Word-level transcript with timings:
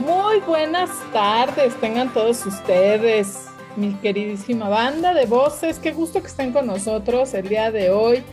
Muy 0.00 0.40
buenas 0.40 0.88
tardes, 1.12 1.78
tengan 1.78 2.10
todos 2.14 2.46
ustedes, 2.46 3.44
mi 3.76 3.92
queridísima 3.96 4.70
banda 4.70 5.12
de 5.12 5.26
voces. 5.26 5.78
Qué 5.78 5.92
gusto 5.92 6.22
que 6.22 6.28
estén 6.28 6.54
con 6.54 6.66
nosotros 6.66 7.34
el 7.34 7.50
día 7.50 7.70
de 7.70 7.90
hoy. 7.90 8.24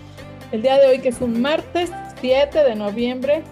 El 0.54 0.62
día 0.62 0.78
de 0.78 0.88
hoy 0.88 1.00
que 1.00 1.10
es 1.10 1.20
un 1.20 1.42
martes 1.42 1.92
7 2.22 2.64
de 2.64 2.74
noviembre. 2.74 3.44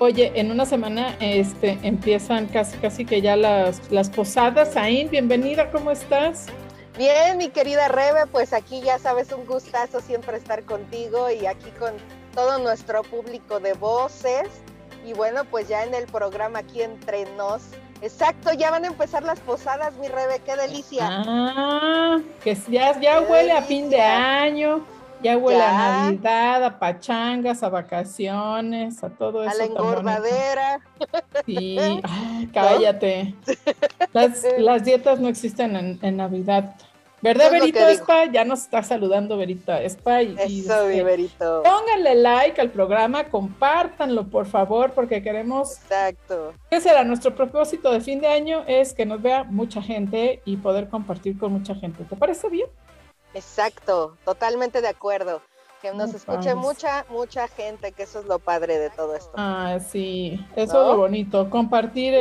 Oye, 0.00 0.32
en 0.34 0.50
una 0.50 0.66
semana 0.66 1.16
este, 1.18 1.78
empiezan 1.82 2.46
casi 2.46 2.76
casi 2.76 3.06
que 3.06 3.22
ya 3.22 3.36
las, 3.36 3.90
las 3.90 4.10
posadas. 4.10 4.76
Ain, 4.76 5.08
bienvenida, 5.08 5.70
¿cómo 5.70 5.92
estás? 5.92 6.44
Bien, 6.98 7.38
mi 7.38 7.48
querida 7.48 7.88
Rebe, 7.88 8.26
pues 8.30 8.52
aquí 8.52 8.82
ya 8.82 8.98
sabes, 8.98 9.32
un 9.32 9.46
gustazo 9.46 10.00
siempre 10.02 10.36
estar 10.36 10.62
contigo 10.64 11.30
y 11.30 11.46
aquí 11.46 11.70
con 11.78 11.94
todo 12.34 12.58
nuestro 12.58 13.02
público 13.02 13.60
de 13.60 13.72
voces. 13.72 14.46
Y 15.04 15.12
bueno, 15.12 15.44
pues 15.44 15.68
ya 15.68 15.84
en 15.84 15.94
el 15.94 16.06
programa 16.06 16.60
aquí 16.60 16.82
entre 16.82 17.24
nos. 17.36 17.62
Exacto, 18.02 18.52
ya 18.52 18.70
van 18.70 18.84
a 18.84 18.88
empezar 18.88 19.22
las 19.22 19.40
posadas, 19.40 19.94
mi 19.96 20.08
Rebe, 20.08 20.40
qué 20.44 20.56
delicia. 20.56 21.06
Ah, 21.06 22.18
que 22.42 22.56
ya, 22.68 22.98
ya 22.98 23.20
huele 23.20 23.52
a 23.52 23.62
fin 23.62 23.90
de 23.90 24.00
año, 24.00 24.86
ya 25.22 25.36
huele 25.36 25.62
a 25.62 25.72
Navidad, 25.72 26.64
a 26.64 26.78
pachangas, 26.78 27.62
a 27.62 27.68
vacaciones, 27.68 29.04
a 29.04 29.10
todo 29.10 29.44
eso. 29.44 29.52
A 29.52 29.54
la 29.54 29.64
engordadera. 29.64 30.80
Sí, 31.44 31.78
cállate. 32.54 33.34
Las, 34.12 34.44
las, 34.58 34.82
dietas 34.82 35.20
no 35.20 35.28
existen 35.28 35.76
en, 35.76 35.98
en 36.02 36.16
Navidad. 36.16 36.74
¿Verdad, 37.22 37.50
Verito 37.50 37.78
Espa? 37.80 38.26
Ya 38.26 38.44
nos 38.44 38.60
está 38.60 38.82
saludando 38.82 39.36
Verito 39.36 39.72
Espa. 39.72 40.22
Y, 40.22 40.34
Eso, 40.38 40.86
mi 40.86 40.92
este, 40.92 41.02
Verito. 41.02 41.62
Pónganle 41.62 42.14
like 42.14 42.60
al 42.60 42.70
programa, 42.70 43.24
compártanlo, 43.24 44.28
por 44.28 44.46
favor, 44.46 44.92
porque 44.92 45.22
queremos. 45.22 45.78
Exacto. 45.82 46.54
¿Qué 46.70 46.80
será? 46.80 47.04
Nuestro 47.04 47.34
propósito 47.34 47.92
de 47.92 48.00
fin 48.00 48.20
de 48.20 48.28
año 48.28 48.64
es 48.66 48.94
que 48.94 49.04
nos 49.04 49.20
vea 49.20 49.44
mucha 49.44 49.82
gente 49.82 50.40
y 50.44 50.56
poder 50.56 50.88
compartir 50.88 51.38
con 51.38 51.52
mucha 51.52 51.74
gente. 51.74 52.04
¿Te 52.04 52.16
parece 52.16 52.48
bien? 52.48 52.68
Exacto, 53.34 54.16
totalmente 54.24 54.80
de 54.80 54.88
acuerdo. 54.88 55.42
Que 55.82 55.94
nos 55.94 56.12
escuche 56.12 56.54
mucha, 56.54 57.06
mucha 57.08 57.48
gente, 57.48 57.92
que 57.92 58.02
eso 58.02 58.20
es 58.20 58.26
lo 58.26 58.38
padre 58.38 58.78
de 58.78 58.90
todo 58.90 59.16
esto. 59.16 59.30
Ah, 59.34 59.78
sí, 59.80 60.38
eso 60.54 60.82
es 60.82 60.88
lo 60.88 60.96
bonito, 60.98 61.48
compartir 61.48 62.12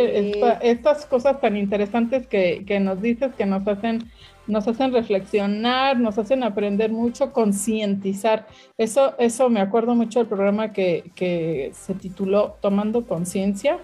estas 0.62 1.06
cosas 1.06 1.42
tan 1.42 1.58
interesantes 1.58 2.26
que, 2.26 2.64
que 2.66 2.80
nos 2.80 3.02
dices, 3.02 3.36
que 3.36 3.46
nos 3.46 3.68
hacen 3.68 4.10
nos 4.50 4.68
hacen 4.68 4.92
reflexionar, 4.92 5.98
nos 6.00 6.18
hacen 6.18 6.44
aprender 6.44 6.92
mucho, 6.92 7.32
concientizar. 7.32 8.48
Eso, 8.78 9.14
eso 9.20 9.50
me 9.50 9.62
acuerdo 9.62 9.94
mucho 9.94 10.20
del 10.20 10.28
programa 10.28 10.74
que, 10.74 11.12
que 11.16 11.72
se 11.74 11.94
tituló 11.94 12.58
Tomando 12.60 13.06
Conciencia. 13.06 13.80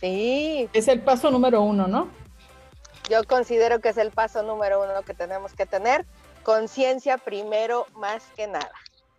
Sí. 0.00 0.68
Es 0.72 0.86
el 0.88 1.00
paso 1.00 1.30
número 1.30 1.60
uno, 1.62 1.88
¿no? 1.88 2.08
Yo 3.10 3.24
considero 3.24 3.80
que 3.80 3.88
es 3.88 3.98
el 3.98 4.12
paso 4.12 4.42
número 4.42 4.82
uno 4.82 5.02
que 5.02 5.12
tenemos 5.12 5.52
que 5.54 5.66
tener. 5.66 6.06
Conciencia 6.44 7.18
primero, 7.18 7.86
más 7.96 8.22
que 8.36 8.46
nada. 8.46 8.70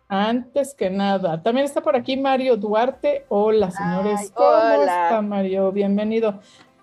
Antes 0.08 0.72
que 0.72 0.88
nada. 0.88 1.42
También 1.42 1.66
está 1.66 1.82
por 1.82 1.96
aquí 1.96 2.16
Mario 2.16 2.56
Duarte. 2.56 3.26
Hola, 3.28 3.70
señores. 3.70 4.30
¿Cómo 4.32 4.48
hola. 4.48 5.04
está, 5.04 5.20
Mario? 5.20 5.70
Bienvenido 5.70 6.40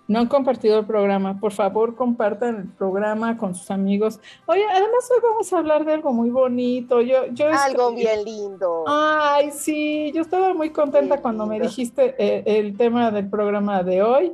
no 0.08 0.20
han 0.20 0.26
compartido 0.28 0.78
el 0.78 0.86
programa, 0.86 1.40
por 1.40 1.52
favor 1.52 1.96
compartan 1.96 2.56
el 2.56 2.68
programa 2.68 3.36
con 3.36 3.54
sus 3.54 3.70
amigos. 3.70 4.20
Oye, 4.46 4.64
además 4.70 5.10
hoy 5.10 5.20
vamos 5.22 5.52
a 5.52 5.58
hablar 5.58 5.84
de 5.84 5.94
algo 5.94 6.12
muy 6.12 6.30
bonito. 6.30 7.00
Yo, 7.00 7.26
yo 7.32 7.48
algo 7.48 7.92
bien 7.92 8.24
lindo. 8.24 8.84
Ay, 8.86 9.50
sí, 9.50 10.12
yo 10.12 10.22
estaba 10.22 10.54
muy 10.54 10.70
contenta 10.70 11.20
cuando 11.20 11.46
me 11.46 11.58
dijiste 11.60 12.14
eh, 12.18 12.42
el 12.46 12.76
tema 12.76 13.10
del 13.10 13.28
programa 13.28 13.82
de 13.82 14.02
hoy. 14.02 14.32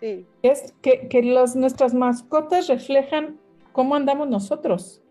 Sí. 0.00 0.26
Es 0.42 0.74
que, 0.82 1.08
que 1.08 1.22
nuestras 1.22 1.94
mascotas 1.94 2.66
reflejan 2.66 3.38
cómo 3.72 3.94
andamos 3.94 4.28
nosotros. 4.28 5.02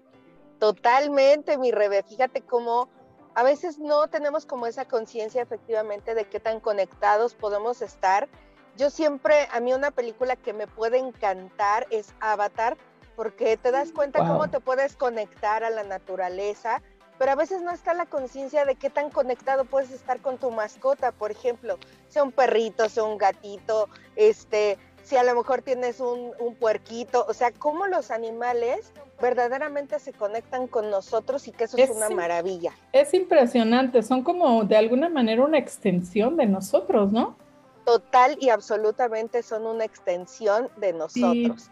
Totalmente, 0.60 1.58
mi 1.58 1.72
Rebe. 1.72 2.04
Fíjate 2.04 2.42
cómo 2.42 2.90
a 3.34 3.44
veces 3.44 3.80
no 3.80 4.08
tenemos 4.08 4.46
como 4.46 4.66
esa 4.66 4.86
conciencia 4.86 5.42
efectivamente 5.42 6.16
de 6.16 6.26
qué 6.26 6.40
tan 6.40 6.60
conectados 6.60 7.36
podemos 7.36 7.82
estar 7.82 8.30
yo 8.78 8.90
siempre, 8.90 9.48
a 9.52 9.60
mí 9.60 9.74
una 9.74 9.92
película 9.92 10.36
que 10.36 10.54
me 10.54 10.68
puede 10.68 10.98
encantar 10.98 11.88
es 11.90 12.14
Avatar, 12.20 12.78
porque 13.16 13.58
te 13.58 13.72
das 13.72 13.92
cuenta 13.92 14.20
cómo 14.20 14.50
te 14.50 14.60
puedes 14.60 14.96
conectar 14.96 15.64
a 15.64 15.70
la 15.70 15.84
naturaleza, 15.84 16.82
pero 17.18 17.32
a 17.32 17.36
veces 17.36 17.62
no 17.62 17.72
está 17.72 17.94
la 17.94 18.06
conciencia 18.06 18.66
de 18.66 18.76
qué 18.76 18.90
tan 18.90 19.10
conectado 19.10 19.64
puedes 19.64 19.92
estar 19.92 20.20
con 20.20 20.38
tu 20.38 20.52
mascota, 20.52 21.14
por 21.14 21.32
ejemplo, 21.32 21.78
sea 22.10 22.24
un 22.24 22.34
perrito, 22.34 22.90
sea 22.90 23.06
un 23.06 23.18
gatito, 23.18 23.88
este, 24.18 24.78
si 25.04 25.16
a 25.16 25.24
lo 25.24 25.34
mejor 25.34 25.62
tienes 25.62 26.02
un, 26.02 26.34
un 26.40 26.56
puerquito, 26.56 27.26
o 27.30 27.34
sea, 27.34 27.52
cómo 27.52 27.88
los 27.88 28.12
animales 28.12 28.92
verdaderamente 29.22 30.00
se 30.00 30.12
conectan 30.12 30.68
con 30.68 30.90
nosotros 30.90 31.48
y 31.48 31.52
que 31.52 31.66
eso 31.66 31.78
es, 31.78 31.90
una 31.90 32.10
maravilla. 32.10 32.74
Es 32.92 33.14
impresionante, 33.14 34.04
son 34.04 34.24
como 34.24 34.66
de 34.66 34.76
alguna 34.76 35.08
manera 35.08 35.44
una 35.44 35.58
extensión 35.58 36.36
de 36.36 36.48
nosotros, 36.48 37.14
¿no? 37.14 37.38
Total 37.86 38.38
y 38.42 38.50
absolutamente 38.50 39.44
son 39.44 39.66
una 39.66 39.86
extensión 39.86 40.70
de 40.78 40.94
nosotros. 40.94 41.70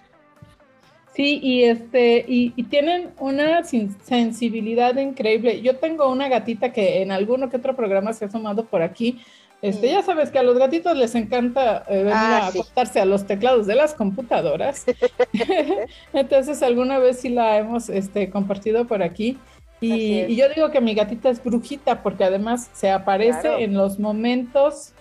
Sí, 1.15 1.39
y 1.43 1.65
este, 1.65 2.25
y, 2.27 2.51
tienen 2.63 3.11
una 3.19 3.63
sensibilidad 3.63 4.95
increíble. 4.97 5.61
Yo 5.61 5.77
tengo 5.77 6.09
una 6.09 6.27
gatita 6.27 6.73
que 6.73 7.03
en 7.03 7.11
alguno 7.11 7.49
que 7.49 7.57
otro 7.57 7.75
programa 7.75 8.13
se 8.13 8.25
ha 8.25 8.31
sumado 8.31 8.65
por 8.65 8.81
aquí. 8.81 9.21
Este, 9.61 9.91
ya 9.91 10.01
sabes 10.01 10.31
que 10.31 10.39
a 10.39 10.43
los 10.43 10.57
gatitos 10.57 10.97
les 10.97 11.15
encanta 11.15 11.85
eh, 11.87 11.99
venir 11.99 12.13
ah, 12.13 12.37
a 12.37 12.47
acostarse 12.47 12.99
a 12.99 13.05
los 13.05 13.25
teclados 13.25 13.67
de 13.67 13.75
las 13.75 13.93
computadoras. 13.93 14.85
Entonces 16.13 16.61
alguna 16.63 16.97
vez 16.97 17.19
sí 17.19 17.29
la 17.29 17.59
hemos 17.59 17.89
este, 17.89 18.29
compartido 18.29 18.85
por 18.85 19.03
aquí. 19.03 19.37
Y, 19.79 20.35
yo 20.35 20.49
digo 20.49 20.71
que 20.71 20.81
mi 20.81 20.95
gatita 20.95 21.29
es 21.29 21.43
brujita 21.43 22.01
porque 22.01 22.23
además 22.23 22.69
se 22.73 22.89
aparece 22.89 23.63
en 23.63 23.73
los 23.73 23.99
momentos 23.99 24.93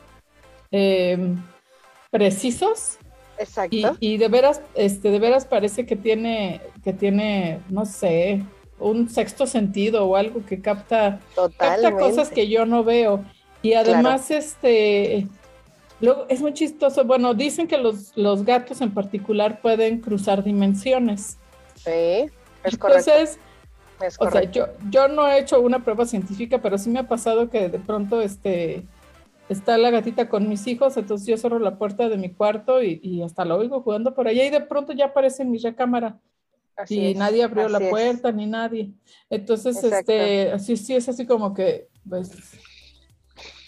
eh, 0.72 1.36
precisos. 2.10 2.98
Exacto. 3.38 3.96
Y, 4.00 4.16
de 4.18 4.28
veras, 4.28 4.60
este, 4.74 5.10
de 5.10 5.18
veras 5.18 5.46
parece 5.46 5.86
que 5.86 5.96
tiene, 5.96 6.60
que 6.84 6.92
tiene, 6.92 7.60
no 7.68 7.86
sé, 7.86 8.42
un 8.78 9.08
sexto 9.08 9.46
sentido 9.46 10.06
o 10.06 10.16
algo 10.16 10.44
que 10.44 10.60
capta, 10.60 11.20
capta 11.56 11.92
cosas 11.92 12.30
que 12.30 12.48
yo 12.48 12.66
no 12.66 12.84
veo. 12.84 13.24
Y 13.62 13.74
además, 13.74 14.30
este, 14.30 15.26
luego 16.00 16.26
es 16.28 16.40
muy 16.40 16.52
chistoso. 16.52 17.04
Bueno, 17.04 17.34
dicen 17.34 17.68
que 17.68 17.78
los, 17.78 18.12
los 18.16 18.44
gatos 18.44 18.80
en 18.80 18.92
particular 18.92 19.60
pueden 19.60 20.00
cruzar 20.00 20.42
dimensiones. 20.42 21.38
Sí, 21.76 21.90
es 21.90 22.74
Entonces, 22.74 23.38
O 24.18 24.30
sea, 24.30 24.42
yo, 24.50 24.66
yo 24.90 25.08
no 25.08 25.28
he 25.28 25.38
hecho 25.38 25.60
una 25.60 25.82
prueba 25.82 26.04
científica, 26.04 26.60
pero 26.60 26.76
sí 26.76 26.90
me 26.90 27.00
ha 27.00 27.08
pasado 27.08 27.48
que 27.50 27.68
de 27.68 27.78
pronto, 27.78 28.20
este, 28.20 28.84
está 29.52 29.78
la 29.78 29.90
gatita 29.90 30.28
con 30.28 30.48
mis 30.48 30.66
hijos, 30.66 30.96
entonces 30.96 31.26
yo 31.26 31.36
cierro 31.36 31.58
la 31.58 31.78
puerta 31.78 32.08
de 32.08 32.16
mi 32.16 32.32
cuarto 32.32 32.82
y, 32.82 33.22
hasta 33.22 33.44
la 33.44 33.54
oigo 33.54 33.82
jugando 33.82 34.14
por 34.14 34.28
allá 34.28 34.44
y 34.44 34.50
de 34.50 34.60
pronto 34.60 34.92
ya 34.92 35.06
aparece 35.06 35.42
en 35.42 35.50
mi 35.50 35.58
recámara. 35.58 36.18
y 36.88 37.14
nadie 37.14 37.44
abrió 37.44 37.68
la 37.68 37.78
puerta, 37.78 38.32
ni 38.32 38.46
nadie. 38.46 38.90
Entonces, 39.30 39.82
este, 39.84 40.50
así 40.50 40.76
sí 40.76 40.94
es 40.94 41.08
así 41.08 41.26
como 41.26 41.54
que, 41.54 41.88
pues, 42.08 42.30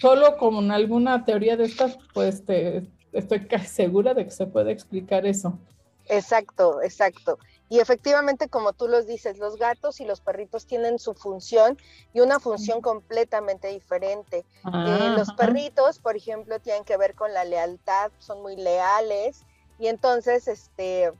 solo 0.00 0.36
con 0.36 0.70
alguna 0.70 1.24
teoría 1.24 1.56
de 1.56 1.64
estas, 1.64 1.98
pues 2.12 2.44
te, 2.44 2.82
estoy 3.12 3.46
segura 3.66 4.14
de 4.14 4.24
que 4.24 4.30
se 4.30 4.46
puede 4.46 4.72
explicar 4.72 5.26
eso. 5.26 5.58
Exacto, 6.06 6.82
exacto. 6.82 7.38
Y 7.70 7.80
efectivamente, 7.80 8.48
como 8.48 8.72
tú 8.72 8.88
los 8.88 9.06
dices, 9.06 9.38
los 9.38 9.56
gatos 9.56 10.00
y 10.00 10.04
los 10.04 10.20
perritos 10.20 10.66
tienen 10.66 10.98
su 10.98 11.14
función 11.14 11.78
y 12.12 12.20
una 12.20 12.38
función 12.38 12.82
completamente 12.82 13.68
diferente. 13.68 14.44
Eh, 14.66 15.14
los 15.16 15.32
perritos, 15.32 15.98
por 15.98 16.16
ejemplo, 16.16 16.60
tienen 16.60 16.84
que 16.84 16.96
ver 16.96 17.14
con 17.14 17.32
la 17.32 17.44
lealtad, 17.44 18.12
son 18.18 18.42
muy 18.42 18.56
leales 18.56 19.44
y 19.78 19.86
entonces, 19.86 20.46
este, 20.46 21.10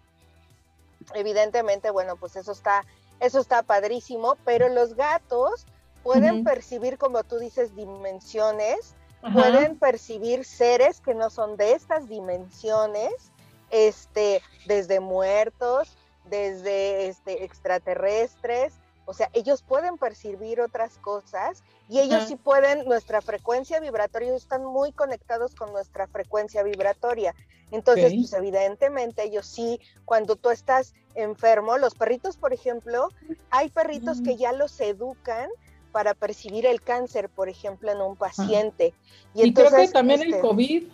evidentemente, 1.14 1.91
bueno, 1.91 2.17
pues 2.17 2.37
eso 2.37 2.52
está, 2.52 2.85
eso 3.20 3.41
está 3.41 3.62
padrísimo, 3.62 4.37
pero 4.44 4.69
los 4.69 4.94
gatos 4.94 5.67
pueden 6.02 6.44
percibir, 6.44 6.99
como 6.99 7.25
tú 7.25 7.38
dices, 7.38 7.75
dimensiones, 7.75 8.94
pueden 9.32 9.79
percibir 9.79 10.44
seres 10.44 11.00
que 11.00 11.14
no 11.14 11.31
son 11.31 11.56
de 11.56 11.73
estas 11.73 12.08
dimensiones, 12.08 13.12
este, 13.70 14.43
desde 14.67 15.00
muertos, 15.00 15.96
desde 16.29 17.09
este, 17.09 17.44
extraterrestres, 17.44 18.75
o 19.06 19.12
sea, 19.12 19.29
ellos 19.35 19.62
pueden 19.62 19.99
percibir 19.99 20.61
otras 20.61 20.97
cosas 20.99 21.62
y 21.88 22.00
ellos 22.00 22.25
sí 22.26 22.37
pueden, 22.37 22.87
nuestra 22.87 23.21
frecuencia 23.21 23.79
vibratoria, 23.79 24.29
ellos 24.29 24.43
están 24.43 24.65
muy 24.65 24.93
conectados 24.93 25.55
con 25.55 25.73
nuestra 25.73 26.06
frecuencia 26.06 26.62
vibratoria. 26.62 27.35
Entonces, 27.71 28.15
pues 28.15 28.32
evidentemente 28.32 29.25
ellos 29.25 29.47
sí, 29.47 29.81
cuando 30.05 30.37
tú 30.37 30.50
estás 30.50 30.94
enfermo, 31.15 31.76
los 31.76 31.94
perritos, 31.94 32.37
por 32.37 32.53
ejemplo, 32.53 33.09
hay 33.50 33.69
perritos 33.69 34.23
que 34.23 34.37
ya 34.37 34.53
los 34.53 34.81
educan 34.81 35.50
para 35.93 36.15
percibir 36.15 36.67
el 36.67 36.81
cáncer, 36.81 37.29
por 37.29 37.49
ejemplo, 37.49 37.91
en 37.93 38.00
un 38.00 38.17
paciente. 38.17 38.94
Y, 39.35 39.43
entonces, 39.43 39.73
creo 39.73 39.87
que 39.87 39.93
también 39.93 40.23
el 40.23 40.29
este 40.29 40.41
COVID. 40.41 40.85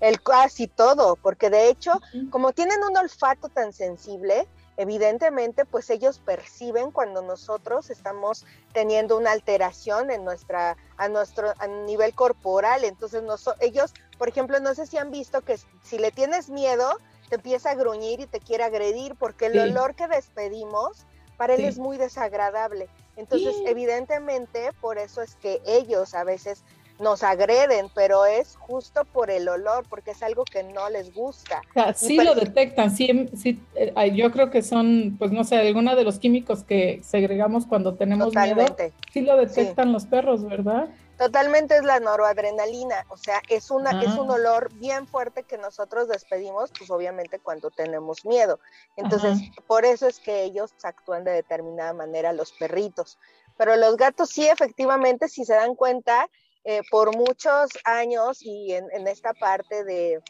El 0.00 0.22
casi 0.22 0.66
todo, 0.66 1.16
porque 1.16 1.50
de 1.50 1.68
hecho, 1.68 1.92
como 2.30 2.52
tienen 2.52 2.78
un 2.82 2.96
olfato 2.96 3.50
tan 3.50 3.74
sensible, 3.74 4.48
evidentemente, 4.80 5.66
pues 5.66 5.90
ellos 5.90 6.20
perciben 6.20 6.90
cuando 6.90 7.20
nosotros 7.20 7.90
estamos 7.90 8.46
teniendo 8.72 9.18
una 9.18 9.32
alteración 9.32 10.10
en 10.10 10.24
nuestra, 10.24 10.78
a 10.96 11.08
nuestro 11.08 11.52
a 11.58 11.66
nivel 11.66 12.14
corporal. 12.14 12.84
Entonces, 12.84 13.22
ellos, 13.60 13.92
por 14.16 14.30
ejemplo, 14.30 14.58
no 14.58 14.74
sé 14.74 14.86
si 14.86 14.96
han 14.96 15.10
visto 15.10 15.42
que 15.42 15.58
si 15.82 15.98
le 15.98 16.10
tienes 16.12 16.48
miedo, 16.48 16.96
te 17.28 17.34
empieza 17.34 17.72
a 17.72 17.74
gruñir 17.74 18.20
y 18.20 18.26
te 18.26 18.40
quiere 18.40 18.64
agredir, 18.64 19.16
porque 19.16 19.46
el 19.46 19.58
olor 19.58 19.94
que 19.94 20.08
despedimos 20.08 21.04
para 21.36 21.54
él 21.54 21.66
es 21.66 21.78
muy 21.78 21.98
desagradable. 21.98 22.88
Entonces, 23.16 23.56
evidentemente, 23.66 24.72
por 24.80 24.96
eso 24.96 25.20
es 25.20 25.34
que 25.34 25.60
ellos 25.66 26.14
a 26.14 26.24
veces 26.24 26.64
nos 27.00 27.22
agreden, 27.22 27.88
pero 27.94 28.26
es 28.26 28.56
justo 28.56 29.04
por 29.04 29.30
el 29.30 29.48
olor, 29.48 29.84
porque 29.88 30.12
es 30.12 30.22
algo 30.22 30.44
que 30.44 30.62
no 30.62 30.88
les 30.90 31.12
gusta. 31.14 31.62
sí 31.94 32.16
lo 32.16 32.34
detectan, 32.34 32.90
sí, 32.90 33.28
sí, 33.36 33.60
eh, 33.74 34.12
yo 34.14 34.30
creo 34.30 34.50
que 34.50 34.62
son, 34.62 35.16
pues 35.18 35.32
no 35.32 35.44
sé, 35.44 35.56
alguna 35.56 35.94
de 35.94 36.04
los 36.04 36.18
químicos 36.18 36.62
que 36.62 37.00
segregamos 37.02 37.66
cuando 37.66 37.94
tenemos 37.94 38.34
miedo, 38.34 38.64
sí 39.12 39.22
lo 39.22 39.36
detectan 39.36 39.92
los 39.92 40.04
perros, 40.04 40.44
¿verdad? 40.44 40.88
Totalmente 41.20 41.76
es 41.76 41.84
la 41.84 42.00
noradrenalina, 42.00 43.04
o 43.08 43.16
sea, 43.18 43.42
es 43.50 43.70
una 43.70 43.90
es 44.02 44.16
un 44.16 44.30
ah. 44.30 44.34
olor 44.34 44.72
bien 44.74 45.06
fuerte 45.06 45.42
que 45.42 45.58
nosotros 45.58 46.08
despedimos, 46.08 46.70
pues 46.78 46.90
obviamente 46.90 47.38
cuando 47.38 47.70
tenemos 47.70 48.24
miedo. 48.24 48.58
Entonces, 48.96 49.38
por 49.66 49.84
eso 49.84 50.06
es 50.08 50.18
que 50.18 50.44
ellos 50.44 50.72
actúan 50.82 51.24
de 51.24 51.32
determinada 51.32 51.92
manera 51.92 52.32
los 52.32 52.52
perritos. 52.52 53.18
Pero 53.58 53.76
los 53.76 53.98
gatos 53.98 54.30
sí 54.30 54.48
efectivamente 54.48 55.28
si 55.28 55.44
se 55.44 55.52
dan 55.52 55.74
cuenta, 55.74 56.26
eh, 56.64 56.82
por 56.90 57.16
muchos 57.16 57.70
años 57.84 58.42
y 58.42 58.72
en, 58.74 59.08
esta 59.08 59.32
parte 59.32 59.84
de, 59.84 60.22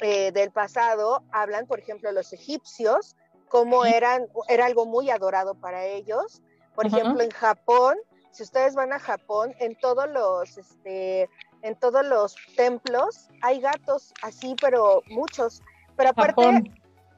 eh, 0.00 0.32
del 0.32 0.50
pasado 0.50 1.22
hablan, 1.30 1.66
por 1.66 1.78
ejemplo, 1.78 2.10
los 2.10 2.32
egipcios, 2.32 3.16
como 3.48 3.84
eran, 3.84 4.26
era 4.48 4.66
algo 4.66 4.86
muy 4.86 5.10
adorado 5.10 5.54
para 5.54 5.84
ellos. 5.84 6.42
Por 6.74 6.86
ejemplo, 6.86 7.22
en 7.22 7.30
Japón, 7.30 7.96
si 8.32 8.42
ustedes 8.42 8.74
van 8.74 8.92
a 8.92 8.98
Japón, 8.98 9.54
en 9.60 9.78
todos 9.78 10.08
los, 10.10 10.56
este, 10.56 11.28
en 11.62 11.76
todos 11.76 12.04
los 12.04 12.34
templos 12.56 13.28
hay 13.42 13.60
gatos 13.60 14.12
así, 14.22 14.56
pero 14.60 15.02
muchos. 15.06 15.62
Pero 15.96 16.10
aparte, 16.10 16.64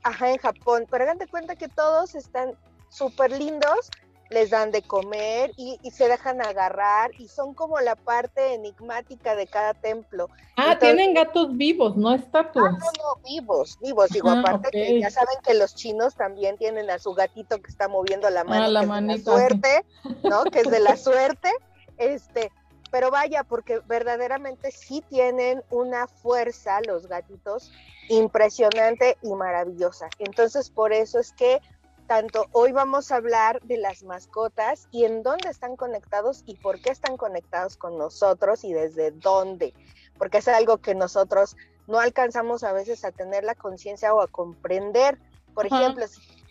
ajá, 0.03 0.31
en 0.31 0.39
Japón, 0.39 0.87
pero 0.91 1.05
hagan 1.05 1.19
de 1.19 1.29
cuenta 1.29 1.57
que 1.57 1.69
todos 1.69 2.15
están 2.15 2.59
súper 2.91 3.31
lindos 3.31 3.91
les 4.31 4.51
dan 4.51 4.71
de 4.71 4.83
comer 4.83 5.53
y, 5.57 5.79
se 5.91 6.09
dejan 6.09 6.41
agarrar 6.41 7.11
y 7.19 7.29
son 7.29 7.55
como 7.55 7.81
la 7.81 7.95
parte 7.95 8.55
enigmática 8.55 9.37
de 9.37 9.47
cada 9.47 9.75
templo. 9.75 10.29
Ah, 10.57 10.79
tienen 10.79 11.15
gatos 11.15 11.57
vivos, 11.57 11.97
no 11.97 12.13
estatuas. 12.13 12.75
Ah, 12.75 12.79
no, 12.79 13.17
no, 13.17 13.23
vivos, 13.29 13.79
vivos. 13.81 14.11
Digo, 14.11 14.31
aparte 14.31 14.71
que 14.71 15.01
ya 15.01 15.11
saben 15.11 15.37
que 15.45 15.55
los 15.55 15.75
chinos 15.75 16.15
también 16.15 16.57
tienen 16.57 16.91
a 16.91 16.99
su 16.99 17.13
gatito 17.15 17.61
que 17.61 17.71
está 17.71 17.89
moviendo 17.89 18.29
la 18.31 18.45
mano, 18.45 18.65
ah, 18.65 18.69
la, 18.69 19.15
que 19.15 19.19
suerte, 19.21 19.85
¿no? 20.23 20.45
que 20.45 20.61
es 20.61 20.71
de 20.71 20.81
la 20.81 20.97
suerte. 20.97 21.51
Este, 21.99 22.51
pero 22.91 23.11
vaya, 23.11 23.45
porque 23.45 23.81
verdaderamente 23.87 24.71
sí 24.71 25.03
tienen 25.09 25.63
una 25.71 26.07
fuerza 26.07 26.81
los 26.87 27.09
gatitos 27.09 27.73
impresionante 28.09 29.17
y 29.23 29.33
maravillosa. 29.35 30.09
Entonces, 30.19 30.71
por 30.71 30.93
eso 30.93 31.19
es 31.19 31.33
que 31.33 31.61
tanto 32.07 32.47
hoy 32.53 32.73
vamos 32.73 33.11
a 33.11 33.17
hablar 33.17 33.61
de 33.63 33.79
las 33.79 34.03
mascotas 34.03 34.89
y 34.91 35.05
en 35.05 35.23
dónde 35.23 35.49
están 35.49 35.77
conectados 35.77 36.43
y 36.47 36.57
por 36.57 36.81
qué 36.81 36.91
están 36.91 37.17
conectados 37.17 37.77
con 37.77 37.99
nosotros 37.99 38.65
y 38.65 38.73
desde 38.73 39.11
dónde, 39.11 39.75
porque 40.19 40.39
es 40.39 40.49
algo 40.49 40.79
que 40.79 40.95
nosotros 40.95 41.57
no 41.87 41.99
alcanzamos 41.99 42.65
a 42.65 42.73
veces 42.73 43.05
a 43.05 43.13
tener 43.13 43.45
la 43.45 43.55
conciencia 43.55 44.15
o 44.15 44.21
a 44.21 44.29
comprender. 44.29 45.19
Por 45.55 45.67
ejemplo, 45.67 46.07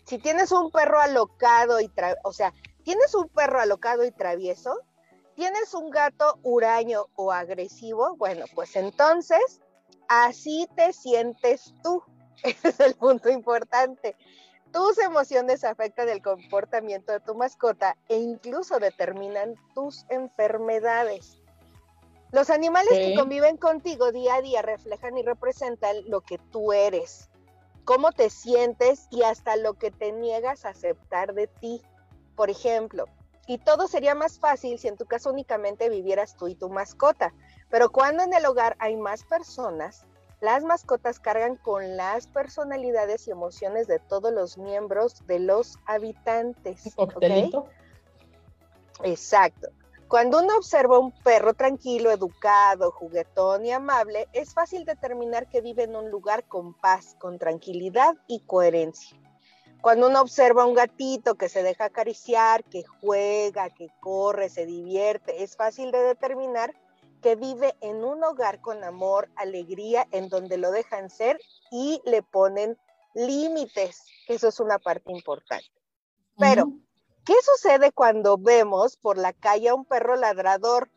si, 0.06 0.18
tienes 0.18 0.52
un 0.52 0.70
perro 0.70 1.00
alocado 1.00 1.80
y, 1.80 1.90
o 2.22 2.32
sea, 2.32 2.52
tienes 2.84 3.14
un 3.14 3.28
perro 3.28 3.60
alocado 3.60 4.04
y 4.04 4.10
travieso, 4.10 4.80
tienes 5.34 5.74
un 5.74 5.90
gato 5.90 6.38
huraño 6.42 7.06
o 7.16 7.32
agresivo, 7.32 8.16
bueno, 8.16 8.46
pues 8.54 8.76
entonces 8.76 9.60
así 10.08 10.68
te 10.76 10.92
sientes 10.92 11.74
tú. 11.82 12.02
Ese 12.42 12.68
es 12.68 12.80
el 12.80 12.94
punto 12.94 13.30
importante. 13.30 14.16
Tus 14.74 14.98
emociones 14.98 15.62
afectan 15.62 16.08
el 16.08 16.20
comportamiento 16.20 17.12
de 17.12 17.20
tu 17.20 17.36
mascota 17.36 17.96
e 18.08 18.16
incluso 18.18 18.80
determinan 18.80 19.54
tus 19.72 20.04
enfermedades. 20.08 21.38
Los 22.32 22.50
animales 22.50 22.98
que 22.98 23.14
conviven 23.14 23.56
contigo 23.56 24.10
día 24.10 24.34
a 24.34 24.42
día 24.42 24.62
reflejan 24.62 25.16
y 25.16 25.22
representan 25.22 25.98
lo 26.08 26.22
que 26.22 26.38
tú 26.50 26.72
eres, 26.72 27.30
cómo 27.84 28.10
te 28.10 28.30
sientes 28.30 29.06
y 29.12 29.22
hasta 29.22 29.54
lo 29.54 29.74
que 29.74 29.92
te 29.92 30.10
niegas 30.10 30.64
a 30.64 30.70
aceptar 30.70 31.34
de 31.34 31.46
ti. 31.46 31.80
Por 32.34 32.50
ejemplo, 32.50 33.04
y 33.46 33.58
todo 33.58 33.86
sería 33.86 34.16
más 34.16 34.40
fácil 34.40 34.80
si 34.80 34.88
en 34.88 34.96
tu 34.96 35.06
caso 35.06 35.30
únicamente 35.30 35.88
vivieras 35.88 36.34
tú 36.36 36.48
y 36.48 36.56
tu 36.56 36.68
mascota, 36.68 37.32
pero 37.70 37.92
cuando 37.92 38.24
en 38.24 38.34
el 38.34 38.44
hogar 38.44 38.74
hay 38.80 38.96
más 38.96 39.22
personas, 39.22 40.04
las 40.44 40.62
mascotas 40.62 41.18
cargan 41.18 41.56
con 41.56 41.96
las 41.96 42.26
personalidades 42.26 43.26
y 43.26 43.30
emociones 43.30 43.86
de 43.86 43.98
todos 43.98 44.30
los 44.30 44.58
miembros 44.58 45.26
de 45.26 45.38
los 45.38 45.78
habitantes. 45.86 46.84
Exacto. 49.02 49.68
Cuando 50.06 50.42
uno 50.42 50.58
observa 50.58 50.98
un 50.98 51.12
perro 51.12 51.54
tranquilo, 51.54 52.10
educado, 52.10 52.90
juguetón 52.90 53.64
y 53.64 53.72
amable, 53.72 54.28
es 54.34 54.52
fácil 54.52 54.84
determinar 54.84 55.48
que 55.48 55.62
vive 55.62 55.84
en 55.84 55.96
un 55.96 56.10
lugar 56.10 56.44
con 56.44 56.74
paz, 56.74 57.16
con 57.18 57.38
tranquilidad 57.38 58.14
y 58.26 58.40
coherencia. 58.40 59.18
Cuando 59.80 60.08
uno 60.08 60.20
observa 60.20 60.66
un 60.66 60.74
gatito 60.74 61.36
que 61.36 61.48
se 61.48 61.62
deja 61.62 61.86
acariciar, 61.86 62.64
que 62.64 62.84
juega, 62.84 63.70
que 63.70 63.88
corre, 64.00 64.50
se 64.50 64.66
divierte, 64.66 65.42
es 65.42 65.56
fácil 65.56 65.90
de 65.90 66.00
determinar 66.00 66.74
que 67.24 67.36
vive 67.36 67.74
en 67.80 68.04
un 68.04 68.22
hogar 68.22 68.60
con 68.60 68.84
amor, 68.84 69.30
alegría, 69.36 70.06
en 70.10 70.28
donde 70.28 70.58
lo 70.58 70.70
dejan 70.70 71.08
ser 71.08 71.40
y 71.70 72.02
le 72.04 72.22
ponen 72.22 72.76
límites, 73.14 74.04
que 74.26 74.34
eso 74.34 74.48
es 74.48 74.60
una 74.60 74.78
parte 74.78 75.10
importante. 75.10 75.70
Pero, 76.38 76.70
¿qué 77.24 77.32
sucede 77.40 77.92
cuando 77.92 78.36
vemos 78.36 78.98
por 78.98 79.16
la 79.16 79.32
calle 79.32 79.70
a 79.70 79.74
un 79.74 79.86
perro 79.86 80.16
ladrador 80.16 80.90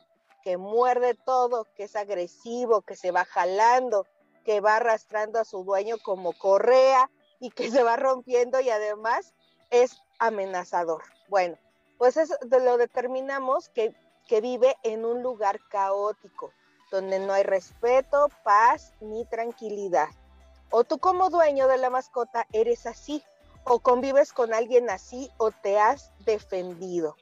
que 0.43 0.57
muerde 0.57 1.13
todo, 1.13 1.65
que 1.77 1.85
es 1.85 1.95
agresivo, 1.95 2.81
que 2.81 2.97
se 2.97 3.11
va 3.11 3.23
jalando, 3.23 4.05
que 4.43 4.59
va 4.59 4.75
arrastrando 4.75 5.39
a 5.39 5.45
su 5.45 5.63
dueño 5.63 5.95
como 6.03 6.33
correa 6.33 7.09
y 7.39 7.51
que 7.51 7.71
se 7.71 7.83
va 7.83 7.95
rompiendo 7.95 8.59
y 8.59 8.69
además 8.69 9.33
es 9.69 10.01
amenazador? 10.19 11.03
Bueno, 11.29 11.57
pues 11.97 12.17
eso 12.17 12.35
lo 12.41 12.77
determinamos 12.77 13.69
que 13.69 13.95
que 14.27 14.41
vive 14.41 14.77
en 14.83 15.05
un 15.05 15.23
lugar 15.23 15.59
caótico, 15.69 16.51
donde 16.91 17.19
no 17.19 17.33
hay 17.33 17.43
respeto, 17.43 18.29
paz 18.43 18.93
ni 18.99 19.25
tranquilidad. 19.25 20.09
O 20.69 20.83
tú 20.83 20.99
como 20.99 21.29
dueño 21.29 21.67
de 21.67 21.77
la 21.77 21.89
mascota 21.89 22.45
eres 22.51 22.85
así, 22.85 23.23
o 23.63 23.79
convives 23.79 24.33
con 24.33 24.53
alguien 24.53 24.89
así, 24.89 25.31
o 25.37 25.51
te 25.51 25.79
has 25.79 26.11
defendido. 26.25 27.15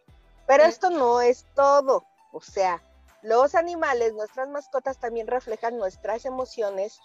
Pero 0.47 0.63
esto 0.63 0.89
no 0.89 1.21
es 1.21 1.45
todo. 1.55 2.05
O 2.31 2.41
sea, 2.41 2.81
los 3.21 3.55
animales, 3.55 4.13
nuestras 4.13 4.49
mascotas 4.49 4.99
también 4.99 5.27
reflejan 5.27 5.77
nuestras 5.77 6.25
emociones 6.25 6.99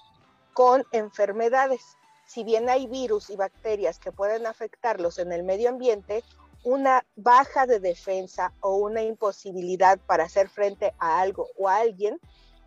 con 0.52 0.84
enfermedades. 0.92 1.80
Si 2.26 2.44
bien 2.44 2.68
hay 2.68 2.86
virus 2.86 3.30
y 3.30 3.36
bacterias 3.36 3.98
que 3.98 4.12
pueden 4.12 4.46
afectarlos 4.46 5.18
en 5.18 5.32
el 5.32 5.42
medio 5.42 5.70
ambiente, 5.70 6.22
una 6.62 7.06
baja 7.16 7.66
de 7.66 7.80
defensa 7.80 8.52
o 8.60 8.76
una 8.76 9.02
imposibilidad 9.02 9.98
para 9.98 10.24
hacer 10.24 10.48
frente 10.48 10.94
a 10.98 11.20
algo 11.20 11.48
o 11.56 11.68
a 11.68 11.76
alguien 11.76 12.18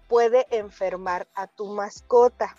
puede 0.08 0.48
enfermar 0.52 1.28
a 1.36 1.48
tu 1.48 1.68
mascota. 1.68 2.56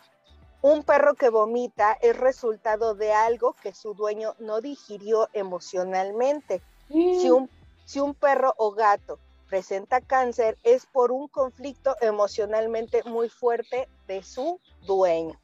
Un 0.62 0.82
perro 0.82 1.14
que 1.14 1.28
vomita 1.28 1.92
es 2.00 2.16
resultado 2.16 2.94
de 2.94 3.12
algo 3.12 3.54
que 3.62 3.74
su 3.74 3.94
dueño 3.94 4.34
no 4.38 4.60
digirió 4.60 5.28
emocionalmente. 5.32 6.62
Si, 6.88 7.30
un, 7.30 7.50
si 7.84 8.00
un 8.00 8.14
perro 8.14 8.54
o 8.56 8.72
gato 8.72 9.18
presenta 9.48 10.00
cáncer 10.00 10.58
es 10.62 10.86
por 10.86 11.12
un 11.12 11.28
conflicto 11.28 11.96
emocionalmente 12.00 13.02
muy 13.04 13.28
fuerte 13.28 13.88
de 14.06 14.22
su 14.22 14.60
dueño. 14.86 15.38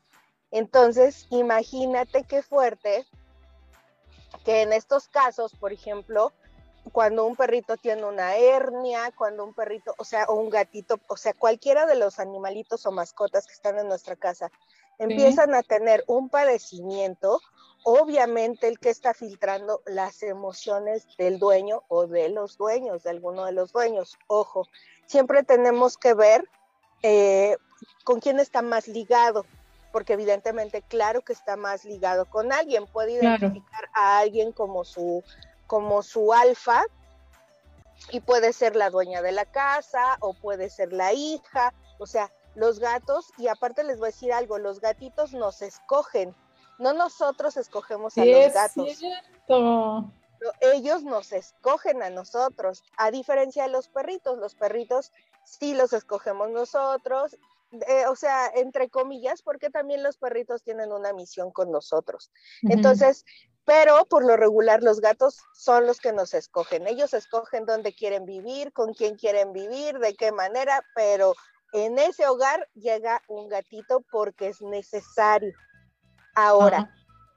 Entonces, 0.51 1.27
imagínate 1.31 2.25
qué 2.25 2.43
fuerte 2.43 3.07
que 4.45 4.63
en 4.63 4.73
estos 4.73 5.09
casos, 5.09 5.55
por 5.55 5.73
ejemplo, 5.73 6.33
cuando 6.93 7.27
un 7.27 7.37
perrito 7.37 7.77
tiene 7.77 8.05
una 8.05 8.37
hernia, 8.37 9.13
cuando 9.17 9.45
un 9.45 9.55
perrito, 9.55 9.95
o 9.99 10.05
sea, 10.05 10.25
o 10.25 10.35
un 10.35 10.51
gatito, 10.51 10.99
o 11.09 11.17
sea, 11.17 11.35
cualquiera 11.35 11.87
de 11.87 11.97
los 11.97 12.19
animalitos 12.19 12.87
o 12.87 12.93
mascotas 12.93 13.47
que 13.47 13.53
están 13.53 13.79
en 13.79 13.89
nuestra 13.89 14.17
casa, 14.17 14.51
empiezan 14.99 15.55
a 15.55 15.63
tener 15.63 16.05
un 16.07 16.29
padecimiento, 16.29 17.41
obviamente 17.85 18.69
el 18.69 18.79
que 18.79 18.91
está 18.91 19.15
filtrando 19.15 19.83
las 19.87 20.23
emociones 20.23 21.07
del 21.17 21.39
dueño 21.39 21.83
o 21.89 22.07
de 22.07 22.29
los 22.29 22.57
dueños, 22.59 23.03
de 23.03 23.11
alguno 23.11 23.47
de 23.47 23.53
los 23.53 23.73
dueños. 23.73 24.19
Ojo, 24.27 24.67
siempre 25.07 25.43
tenemos 25.43 25.97
que 25.97 26.15
ver 26.15 26.45
eh, 27.03 27.57
con 28.05 28.21
quién 28.21 28.41
está 28.41 28.61
más 28.61 28.89
ligado, 28.89 29.47
porque 29.93 30.15
evidentemente, 30.15 30.83
claro 30.83 31.23
que 31.23 31.33
está 31.33 31.57
más 31.57 31.85
ligado 31.85 32.27
con 32.27 32.53
alguien, 32.53 32.87
puede 32.87 33.13
identificar 33.13 33.89
a 33.95 34.19
alguien 34.19 34.53
como 34.53 34.85
su, 34.85 35.23
como 35.67 36.03
su 36.03 36.33
alfa, 36.33 36.85
y 38.11 38.21
puede 38.21 38.53
ser 38.53 38.77
la 38.77 38.91
dueña 38.91 39.23
de 39.23 39.33
la 39.33 39.45
casa 39.45 40.17
o 40.21 40.35
puede 40.35 40.71
ser 40.71 40.93
la 40.93 41.13
hija, 41.13 41.75
o 41.99 42.07
sea, 42.07 42.33
los 42.55 42.79
gatos, 42.79 43.33
y 43.39 43.49
aparte 43.49 43.85
les 43.85 43.99
voy 43.99 44.09
a 44.09 44.13
decir 44.13 44.33
algo, 44.33 44.59
los 44.59 44.81
gatitos 44.81 45.33
nos 45.33 45.63
escogen, 45.63 46.35
no 46.79 46.93
nosotros 46.93 47.57
escogemos 47.57 48.17
a 48.17 48.25
los 48.25 48.53
gatos. 48.53 48.97
Cierto. 48.97 50.11
Ellos 50.63 51.03
nos 51.03 51.33
escogen 51.33 52.03
a 52.03 52.09
nosotros, 52.09 52.83
a 52.97 53.11
diferencia 53.11 53.65
de 53.65 53.69
los 53.69 53.89
perritos, 53.89 54.39
los 54.39 54.55
perritos 54.55 55.13
sí 55.45 55.75
los 55.75 55.93
escogemos 55.93 56.51
nosotros, 56.51 57.37
eh, 57.73 58.07
o 58.09 58.17
sea, 58.17 58.51
entre 58.55 58.89
comillas, 58.89 59.43
porque 59.43 59.71
también 59.71 60.03
los 60.03 60.17
perritos 60.17 60.63
tienen 60.63 60.93
una 60.93 61.13
misión 61.13 61.53
con 61.53 61.71
nosotros. 61.71 62.33
Entonces, 62.63 63.25
pero 63.65 64.05
por 64.07 64.25
lo 64.25 64.37
regular 64.37 64.83
los 64.83 65.01
gatos 65.01 65.39
son 65.55 65.87
los 65.87 66.01
que 66.01 66.13
nos 66.13 66.35
escogen. 66.35 66.89
Ellos 66.89 67.15
escogen 67.15 67.67
dónde 67.67 67.95
quieren 67.95 68.27
vivir, 68.27 68.73
con 68.73 68.93
quién 68.93 69.17
quieren 69.17 69.53
vivir, 69.53 69.99
de 69.99 70.15
qué 70.15 70.33
manera, 70.33 70.85
pero 70.97 71.35
en 71.73 71.99
ese 71.99 72.27
hogar 72.27 72.69
llega 72.75 73.23
un 73.29 73.49
gatito 73.49 74.05
porque 74.11 74.49
es 74.49 74.61
necesario. 74.61 75.55
Ahora, 76.35 76.93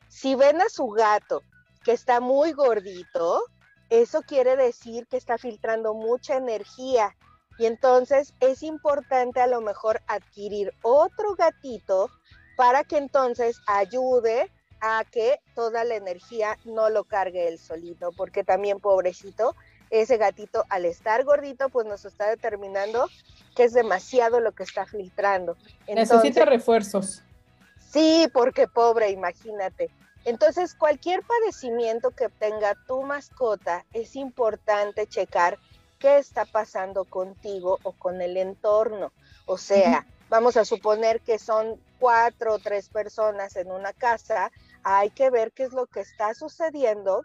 si 0.09 0.33
ven 0.33 0.61
a 0.61 0.69
su 0.69 0.87
gato 0.87 1.41
que 1.83 1.91
está 1.91 2.19
muy 2.19 2.53
gordito, 2.53 3.43
eso 3.89 4.21
quiere 4.23 4.55
decir 4.55 5.05
que 5.07 5.17
está 5.17 5.37
filtrando 5.37 5.93
mucha 5.93 6.37
energía 6.37 7.15
y 7.57 7.65
entonces 7.65 8.33
es 8.39 8.63
importante 8.63 9.41
a 9.41 9.47
lo 9.47 9.61
mejor 9.61 10.01
adquirir 10.07 10.73
otro 10.81 11.35
gatito 11.35 12.09
para 12.55 12.83
que 12.83 12.97
entonces 12.97 13.59
ayude 13.67 14.51
a 14.81 15.03
que 15.09 15.39
toda 15.55 15.83
la 15.85 15.95
energía 15.95 16.57
no 16.65 16.89
lo 16.89 17.05
cargue 17.05 17.47
él 17.47 17.57
solito, 17.57 18.11
porque 18.17 18.43
también 18.43 18.79
pobrecito, 18.79 19.55
ese 19.89 20.17
gatito 20.17 20.65
al 20.69 20.85
estar 20.85 21.23
gordito, 21.23 21.69
pues 21.69 21.87
nos 21.87 22.03
está 22.03 22.27
determinando 22.27 23.07
que 23.55 23.63
es 23.63 23.73
demasiado 23.73 24.39
lo 24.39 24.51
que 24.51 24.63
está 24.63 24.85
filtrando. 24.85 25.55
Necesita 25.87 26.45
refuerzos. 26.45 27.23
Sí, 27.77 28.27
porque 28.33 28.67
pobre, 28.67 29.11
imagínate. 29.11 29.91
Entonces, 30.25 30.73
cualquier 30.73 31.21
padecimiento 31.21 32.11
que 32.11 32.29
tenga 32.29 32.75
tu 32.87 33.03
mascota, 33.03 33.85
es 33.93 34.15
importante 34.15 35.05
checar 35.05 35.59
qué 36.03 36.17
está 36.17 36.43
pasando 36.43 37.05
contigo 37.05 37.79
o 37.83 37.93
con 37.93 38.21
el 38.21 38.35
entorno. 38.35 39.13
O 39.45 39.57
sea, 39.57 40.05
vamos 40.27 40.57
a 40.57 40.65
suponer 40.65 41.21
que 41.21 41.39
son 41.39 41.81
cuatro 41.97 42.55
o 42.55 42.59
tres 42.59 42.89
personas 42.89 43.55
en 43.55 43.71
una 43.71 43.93
casa, 43.93 44.51
hay 44.83 45.11
que 45.11 45.29
ver 45.29 45.53
qué 45.53 45.63
es 45.63 45.71
lo 45.71 45.87
que 45.87 46.01
está 46.01 46.33
sucediendo 46.33 47.23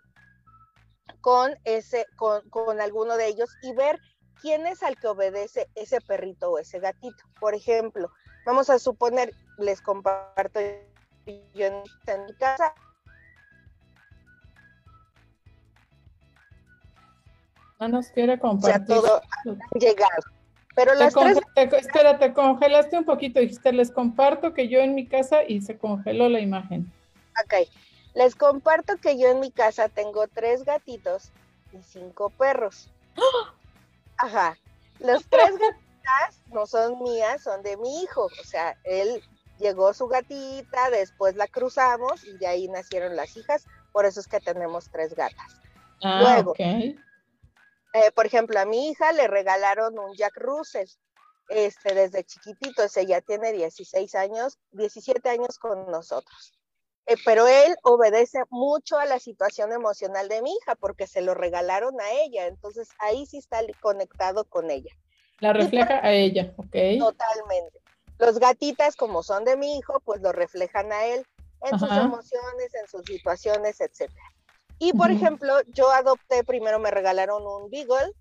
con 1.21 1.57
ese, 1.65 2.07
con, 2.15 2.49
con 2.51 2.81
alguno 2.81 3.17
de 3.17 3.27
ellos 3.27 3.51
y 3.63 3.73
ver 3.73 3.99
quién 4.41 4.65
es 4.65 4.85
al 4.85 4.97
que 4.97 5.09
obedece 5.09 5.69
ese 5.75 6.01
perrito 6.01 6.53
o 6.53 6.59
ese 6.61 6.79
gatito. 6.79 7.25
Por 7.41 7.57
ejemplo, 7.57 8.13
vamos 8.47 8.71
a 8.71 8.79
suponer, 8.79 9.35
les 9.59 9.83
comparto 9.83 10.61
yo 11.27 11.67
en, 11.67 11.83
mi 12.27 12.35
casa. 12.35 12.73
No 17.79 17.89
nos 17.89 18.09
quiere 18.09 18.39
compartir. 18.39 18.81
Ya 18.81 18.85
todo 18.85 19.17
ha 19.17 19.79
llegado. 19.79 20.23
Pero 20.75 20.95
las 20.95 21.15
tres... 21.15 21.39
espera, 21.57 22.19
te 22.19 22.33
congelaste 22.33 22.99
un 22.99 23.05
poquito. 23.05 23.41
Dijiste, 23.41 23.73
les 23.73 23.91
comparto 23.91 24.55
que 24.55 24.69
yo 24.69 24.79
en 24.79 24.95
mi 24.95 25.07
casa 25.07 25.43
y 25.43 25.61
se 25.61 25.77
congeló 25.77 26.29
la 26.29 26.41
imagen. 26.41 26.93
Ok, 27.45 27.69
les 28.15 28.35
comparto 28.35 28.97
que 28.97 29.19
yo 29.19 29.29
en 29.29 29.41
mi 29.41 29.51
casa 29.51 29.89
tengo 29.89 30.27
tres 30.29 30.65
gatitos 30.65 31.31
y 31.73 31.83
cinco 31.83 32.31
perros. 32.31 32.91
Ajá, 34.19 34.57
los 35.01 35.25
tres 35.27 35.53
gatitas 35.53 36.43
no 36.53 36.67
son 36.67 37.03
mías, 37.03 37.43
son 37.43 37.63
de 37.63 37.77
mi 37.77 38.03
hijo. 38.03 38.27
O 38.27 38.45
sea, 38.45 38.77
él 38.85 39.23
llegó 39.59 39.93
su 39.95 40.07
gatita, 40.07 40.91
después 40.91 41.37
la 41.37 41.47
cruzamos 41.47 42.25
y 42.25 42.37
de 42.39 42.47
ahí 42.47 42.69
nacieron 42.69 43.17
las 43.17 43.37
hijas. 43.37 43.67
Por 43.93 44.05
eso 44.05 44.21
es 44.21 44.29
que 44.29 44.41
tenemos 44.41 44.91
tres 44.91 45.15
gatas. 45.15 45.61
Ah, 46.03 46.21
Luego, 46.23 46.55
eh, 47.95 48.11
por 48.15 48.27
ejemplo, 48.27 48.59
a 48.61 48.65
mi 48.65 48.91
hija 48.91 49.13
le 49.13 49.29
regalaron 49.29 49.99
un 49.99 50.15
Jack 50.15 50.37
Russell 50.37 50.89
este, 51.49 51.95
desde 51.95 52.25
chiquitito, 52.25 52.83
ese 52.83 53.07
ya 53.07 53.21
tiene 53.21 53.53
16 53.53 54.15
años, 54.15 54.59
17 54.73 55.29
años 55.29 55.59
con 55.59 55.91
nosotros. 55.91 56.53
Eh, 57.07 57.17
pero 57.25 57.47
él 57.47 57.75
obedece 57.85 58.41
mucho 58.51 58.99
a 58.99 59.07
la 59.07 59.19
situación 59.19 59.73
emocional 59.73 60.29
de 60.29 60.43
mi 60.43 60.53
hija 60.53 60.75
porque 60.75 61.07
se 61.07 61.23
lo 61.23 61.33
regalaron 61.33 61.99
a 62.01 62.11
ella, 62.23 62.47
entonces 62.47 62.89
ahí 62.99 63.25
sí 63.25 63.39
está 63.39 63.61
conectado 63.81 64.45
con 64.45 64.71
ella. 64.71 64.93
La 65.41 65.55
refleja 65.55 66.01
a 66.05 66.13
ella, 66.13 66.53
ok. 66.57 66.77
Totalmente. 66.99 67.81
Los 68.19 68.39
gatitas, 68.39 68.97
como 68.97 69.23
son 69.23 69.45
de 69.45 69.57
mi 69.57 69.79
hijo, 69.79 70.01
pues 70.01 70.21
lo 70.21 70.33
reflejan 70.33 70.93
a 70.93 71.07
él 71.07 71.25
en 71.63 71.79
sus 71.79 71.91
emociones, 71.91 72.75
en 72.75 72.89
sus 72.89 73.05
situaciones, 73.07 73.81
etc. 73.81 74.13
Y 74.79 74.93
por 74.93 75.11
ejemplo, 75.11 75.55
yo 75.69 75.91
adopté, 75.91 76.45
primero 76.45 76.79
me 76.79 76.91
regalaron 76.91 77.47
un 77.47 77.71
Beagle, 77.71 78.13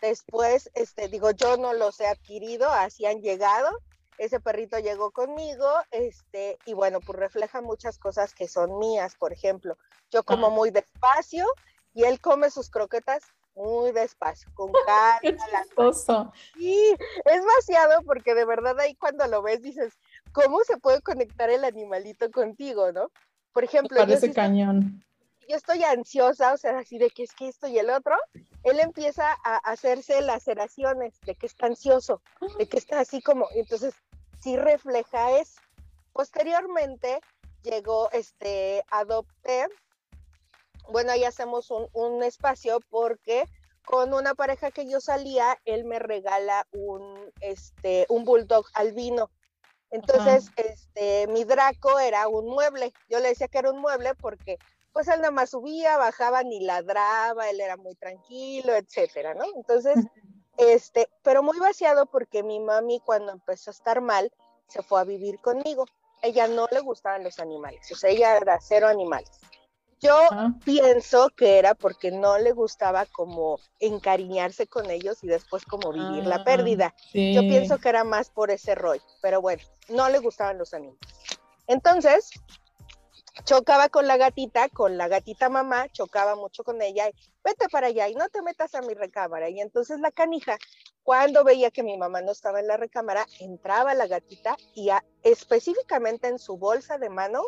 después, 0.00 0.70
este, 0.74 1.08
digo, 1.08 1.30
yo 1.32 1.56
no 1.56 1.72
los 1.72 2.00
he 2.00 2.06
adquirido, 2.06 2.68
así 2.68 3.06
han 3.06 3.20
llegado, 3.20 3.70
ese 4.18 4.38
perrito 4.38 4.78
llegó 4.78 5.10
conmigo, 5.10 5.66
este, 5.90 6.58
y 6.66 6.74
bueno, 6.74 7.00
pues 7.00 7.18
refleja 7.18 7.60
muchas 7.60 7.98
cosas 7.98 8.34
que 8.34 8.48
son 8.48 8.78
mías, 8.78 9.16
por 9.16 9.32
ejemplo, 9.32 9.76
yo 10.10 10.22
como 10.22 10.50
muy 10.50 10.70
despacio 10.70 11.46
y 11.94 12.04
él 12.04 12.20
come 12.20 12.50
sus 12.50 12.70
croquetas 12.70 13.22
muy 13.54 13.92
despacio, 13.92 14.50
con 14.54 14.72
calma. 14.86 15.62
Chistoso. 15.62 16.32
Sí, 16.56 16.96
es 17.24 17.40
demasiado 17.40 18.02
porque 18.04 18.34
de 18.34 18.44
verdad 18.44 18.78
ahí 18.80 18.94
cuando 18.96 19.26
lo 19.26 19.42
ves 19.42 19.62
dices, 19.62 19.94
¿cómo 20.32 20.60
se 20.64 20.76
puede 20.76 21.00
conectar 21.02 21.50
el 21.50 21.64
animalito 21.64 22.30
contigo, 22.30 22.92
no? 22.92 23.10
Por 23.52 23.64
ejemplo, 23.64 23.98
parece 23.98 24.32
cañón. 24.32 25.04
Yo 25.48 25.56
estoy 25.56 25.82
ansiosa, 25.84 26.52
o 26.52 26.56
sea, 26.56 26.78
así 26.78 26.98
de 26.98 27.10
que 27.10 27.24
es 27.24 27.34
que 27.34 27.48
esto 27.48 27.66
y 27.66 27.78
el 27.78 27.90
otro, 27.90 28.16
él 28.62 28.80
empieza 28.80 29.36
a 29.44 29.56
hacerse 29.56 30.20
laceraciones 30.22 31.20
de 31.20 31.34
que 31.34 31.46
está 31.46 31.66
ansioso, 31.66 32.22
de 32.58 32.68
que 32.68 32.78
está 32.78 33.00
así 33.00 33.22
como, 33.22 33.48
entonces 33.54 33.94
sí 34.42 34.56
refleja 34.56 35.38
eso. 35.38 35.60
Posteriormente 36.12 37.20
llegó, 37.62 38.10
este, 38.12 38.84
adopté, 38.90 39.66
bueno, 40.88 41.12
ahí 41.12 41.24
hacemos 41.24 41.70
un, 41.70 42.22
espacio 42.22 42.80
porque 42.90 43.44
con 43.84 44.14
una 44.14 44.34
pareja 44.34 44.70
que 44.70 44.88
yo 44.88 45.00
salía, 45.00 45.58
él 45.64 45.84
me 45.84 45.98
regala 45.98 46.66
un, 46.72 47.32
este, 47.40 48.06
un 48.08 48.24
bulldog 48.24 48.66
albino. 48.74 49.30
Entonces, 49.90 50.50
este, 50.56 51.26
mi 51.28 51.44
Draco 51.44 52.00
era 52.00 52.26
un 52.28 52.46
mueble. 52.46 52.92
Yo 53.08 53.20
le 53.20 53.28
decía 53.28 53.48
que 53.48 53.58
era 53.58 53.70
un 53.70 53.80
mueble 53.80 54.14
porque, 54.14 54.58
pues, 54.94 55.08
él 55.08 55.20
nada 55.20 55.32
más 55.32 55.50
subía, 55.50 55.98
bajaba, 55.98 56.42
ni 56.44 56.60
ladraba, 56.60 57.50
él 57.50 57.60
era 57.60 57.76
muy 57.76 57.94
tranquilo, 57.96 58.74
etcétera, 58.74 59.34
¿no? 59.34 59.44
Entonces, 59.56 59.96
este, 60.56 61.08
pero 61.22 61.42
muy 61.42 61.58
vaciado 61.58 62.06
porque 62.06 62.42
mi 62.42 62.60
mami 62.60 63.00
cuando 63.04 63.32
empezó 63.32 63.70
a 63.70 63.72
estar 63.72 64.00
mal 64.00 64.32
se 64.68 64.82
fue 64.82 65.00
a 65.00 65.04
vivir 65.04 65.40
conmigo. 65.40 65.84
Ella 66.22 66.46
no 66.46 66.68
le 66.70 66.80
gustaban 66.80 67.24
los 67.24 67.38
animales, 67.40 67.90
o 67.92 67.96
sea, 67.96 68.08
ella 68.08 68.36
era 68.36 68.58
cero 68.60 68.86
animales. 68.86 69.30
Yo 70.00 70.16
pienso 70.64 71.30
que 71.30 71.58
era 71.58 71.74
porque 71.74 72.10
no 72.10 72.38
le 72.38 72.52
gustaba 72.52 73.06
como 73.06 73.58
encariñarse 73.80 74.66
con 74.66 74.90
ellos 74.90 75.24
y 75.24 75.28
después 75.28 75.64
como 75.64 75.92
vivir 75.92 76.26
la 76.26 76.36
ah, 76.36 76.44
pérdida. 76.44 76.94
Yo 77.12 77.40
pienso 77.40 77.78
que 77.78 77.88
era 77.88 78.04
más 78.04 78.28
por 78.28 78.50
ese 78.50 78.74
rollo, 78.74 79.02
pero 79.22 79.40
bueno, 79.40 79.62
no 79.88 80.08
le 80.08 80.18
gustaban 80.18 80.58
los 80.58 80.74
animales. 80.74 81.00
Entonces, 81.66 82.30
chocaba 83.42 83.88
con 83.88 84.06
la 84.06 84.16
gatita, 84.16 84.68
con 84.68 84.96
la 84.96 85.08
gatita 85.08 85.48
mamá, 85.48 85.88
chocaba 85.90 86.36
mucho 86.36 86.62
con 86.62 86.80
ella, 86.80 87.08
y, 87.08 87.12
vete 87.42 87.68
para 87.68 87.88
allá 87.88 88.08
y 88.08 88.14
no 88.14 88.28
te 88.28 88.42
metas 88.42 88.74
a 88.74 88.82
mi 88.82 88.94
recámara. 88.94 89.48
Y 89.50 89.60
entonces 89.60 90.00
la 90.00 90.10
canija, 90.10 90.56
cuando 91.02 91.44
veía 91.44 91.70
que 91.70 91.82
mi 91.82 91.96
mamá 91.98 92.22
no 92.22 92.32
estaba 92.32 92.60
en 92.60 92.68
la 92.68 92.76
recámara, 92.76 93.26
entraba 93.40 93.94
la 93.94 94.06
gatita 94.06 94.56
y 94.74 94.90
específicamente 95.22 96.28
en 96.28 96.38
su 96.38 96.56
bolsa 96.56 96.98
de 96.98 97.10
mano 97.10 97.42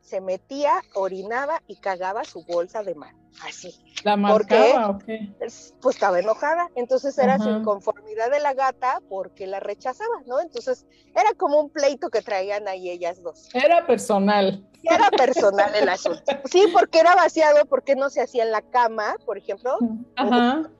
se 0.00 0.20
metía, 0.20 0.82
orinaba 0.94 1.62
y 1.66 1.76
cagaba 1.76 2.24
su 2.24 2.44
bolsa 2.44 2.82
de 2.82 2.94
mano. 2.94 3.18
Así. 3.46 3.74
¿La 4.04 4.16
marcaba 4.16 4.90
o 4.90 4.98
qué? 4.98 5.32
Pues 5.38 5.74
estaba 5.88 6.20
enojada. 6.20 6.68
Entonces 6.74 7.16
era 7.18 7.38
su 7.38 7.48
inconformidad 7.48 8.30
de 8.30 8.40
la 8.40 8.52
gata 8.52 9.00
porque 9.08 9.46
la 9.46 9.60
rechazaba, 9.60 10.22
¿no? 10.26 10.40
Entonces 10.40 10.86
era 11.14 11.32
como 11.36 11.60
un 11.60 11.70
pleito 11.70 12.10
que 12.10 12.20
traían 12.20 12.68
ahí 12.68 12.90
ellas 12.90 13.22
dos. 13.22 13.48
Era 13.54 13.86
personal. 13.86 14.66
Era 14.82 15.10
personal 15.10 15.74
el 15.74 15.88
asunto. 15.88 16.32
Sí, 16.44 16.66
porque 16.72 16.98
era 17.00 17.14
vaciado, 17.14 17.64
porque 17.66 17.94
no 17.94 18.10
se 18.10 18.20
hacía 18.20 18.44
en 18.44 18.50
la 18.50 18.62
cama, 18.62 19.16
por 19.24 19.38
ejemplo. 19.38 19.78
Ajá. 20.16 20.70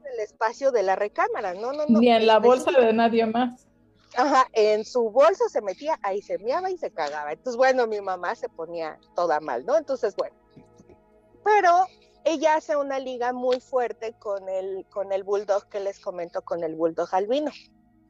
En 0.00 0.12
el 0.14 0.20
espacio 0.20 0.70
de 0.70 0.84
la 0.84 0.96
recámara, 0.96 1.54
no, 1.54 1.72
no, 1.72 1.84
no. 1.86 1.98
Ni 2.00 2.08
en 2.08 2.26
la 2.26 2.38
bolsa 2.38 2.70
de 2.70 2.92
nadie 2.92 3.26
más. 3.26 3.67
Ajá, 4.18 4.48
en 4.52 4.84
su 4.84 5.10
bolsa 5.10 5.48
se 5.48 5.62
metía, 5.62 5.98
ahí 6.02 6.20
se 6.20 6.38
meaba 6.38 6.70
y 6.70 6.76
se 6.76 6.90
cagaba. 6.90 7.32
Entonces, 7.32 7.56
bueno, 7.56 7.86
mi 7.86 8.00
mamá 8.00 8.34
se 8.34 8.48
ponía 8.48 8.98
toda 9.14 9.38
mal, 9.38 9.64
¿no? 9.64 9.76
Entonces, 9.76 10.16
bueno. 10.16 10.36
Pero 11.44 11.86
ella 12.24 12.56
hace 12.56 12.76
una 12.76 12.98
liga 12.98 13.32
muy 13.32 13.60
fuerte 13.60 14.14
con 14.18 14.48
el, 14.48 14.84
con 14.90 15.12
el 15.12 15.22
bulldog 15.22 15.68
que 15.68 15.78
les 15.78 16.00
comento, 16.00 16.42
con 16.42 16.64
el 16.64 16.74
bulldog 16.74 17.08
albino. 17.14 17.52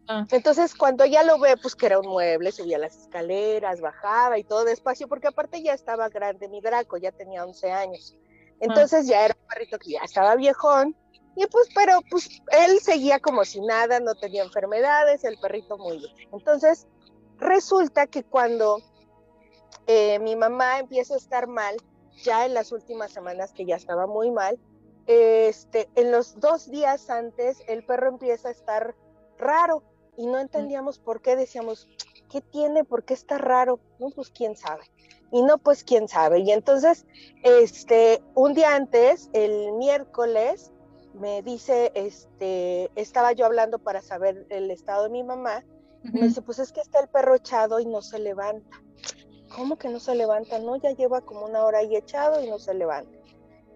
Ah. 0.09 0.25
Entonces, 0.31 0.75
cuando 0.75 1.05
ella 1.05 1.23
lo 1.23 1.38
ve, 1.38 1.57
pues 1.61 1.77
que 1.77 1.85
era 1.85 2.00
un 2.00 2.09
mueble, 2.09 2.53
subía 2.53 2.79
las 2.79 2.97
escaleras, 2.97 3.83
bajaba 3.83 4.38
y 4.38 4.45
todo 4.45 4.65
despacio, 4.65 5.09
porque 5.09 5.29
aparte 5.29 5.62
ya 5.62 5.75
estaba 5.75 6.09
grande 6.09 6.49
mi 6.49 6.62
Draco, 6.62 6.97
ya 6.97 7.12
tenía 7.12 7.45
11 7.45 7.71
años. 7.71 8.17
Entonces 8.61 9.07
ya 9.07 9.27
era 9.27 9.37
un 9.38 9.47
perrito 9.47 9.79
que 9.79 9.91
ya 9.91 10.00
estaba 10.03 10.35
viejón, 10.37 10.97
y 11.38 11.47
pues, 11.47 11.68
pero 11.73 12.00
pues 12.11 12.28
él 12.50 12.80
seguía 12.80 13.21
como 13.21 13.45
si 13.45 13.61
nada, 13.61 14.00
no 14.00 14.16
tenía 14.16 14.42
enfermedades, 14.42 15.23
el 15.23 15.38
perrito 15.38 15.78
muy 15.78 15.99
bien. 15.99 16.12
Entonces, 16.33 16.88
resulta 17.38 18.09
que 18.09 18.25
cuando 18.25 18.83
eh, 19.87 20.18
mi 20.18 20.35
mamá 20.35 20.80
empieza 20.80 21.14
a 21.14 21.18
estar 21.18 21.47
mal, 21.47 21.76
ya 22.25 22.45
en 22.45 22.54
las 22.54 22.73
últimas 22.73 23.12
semanas 23.12 23.52
que 23.52 23.64
ya 23.64 23.76
estaba 23.76 24.09
muy 24.09 24.33
mal, 24.33 24.59
este, 25.07 25.88
en 25.95 26.11
los 26.11 26.40
dos 26.40 26.68
días 26.73 27.09
antes 27.09 27.62
el 27.68 27.85
perro 27.85 28.09
empieza 28.09 28.49
a 28.49 28.50
estar 28.50 28.97
raro 29.38 29.85
y 30.16 30.26
no 30.26 30.40
entendíamos 30.40 30.99
por 30.99 31.23
qué, 31.23 31.37
decíamos, 31.37 31.87
¿qué 32.28 32.40
tiene? 32.40 32.83
¿Por 32.83 33.04
qué 33.04 33.14
está 33.14 33.38
raro? 33.38 33.78
No, 34.00 34.11
pues 34.11 34.30
quién 34.30 34.57
sabe. 34.57 34.90
Y 35.30 35.42
no, 35.42 35.59
pues 35.59 35.85
quién 35.85 36.09
sabe. 36.09 36.40
Y 36.40 36.50
entonces, 36.50 37.07
este, 37.45 38.21
un 38.35 38.54
día 38.54 38.75
antes, 38.75 39.30
el 39.35 39.73
miércoles, 39.75 40.73
me 41.19 41.43
dice, 41.43 41.93
este, 41.95 42.91
estaba 42.95 43.33
yo 43.33 43.47
hablando 43.47 43.79
para 43.79 44.01
saber 44.01 44.47
el 44.51 44.71
estado 44.71 45.05
de 45.05 45.11
mi 45.11 45.23
mamá, 45.23 45.65
me 46.03 46.23
dice, 46.23 46.43
pues 46.43 46.59
es 46.59 46.73
que 46.73 46.81
está 46.81 47.01
el 47.01 47.09
perro 47.09 47.35
echado 47.35 47.81
y 47.81 47.87
no 47.87 48.03
se 48.03 48.19
levanta. 48.19 48.83
¿Cómo 49.55 49.77
que 49.77 49.89
no 49.89 49.99
se 49.99 50.15
levanta? 50.15 50.59
No, 50.59 50.77
ya 50.77 50.93
lleva 50.93 51.21
como 51.21 51.45
una 51.45 51.65
hora 51.65 51.79
ahí 51.79 51.97
echado 51.97 52.43
y 52.43 52.49
no 52.49 52.59
se 52.59 52.75
levanta. 52.75 53.19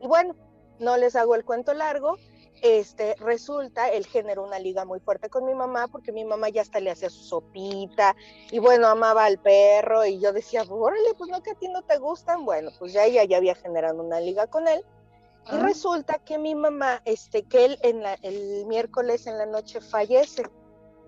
Y 0.01 0.07
bueno, 0.07 0.35
no 0.79 0.97
les 0.97 1.17
hago 1.17 1.35
el 1.35 1.45
cuento 1.45 1.75
largo, 1.75 2.17
este, 2.63 3.17
resulta, 3.17 3.91
él 3.91 4.07
generó 4.07 4.45
una 4.45 4.61
liga 4.61 4.85
muy 4.85 5.01
fuerte 5.01 5.29
con 5.29 5.45
mi 5.45 5.55
mamá 5.55 5.89
porque 5.89 6.13
mi 6.13 6.25
mamá 6.25 6.49
ya 6.49 6.63
hasta 6.63 6.79
le 6.79 6.93
hacía 6.93 7.11
su 7.11 7.25
sopita 7.25 8.15
y 8.53 8.61
bueno, 8.61 8.87
amaba 8.87 9.25
al 9.25 9.39
perro 9.39 10.05
y 10.07 10.21
yo 10.21 10.33
decía, 10.33 10.63
órale, 10.69 11.15
pues 11.19 11.29
no 11.29 11.43
que 11.43 11.51
a 11.51 11.55
ti 11.55 11.69
no 11.69 11.83
te 11.83 11.99
gustan, 11.99 12.45
bueno, 12.45 12.71
pues 12.79 12.93
ya 12.93 13.05
ella 13.05 13.25
ya 13.25 13.39
había 13.39 13.57
generado 13.57 14.01
una 14.01 14.21
liga 14.21 14.47
con 14.47 14.69
él 14.69 14.85
y 15.51 15.57
resulta 15.57 16.19
que 16.19 16.39
mi 16.39 16.55
mamá, 16.55 17.03
este, 17.05 17.43
que 17.43 17.65
él 17.65 17.79
en 17.83 18.03
la, 18.03 18.15
el 18.23 18.67
miércoles 18.67 19.27
en 19.27 19.39
la 19.39 19.47
noche 19.47 19.81
fallece 19.81 20.45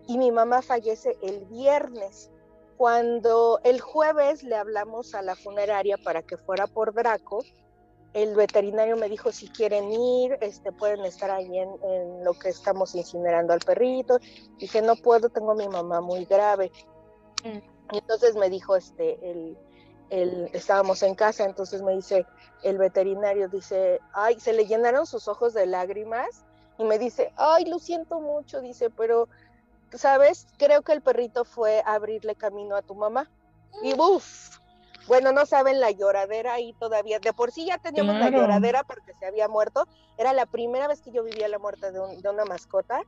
y 0.07 0.19
mi 0.19 0.33
mamá 0.33 0.63
fallece 0.63 1.17
el 1.23 1.45
viernes. 1.47 2.31
Cuando 2.77 3.61
el 3.63 3.81
jueves 3.81 4.43
le 4.43 4.57
hablamos 4.57 5.15
a 5.15 5.23
la 5.23 5.37
funeraria 5.37 5.97
para 5.97 6.23
que 6.23 6.37
fuera 6.37 6.67
por 6.67 6.93
Draco, 6.93 7.45
el 8.13 8.35
veterinario 8.35 8.97
me 8.97 9.09
dijo 9.09 9.31
si 9.31 9.49
quieren 9.49 9.91
ir, 9.93 10.37
este, 10.41 10.73
pueden 10.73 11.05
estar 11.05 11.31
ahí 11.31 11.59
en, 11.59 11.71
en, 11.83 12.25
lo 12.25 12.35
que 12.35 12.49
estamos 12.49 12.95
incinerando 12.95 13.53
al 13.53 13.61
perrito. 13.61 14.19
Dije, 14.59 14.83
no 14.83 14.97
puedo, 14.97 15.29
tengo 15.29 15.53
a 15.53 15.57
mi 15.57 15.69
mamá 15.69 16.01
muy 16.01 16.25
grave. 16.25 16.73
Mm. 17.45 17.59
Y 17.93 17.99
entonces 17.99 18.35
me 18.35 18.51
dijo, 18.51 18.77
este, 18.77 19.19
el, 19.31 19.57
el, 20.15 20.51
estábamos 20.53 21.03
en 21.03 21.15
casa, 21.15 21.45
entonces 21.45 21.83
me 21.83 21.93
dice 21.93 22.25
el 22.63 22.79
veterinario, 22.79 23.49
dice, 23.49 24.01
ay, 24.13 24.39
se 24.39 24.53
le 24.53 24.67
llenaron 24.67 25.07
sus 25.07 25.27
ojos 25.27 25.55
de 25.55 25.67
lágrimas 25.67 26.45
y 26.79 26.85
me 26.85 26.99
dice, 26.99 27.33
ay, 27.37 27.65
lo 27.65 27.79
siento 27.79 28.21
mucho, 28.21 28.61
dice, 28.61 28.91
pero, 28.91 29.29
¿sabes? 29.93 30.47
Creo 30.57 30.83
que 30.83 30.93
el 30.93 31.03
perrito 31.03 31.45
fue 31.45 31.83
a 31.85 31.95
abrirle 31.95 32.37
camino 32.37 32.77
a 32.77 32.83
tu 32.83 32.95
mamá. 32.95 33.29
Y 33.83 33.95
uff, 33.99 34.59
bueno, 35.09 35.33
no 35.33 35.47
saben 35.47 35.81
la 35.81 35.91
lloradera 35.91 36.55
ahí 36.55 36.73
todavía. 36.75 37.19
De 37.19 37.33
por 37.33 37.51
sí 37.51 37.67
ya 37.67 37.79
teníamos 37.79 38.17
la 38.17 38.31
lloradera 38.31 38.85
porque 38.85 39.13
se 39.19 39.27
había 39.27 39.49
muerto. 39.49 39.87
Era 40.17 40.33
la 40.33 40.47
primera 40.47 40.87
vez 40.87 41.01
que 41.03 41.11
yo 41.11 41.25
vivía 41.25 41.49
la 41.49 41.59
muerte 41.59 41.91
de, 41.91 42.29
una 42.29 42.45
mascota. 42.45 43.03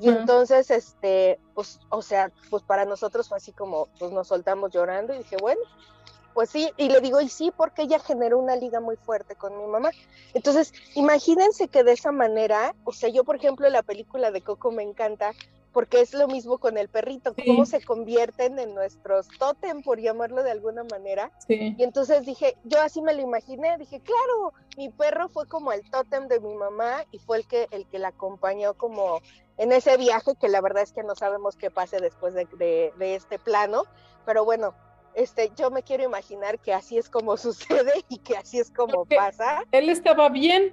Y 0.00 0.08
entonces, 0.08 0.70
este, 0.70 1.38
pues, 1.54 1.80
o 1.90 2.02
sea, 2.02 2.30
pues 2.50 2.62
para 2.62 2.84
nosotros 2.84 3.28
fue 3.28 3.38
así 3.38 3.52
como, 3.52 3.88
pues 3.98 4.10
nos 4.10 4.28
soltamos 4.28 4.72
llorando 4.72 5.14
y 5.14 5.18
dije, 5.18 5.36
bueno, 5.40 5.60
pues 6.36 6.50
sí, 6.50 6.70
y 6.76 6.90
le 6.90 7.00
digo, 7.00 7.18
y 7.22 7.30
sí, 7.30 7.50
porque 7.50 7.84
ella 7.84 7.98
generó 7.98 8.38
una 8.38 8.56
liga 8.56 8.78
muy 8.78 8.96
fuerte 8.96 9.36
con 9.36 9.56
mi 9.56 9.64
mamá. 9.64 9.88
Entonces, 10.34 10.74
imagínense 10.94 11.68
que 11.68 11.82
de 11.82 11.92
esa 11.92 12.12
manera, 12.12 12.74
o 12.84 12.92
sea, 12.92 13.08
yo, 13.08 13.24
por 13.24 13.36
ejemplo, 13.36 13.66
la 13.70 13.82
película 13.82 14.30
de 14.30 14.42
Coco 14.42 14.70
me 14.70 14.82
encanta 14.82 15.32
porque 15.72 16.02
es 16.02 16.12
lo 16.12 16.28
mismo 16.28 16.58
con 16.58 16.76
el 16.76 16.90
perrito, 16.90 17.34
cómo 17.42 17.64
se 17.64 17.82
convierten 17.82 18.58
en 18.58 18.74
nuestros 18.74 19.28
tótem, 19.38 19.82
por 19.82 19.98
llamarlo 19.98 20.42
de 20.42 20.50
alguna 20.50 20.84
manera. 20.84 21.32
Y 21.48 21.82
entonces 21.82 22.26
dije, 22.26 22.58
yo 22.64 22.82
así 22.82 23.00
me 23.00 23.14
lo 23.14 23.22
imaginé, 23.22 23.78
dije, 23.78 24.00
claro, 24.00 24.52
mi 24.76 24.90
perro 24.90 25.30
fue 25.30 25.48
como 25.48 25.72
el 25.72 25.90
tótem 25.90 26.28
de 26.28 26.40
mi 26.40 26.52
mamá 26.52 27.06
y 27.12 27.18
fue 27.18 27.38
el 27.38 27.46
que, 27.46 27.66
el 27.70 27.86
que 27.86 27.98
la 27.98 28.08
acompañó 28.08 28.74
como 28.74 29.22
en 29.56 29.72
ese 29.72 29.96
viaje, 29.96 30.34
que 30.38 30.48
la 30.48 30.60
verdad 30.60 30.82
es 30.82 30.92
que 30.92 31.02
no 31.02 31.14
sabemos 31.14 31.56
qué 31.56 31.70
pase 31.70 31.98
después 31.98 32.34
de, 32.34 32.92
de 32.94 33.14
este 33.14 33.38
plano, 33.38 33.84
pero 34.26 34.44
bueno, 34.44 34.74
este, 35.16 35.50
yo 35.56 35.70
me 35.70 35.82
quiero 35.82 36.04
imaginar 36.04 36.58
que 36.60 36.74
así 36.74 36.98
es 36.98 37.08
como 37.08 37.36
sucede 37.38 38.04
y 38.08 38.18
que 38.18 38.36
así 38.36 38.58
es 38.58 38.70
como 38.70 39.06
pasa. 39.06 39.64
Él 39.72 39.88
estaba 39.88 40.28
bien. 40.28 40.64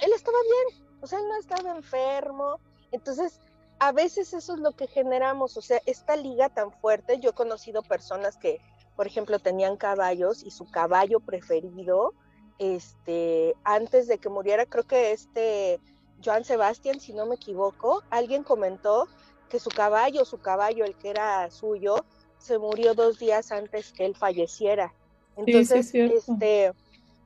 Él 0.00 0.12
estaba 0.12 0.38
bien, 0.42 0.82
o 1.00 1.06
sea, 1.06 1.20
él 1.20 1.28
no 1.28 1.38
estaba 1.38 1.76
enfermo. 1.76 2.58
Entonces, 2.90 3.38
a 3.78 3.92
veces 3.92 4.32
eso 4.32 4.54
es 4.54 4.60
lo 4.60 4.72
que 4.72 4.86
generamos, 4.86 5.56
o 5.56 5.62
sea, 5.62 5.80
esta 5.86 6.16
liga 6.16 6.48
tan 6.48 6.72
fuerte, 6.72 7.20
yo 7.20 7.30
he 7.30 7.34
conocido 7.34 7.82
personas 7.82 8.36
que, 8.38 8.60
por 8.96 9.06
ejemplo, 9.06 9.38
tenían 9.38 9.76
caballos 9.76 10.42
y 10.42 10.50
su 10.50 10.68
caballo 10.68 11.20
preferido, 11.20 12.14
este, 12.58 13.54
antes 13.64 14.08
de 14.08 14.18
que 14.18 14.28
muriera, 14.30 14.64
creo 14.64 14.84
que 14.84 15.12
este 15.12 15.78
Joan 16.24 16.44
Sebastián, 16.44 17.00
si 17.00 17.12
no 17.12 17.26
me 17.26 17.34
equivoco, 17.34 18.02
alguien 18.10 18.42
comentó 18.44 19.08
que 19.50 19.60
su 19.60 19.70
caballo, 19.70 20.24
su 20.24 20.38
caballo, 20.38 20.84
el 20.84 20.96
que 20.96 21.10
era 21.10 21.50
suyo, 21.50 22.04
se 22.44 22.58
murió 22.58 22.94
dos 22.94 23.18
días 23.18 23.50
antes 23.52 23.92
que 23.92 24.04
él 24.04 24.14
falleciera. 24.14 24.92
Entonces, 25.36 25.94
este, 25.94 26.72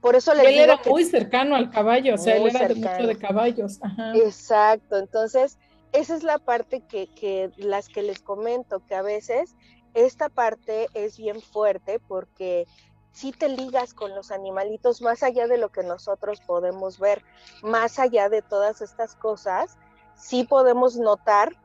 por 0.01 0.15
eso 0.15 0.33
le 0.33 0.49
él 0.49 0.61
era 0.61 0.81
muy 0.87 1.05
cercano 1.05 1.57
al 1.57 1.71
caballo, 1.71 2.15
o 2.15 2.19
sea, 2.19 2.37
él 2.37 2.47
era 2.47 2.69
de 2.69 2.75
mucho 2.77 3.07
de 3.07 3.19
caballos. 3.19 3.81
Exacto, 4.15 4.97
entonces 4.97 5.59
esa 5.93 6.15
es 6.15 6.23
la 6.23 6.39
parte 6.39 6.83
que, 6.83 7.09
que 7.09 7.51
las 7.57 7.89
que 7.89 8.03
les 8.03 8.21
comento, 8.21 8.81
que 8.87 8.95
a 8.95 9.03
veces 9.03 9.55
esta 9.95 10.29
parte 10.29 10.87
es 10.95 11.19
bien 11.19 11.41
fuerte 11.41 11.99
porque 11.99 12.67
si 13.13 13.33
te 13.33 13.49
ligas 13.49 13.95
con 13.95 14.15
los 14.15 14.31
animalitos 14.31 15.03
más 15.03 15.25
allá 15.25 15.49
de 15.49 15.59
lo 15.59 15.71
que 15.71 15.83
nosotros 15.83 16.41
podemos 16.47 17.01
ver, 17.01 17.25
más 17.63 17.99
allá 17.99 18.29
de 18.29 18.43
todas 18.43 18.81
estas 18.81 19.17
cosas, 19.17 19.77
sí 20.15 20.45
podemos 20.45 20.97
notar 20.97 21.57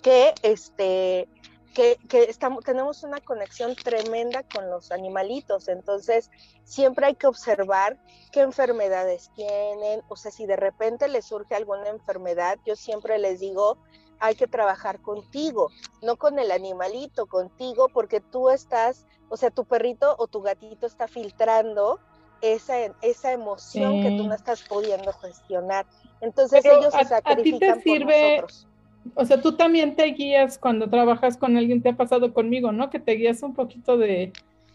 que 0.00 0.32
este 0.42 1.28
que, 1.72 1.98
estamos, 2.28 2.64
tenemos 2.64 3.02
una 3.02 3.20
conexión 3.20 3.74
tremenda 3.74 4.42
con 4.42 4.68
los 4.70 4.92
animalitos, 4.92 5.68
entonces 5.68 6.30
siempre 6.64 7.06
hay 7.06 7.14
que 7.14 7.26
observar 7.26 7.98
qué 8.30 8.40
enfermedades 8.40 9.30
tienen, 9.34 10.02
o 10.08 10.16
sea, 10.16 10.30
si 10.30 10.46
de 10.46 10.56
repente 10.56 11.08
les 11.08 11.26
surge 11.26 11.54
alguna 11.54 11.88
enfermedad, 11.88 12.58
yo 12.66 12.76
siempre 12.76 13.18
les 13.18 13.40
digo, 13.40 13.78
hay 14.20 14.34
que 14.34 14.46
trabajar 14.46 15.00
contigo, 15.00 15.70
no 16.02 16.16
con 16.16 16.38
el 16.38 16.50
animalito, 16.52 17.26
contigo, 17.26 17.88
porque 17.92 18.20
tú 18.20 18.50
estás, 18.50 19.06
o 19.28 19.36
sea, 19.36 19.50
tu 19.50 19.64
perrito 19.64 20.14
o 20.18 20.26
tu 20.28 20.42
gatito 20.42 20.86
está 20.86 21.08
filtrando 21.08 21.98
esa, 22.40 22.76
esa 23.00 23.32
emoción 23.32 24.02
que 24.02 24.16
tú 24.16 24.26
no 24.26 24.34
estás 24.34 24.62
pudiendo 24.62 25.12
gestionar. 25.14 25.86
Entonces 26.20 26.64
ellos 26.64 26.92
se 26.92 27.04
sacrifican 27.04 27.80
por 27.80 28.00
nosotros 28.00 28.68
o 29.14 29.24
sea, 29.24 29.40
tú 29.40 29.56
también 29.56 29.96
te 29.96 30.04
guías 30.04 30.58
cuando 30.58 30.88
trabajas 30.88 31.36
con 31.36 31.56
alguien, 31.56 31.82
te 31.82 31.90
ha 31.90 31.96
pasado 31.96 32.32
conmigo, 32.32 32.72
¿no? 32.72 32.90
Que 32.90 33.00
te 33.00 33.12
guías 33.12 33.42
un 33.42 33.54
poquito 33.54 33.96
de, 33.96 34.32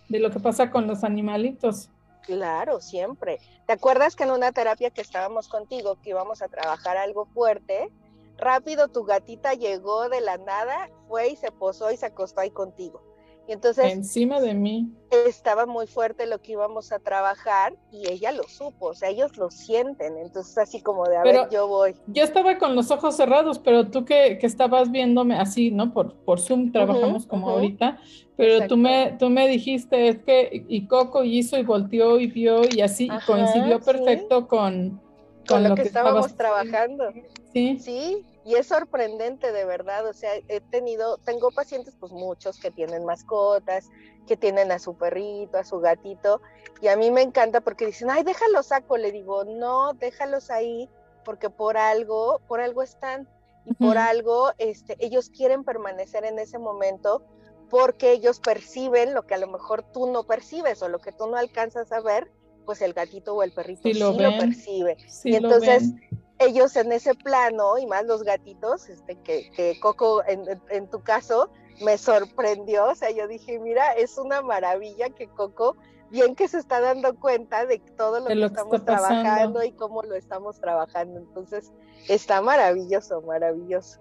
lo 0.10 0.32
que 0.32 0.40
pasa 0.40 0.70
con 0.70 0.88
los 0.88 1.04
animalitos. 1.04 1.90
Claro, 2.24 2.82
siempre. 2.82 3.40
¿Te 3.66 3.74
acuerdas 3.74 4.16
que 4.16 4.24
en 4.24 4.32
una 4.32 4.52
terapia 4.52 4.90
que 4.90 5.02
estábamos 5.02 5.48
contigo, 5.48 5.98
que 6.02 6.10
íbamos 6.10 6.42
a 6.42 6.50
trabajar 6.50 6.98
algo 6.98 7.26
fuerte, 7.26 7.90
rápido 8.38 8.90
tu 8.90 9.04
gatita 9.04 9.54
llegó 9.54 10.10
de 10.10 10.22
la 10.22 10.38
nada, 10.38 10.90
fue 11.08 11.30
y 11.30 11.36
se 11.38 11.52
posó 11.52 11.92
y 11.92 11.98
se 11.98 12.08
acostó 12.08 12.42
ahí 12.42 12.52
contigo? 12.52 13.02
Y 13.48 13.54
entonces... 13.54 13.94
Encima 13.94 14.42
de 14.42 14.54
mí. 14.54 14.92
Estaba 15.26 15.66
muy 15.66 15.88
fuerte 15.88 16.28
lo 16.28 16.42
que 16.42 16.52
íbamos 16.52 16.92
a 16.92 17.00
trabajar 17.00 17.74
y 17.92 18.10
ella 18.10 18.34
lo 18.34 18.44
supo, 18.44 18.88
o 18.88 18.94
sea, 18.94 19.08
ellos 19.08 19.38
lo 19.38 19.50
sienten, 19.50 20.18
entonces 20.18 20.58
así 20.58 20.82
como 20.82 21.06
de, 21.06 21.16
a 21.16 21.24
ver, 21.24 21.48
yo 21.50 21.66
voy. 21.66 21.96
Yo 22.08 22.26
estaba 22.26 22.58
con 22.58 22.76
los 22.76 22.92
ojos 22.92 23.16
cerrados, 23.16 23.58
pero 23.60 23.88
tú 23.90 24.04
que, 24.04 24.38
que 24.38 24.46
estabas 24.46 24.92
viéndome 24.92 25.40
así, 25.40 25.72
¿no? 25.72 25.94
Por, 25.94 26.14
por 26.26 26.42
Zoom 26.42 26.74
trabajamos 26.74 27.26
como 27.26 27.50
ahorita, 27.50 28.00
pero 28.36 28.68
tú 28.68 28.76
me, 28.76 29.16
tú 29.18 29.30
me 29.30 29.48
dijiste, 29.48 30.10
es 30.10 30.18
que, 30.20 30.66
y 30.68 30.88
Coco 30.88 31.24
hizo 31.24 31.58
y 31.58 31.64
volteó 31.64 32.20
y 32.20 32.28
vio 32.28 32.64
y 32.70 32.82
así, 32.82 33.08
coincidió 33.26 33.80
perfecto 33.80 34.50
con, 34.50 35.02
con, 35.48 35.64
lo, 35.64 35.74
que, 35.74 35.84
estábamos 35.84 36.36
trabajando. 36.36 37.14
Sí. 37.54 37.80
Sí, 37.80 38.26
y 38.48 38.56
es 38.56 38.68
sorprendente 38.68 39.52
de 39.52 39.66
verdad, 39.66 40.08
o 40.08 40.14
sea, 40.14 40.32
he 40.48 40.62
tenido, 40.62 41.18
tengo 41.18 41.52
pacientes 41.52 41.98
pues 42.00 42.14
muchos 42.14 42.58
que 42.58 42.72
tienen 42.72 43.04
mascotas, 43.04 43.90
que 44.26 44.38
tienen 44.38 44.72
a 44.72 44.80
su 44.80 44.96
perrito, 44.96 45.58
a 45.58 45.66
su 45.66 45.82
gatito, 45.82 46.42
y 46.80 46.88
a 46.88 46.96
mí 46.96 47.12
me 47.12 47.24
encanta 47.24 47.60
porque 47.60 47.86
dicen, 47.86 48.10
ay, 48.10 48.24
déjalos 48.24 48.68
saco, 48.68 48.96
le 48.96 49.12
digo, 49.12 49.44
no, 49.44 49.96
déjalos 49.96 50.50
ahí, 50.50 50.90
porque 51.26 51.50
por 51.50 51.76
algo, 51.76 52.40
por 52.48 52.62
algo 52.62 52.84
están, 52.84 53.28
y 53.66 53.74
por 53.74 53.98
algo 53.98 54.54
este, 54.60 54.96
ellos 55.00 55.30
quieren 55.30 55.66
permanecer 55.66 56.24
en 56.24 56.40
ese 56.40 56.58
momento 56.58 57.26
porque 57.70 58.14
ellos 58.14 58.40
perciben 58.40 59.14
lo 59.14 59.24
que 59.24 59.34
a 59.36 59.40
lo 59.40 59.48
mejor 59.48 59.84
tú 59.92 60.10
no 60.10 60.24
percibes 60.24 60.82
o 60.82 60.88
lo 60.88 61.00
que 61.00 61.12
tú 61.12 61.28
no 61.28 61.36
alcanzas 61.36 61.92
a 61.92 62.00
ver, 62.00 62.32
pues 62.66 62.82
el 62.82 62.94
gatito 62.94 63.36
o 63.36 63.44
el 63.44 63.52
perrito 63.52 63.82
sí, 63.84 63.94
lo, 63.96 64.16
percibe. 64.16 64.96
y 65.26 65.36
entonces 65.36 65.92
ellos 66.40 66.76
en 66.76 66.92
ese 66.92 67.16
plano, 67.16 67.78
y 67.78 67.86
más 67.86 68.06
los 68.06 68.24
gatitos, 68.24 68.90
este, 68.90 69.16
que, 69.22 69.50
que 69.52 69.80
Coco 69.80 70.22
en, 70.26 70.90
tu 70.90 71.02
caso 71.02 71.50
me 71.84 71.98
sorprendió, 71.98 72.86
o 72.86 72.96
sea, 72.96 73.12
yo 73.12 73.28
dije, 73.28 73.60
mira, 73.60 73.94
es 73.94 74.18
una 74.18 74.42
maravilla 74.42 75.10
que 75.10 75.28
Coco, 75.28 75.76
bien 76.10 76.36
que 76.36 76.48
se 76.48 76.60
está 76.60 76.80
dando 76.80 77.16
cuenta 77.20 77.66
de 77.66 77.80
todo 77.98 78.20
lo, 78.20 78.28
que, 78.28 78.46
estamos 78.46 78.86
trabajando 78.86 79.64
y 79.64 79.72
cómo 79.72 80.04
lo 80.04 80.16
estamos 80.16 80.60
trabajando, 80.60 81.20
entonces 81.20 81.72
está 82.08 82.42
maravilloso, 82.42 83.22
maravilloso. 83.22 84.00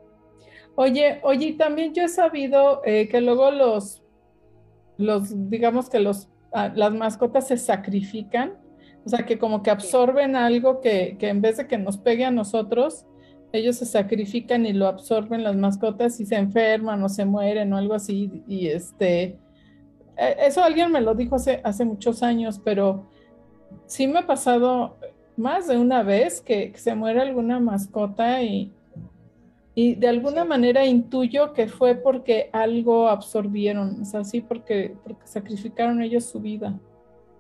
Oye, 0.75 1.21
oye, 1.23 1.55
también 1.55 1.95
yo 1.95 2.03
he 2.03 2.09
sabido 2.09 2.83
eh, 2.85 3.09
que 3.09 3.23
luego 3.23 3.51
los, 3.51 4.03
los, 4.99 5.51
digamos 5.51 5.89
que 5.89 6.01
los, 6.01 6.29
ah, 6.53 6.71
las 6.75 6.93
mascotas 6.93 7.49
se 7.49 7.57
sacrifican 7.57 8.59
o 9.07 9.09
sea, 9.09 9.25
que 9.25 9.39
como 9.39 9.63
que 9.63 9.71
absorben 9.71 10.35
algo 10.35 10.81
que, 10.81 11.17
en 11.21 11.41
vez 11.41 11.59
de 11.59 11.69
que 11.69 11.79
nos 11.79 11.97
pegue 11.97 12.25
a 12.25 12.33
nosotros, 12.33 13.07
ellos 13.53 13.77
se 13.77 13.87
sacrifican 13.87 14.67
y 14.67 14.73
lo 14.73 14.89
absorben 14.89 15.45
las 15.45 15.55
mascotas 15.55 16.19
y 16.19 16.27
se 16.27 16.35
enferman 16.35 17.01
o 17.05 17.09
se 17.09 17.25
mueren 17.25 17.73
o 17.73 17.77
algo 17.77 17.95
así. 17.95 18.43
Y 18.49 18.67
este, 18.67 19.39
e, 20.17 20.37
eso 20.41 20.65
alguien 20.65 20.91
me 20.91 21.01
lo 21.01 21.15
dijo 21.15 21.37
hace, 21.37 21.61
hace 21.63 21.85
muchos 21.85 22.25
años, 22.25 22.61
pero 22.65 23.07
sí 23.87 24.09
me 24.09 24.19
ha 24.19 24.27
pasado 24.27 24.97
más 25.37 25.69
de 25.69 25.79
una 25.79 26.03
vez 26.03 26.41
que, 26.41 26.73
se 26.75 26.97
muere 26.97 27.21
alguna 27.21 27.61
mascota 27.61 28.43
y, 28.43 28.73
y 29.77 29.95
de 29.95 30.09
alguna 30.09 30.45
manera 30.45 30.85
intuyo 30.85 31.53
que 31.53 31.69
fue 31.69 31.95
porque 31.95 32.51
algo 32.53 33.09
absorbieron, 33.09 34.03
o 34.03 34.05
sea, 34.05 34.25
sí, 34.25 34.41
porque, 34.41 34.97
porque 35.05 35.29
sacrificaron 35.29 36.03
ellos 36.03 36.25
su 36.25 36.41
vida. 36.41 36.77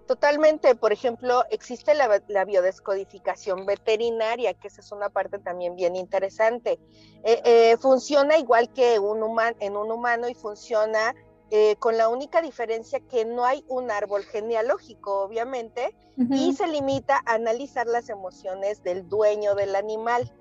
Totalmente, 0.06 0.76
por 0.76 0.92
ejemplo, 0.92 1.44
existe 1.50 1.92
la, 1.94 2.44
biodescodificación 2.44 3.66
veterinaria, 3.66 4.54
que 4.54 4.68
esa 4.68 4.80
es 4.80 4.92
una 4.92 5.08
parte 5.08 5.40
también 5.40 5.74
bien 5.74 5.96
interesante. 5.96 6.78
Eh, 7.24 7.42
eh, 7.44 7.76
funciona 7.78 8.38
igual 8.38 8.72
que 8.72 9.00
un 9.00 9.16
en 9.58 9.76
un 9.76 9.90
humano 9.90 10.28
y 10.28 10.34
funciona 10.34 11.12
eh, 11.50 11.74
con 11.80 11.96
la 11.96 12.08
única 12.08 12.40
diferencia 12.40 13.00
que 13.00 13.24
no 13.24 13.44
hay 13.44 13.64
un 13.66 13.90
árbol 13.90 14.22
genealógico, 14.24 15.22
obviamente, 15.22 15.96
y 16.30 16.54
se 16.54 16.66
limita 16.66 17.20
a 17.26 17.34
analizar 17.34 17.86
las 17.86 18.08
emociones 18.08 18.82
del 18.82 19.08
dueño 19.08 19.54
del 19.54 19.76
animal 19.76 20.32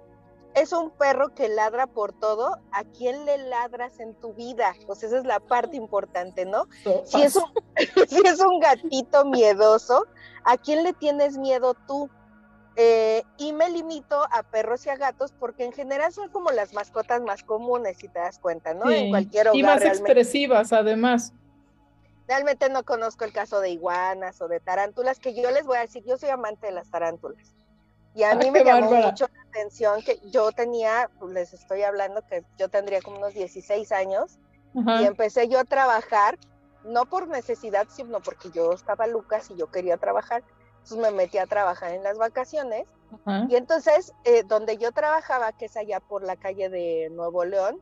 es 0.56 0.72
un 0.72 0.90
perro 0.92 1.36
que 1.36 1.50
ladra 1.50 1.86
por 1.86 2.14
todo, 2.14 2.58
¿a 2.72 2.84
quién 2.86 3.26
le 3.26 3.38
ladras 3.38 4.00
en 4.00 4.16
tu 4.16 4.34
vida? 4.34 4.74
Pues 4.88 5.04
esa 5.04 5.18
es 5.18 5.26
la 5.26 5.42
parte 5.42 5.76
importante, 5.76 6.46
¿no? 6.46 6.68
Si 7.04 7.22
es, 7.22 7.36
un, 7.36 7.44
si 8.10 8.26
es 8.26 8.40
un 8.40 8.60
gatito 8.60 9.26
miedoso, 9.26 10.06
¿a 10.46 10.58
quién 10.58 10.84
le 10.84 10.94
tienes 10.94 11.38
miedo 11.38 11.76
tú? 11.88 12.10
Eh, 12.78 13.24
y 13.38 13.54
me 13.54 13.70
limito 13.70 14.22
a 14.32 14.44
perros 14.44 14.86
y 14.86 14.90
a 14.90 14.98
gatos 14.98 15.34
porque 15.34 15.64
en 15.64 15.72
general 15.72 16.12
son 16.12 16.30
como 16.30 16.52
las 16.52 16.74
mascotas 16.74 17.22
más 17.22 17.44
comunes, 17.44 17.98
si 17.98 18.08
te 18.08 18.20
das 18.20 18.40
cuenta, 18.40 18.74
¿no? 18.74 18.90
en 18.90 19.10
cualquier 19.10 19.48
hogar. 19.48 19.58
Y 19.58 19.64
más 19.64 19.82
expresivas, 19.84 20.74
además. 20.74 21.34
Realmente 22.28 22.70
no 22.70 22.84
conozco 22.84 23.24
el 23.24 23.32
caso 23.32 23.60
de 23.60 23.70
iguanas 23.70 24.42
o 24.42 24.48
de 24.48 24.60
tarántulas, 24.60 25.20
que 25.20 25.34
yo 25.34 25.52
les 25.52 25.66
voy 25.66 25.78
a 25.78 25.82
decir, 25.82 26.04
yo 26.06 26.18
soy 26.18 26.30
amante 26.30 26.68
de 26.68 26.74
las 26.74 26.90
tarántulas. 26.90 27.56
Y 28.16 28.24
a 28.24 28.34
mí 28.36 28.50
me 28.50 28.64
llamó 28.64 28.90
mucho 28.92 29.28
la 29.28 29.42
atención 29.50 30.02
que 30.02 30.20
yo 30.32 30.52
tenía, 30.54 31.10
pues 31.20 31.34
les 31.34 31.54
estoy 31.54 31.84
hablando 31.84 32.26
que 32.26 32.44
yo 32.58 32.70
tendría 32.70 33.02
como 33.02 33.18
unos 33.18 33.34
16 33.34 33.92
años 33.92 34.40
y 34.74 35.06
empecé 35.06 35.48
yo 35.48 35.60
a 35.60 35.66
trabajar, 35.66 36.38
no 36.86 37.06
por 37.06 37.28
necesidad, 37.28 37.88
sino 37.90 38.22
porque 38.22 38.52
yo 38.52 38.72
estaba 38.72 39.08
Lucas 39.08 39.50
y 39.52 39.56
yo 39.56 39.68
quería 39.68 39.98
trabajar. 39.98 40.44
Entonces 40.76 40.98
me 40.98 41.12
metí 41.12 41.38
a 41.38 41.46
trabajar 41.46 41.92
en 41.92 42.04
las 42.04 42.18
vacaciones. 42.18 42.86
Y 43.50 43.56
entonces, 43.56 44.14
eh, 44.24 44.44
donde 44.44 44.78
yo 44.78 44.92
trabajaba, 44.92 45.52
que 45.52 45.66
es 45.66 45.78
allá 45.78 46.00
por 46.00 46.24
la 46.24 46.36
calle 46.36 46.70
de 46.70 47.10
Nuevo 47.12 47.46
León, 47.46 47.80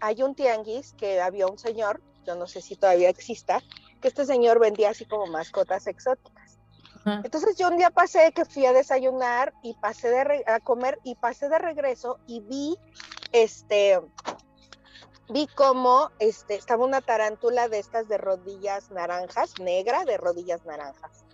hay 0.00 0.22
un 0.22 0.34
tianguis 0.34 0.94
que 0.94 1.20
había 1.20 1.46
un 1.46 1.58
señor, 1.58 2.00
yo 2.26 2.34
no 2.34 2.46
sé 2.46 2.60
si 2.60 2.76
todavía 2.76 3.08
exista, 3.10 3.60
que 4.00 4.08
este 4.08 4.24
señor 4.24 4.58
vendía 4.58 4.90
así 4.90 5.04
como 5.04 5.26
mascotas 5.26 5.86
exóticas. 5.86 6.39
Entonces 7.06 7.56
yo 7.56 7.68
un 7.68 7.78
día 7.78 7.90
pasé 7.90 8.32
que 8.32 8.44
fui 8.44 8.66
a 8.66 8.72
desayunar 8.72 9.54
y 9.62 9.74
pasé 9.74 10.10
de 10.10 10.44
a 10.46 10.60
comer 10.60 10.98
y 11.02 11.14
pasé 11.14 11.48
de 11.48 11.58
regreso 11.58 12.18
y 12.26 12.40
vi 12.40 12.76
este 13.32 14.00
vi 15.30 15.46
como 15.46 16.10
este 16.18 16.56
estaba 16.56 16.84
una 16.84 17.00
tarántula 17.00 17.68
de 17.68 17.78
estas 17.78 18.08
de 18.08 18.18
rodillas 18.18 18.90
naranjas, 18.90 19.54
negra 19.60 20.04
de 20.04 20.16
rodillas 20.16 20.64
naranjas. 20.66 21.24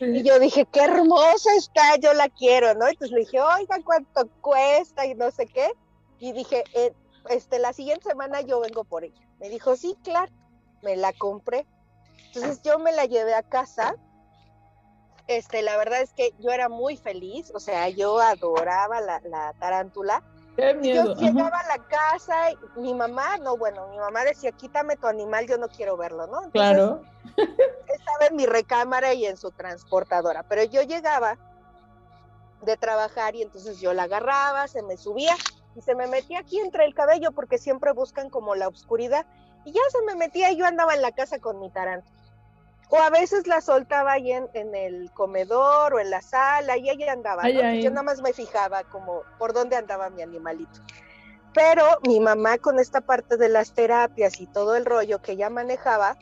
Y 0.00 0.22
yo 0.22 0.38
dije, 0.38 0.66
qué 0.66 0.80
hermosa 0.80 1.54
está, 1.56 1.96
yo 1.96 2.12
la 2.12 2.28
quiero, 2.28 2.74
¿no? 2.74 2.88
Entonces 2.88 3.12
le 3.12 3.20
dije, 3.20 3.40
oiga, 3.40 3.78
¿cuánto 3.84 4.28
cuesta? 4.40 5.06
Y 5.06 5.14
no 5.14 5.30
sé 5.30 5.46
qué. 5.46 5.70
Y 6.18 6.32
dije, 6.32 6.64
eh, 6.74 6.92
este, 7.28 7.58
la 7.58 7.72
siguiente 7.72 8.08
semana 8.08 8.40
yo 8.40 8.60
vengo 8.60 8.84
por 8.84 9.04
ella. 9.04 9.20
Me 9.38 9.48
dijo, 9.48 9.76
sí, 9.76 9.96
claro, 10.02 10.32
me 10.82 10.96
la 10.96 11.12
compré. 11.12 11.66
Entonces 12.26 12.60
yo 12.62 12.78
me 12.78 12.92
la 12.92 13.04
llevé 13.04 13.34
a 13.34 13.42
casa 13.42 13.96
este, 15.28 15.62
la 15.62 15.76
verdad 15.76 16.00
es 16.02 16.12
que 16.12 16.32
yo 16.38 16.50
era 16.50 16.68
muy 16.68 16.96
feliz, 16.96 17.50
o 17.54 17.60
sea, 17.60 17.88
yo 17.88 18.20
adoraba 18.20 19.00
la, 19.00 19.52
tarántula. 19.58 20.22
Yo 20.56 21.14
llegaba 21.16 21.58
a 21.58 21.76
la 21.76 21.84
casa 21.86 22.52
y 22.52 22.80
mi 22.80 22.94
mamá, 22.94 23.36
no, 23.38 23.58
bueno, 23.58 23.88
mi 23.88 23.98
mamá 23.98 24.24
decía, 24.24 24.52
quítame 24.52 24.96
tu 24.96 25.06
animal, 25.06 25.46
yo 25.46 25.58
no 25.58 25.68
quiero 25.68 25.96
verlo, 25.96 26.26
¿no? 26.28 26.50
claro. 26.50 27.02
Estaba 27.36 28.26
en 28.30 28.36
mi 28.36 28.46
recámara 28.46 29.12
y 29.12 29.26
en 29.26 29.36
su 29.36 29.50
transportadora, 29.50 30.44
pero 30.44 30.62
yo 30.64 30.82
llegaba 30.82 31.36
de 32.62 32.76
trabajar 32.76 33.34
y 33.34 33.42
entonces 33.42 33.80
yo 33.80 33.92
la 33.92 34.04
agarraba, 34.04 34.66
se 34.68 34.82
me 34.82 34.96
subía 34.96 35.34
y 35.74 35.82
se 35.82 35.94
me 35.94 36.06
metía 36.06 36.38
aquí 36.38 36.58
entre 36.58 36.86
el 36.86 36.94
cabello 36.94 37.32
porque 37.32 37.58
siempre 37.58 37.92
buscan 37.92 38.30
como 38.30 38.54
la 38.54 38.68
oscuridad 38.68 39.26
y 39.66 39.72
ya 39.72 39.80
se 39.90 40.00
me 40.02 40.14
metía 40.14 40.50
y 40.52 40.56
yo 40.56 40.64
andaba 40.64 40.94
en 40.94 41.02
la 41.02 41.12
casa 41.12 41.38
con 41.38 41.60
mi 41.60 41.68
tarántula 41.68 42.16
o 42.88 42.96
a 42.96 43.10
veces 43.10 43.46
la 43.46 43.60
soltaba 43.60 44.12
ahí 44.12 44.32
en, 44.32 44.74
el 44.74 45.10
comedor 45.12 45.94
o 45.94 46.00
en 46.00 46.10
la 46.10 46.22
sala 46.22 46.76
y 46.76 46.88
ella 46.88 47.12
andaba, 47.12 47.48
yo 47.48 47.90
nada 47.90 48.02
más 48.02 48.22
me 48.22 48.32
fijaba 48.32 48.84
como 48.84 49.22
por 49.38 49.52
dónde 49.52 49.76
andaba 49.76 50.08
mi 50.10 50.22
animalito. 50.22 50.80
Pero 51.52 51.84
mi 52.06 52.20
mamá 52.20 52.58
con 52.58 52.78
esta 52.78 53.00
parte 53.00 53.36
de 53.36 53.48
las 53.48 53.72
terapias 53.72 54.40
y 54.40 54.46
todo 54.46 54.76
el 54.76 54.84
rollo 54.84 55.20
que 55.20 55.32
ella 55.32 55.50
manejaba, 55.50 56.16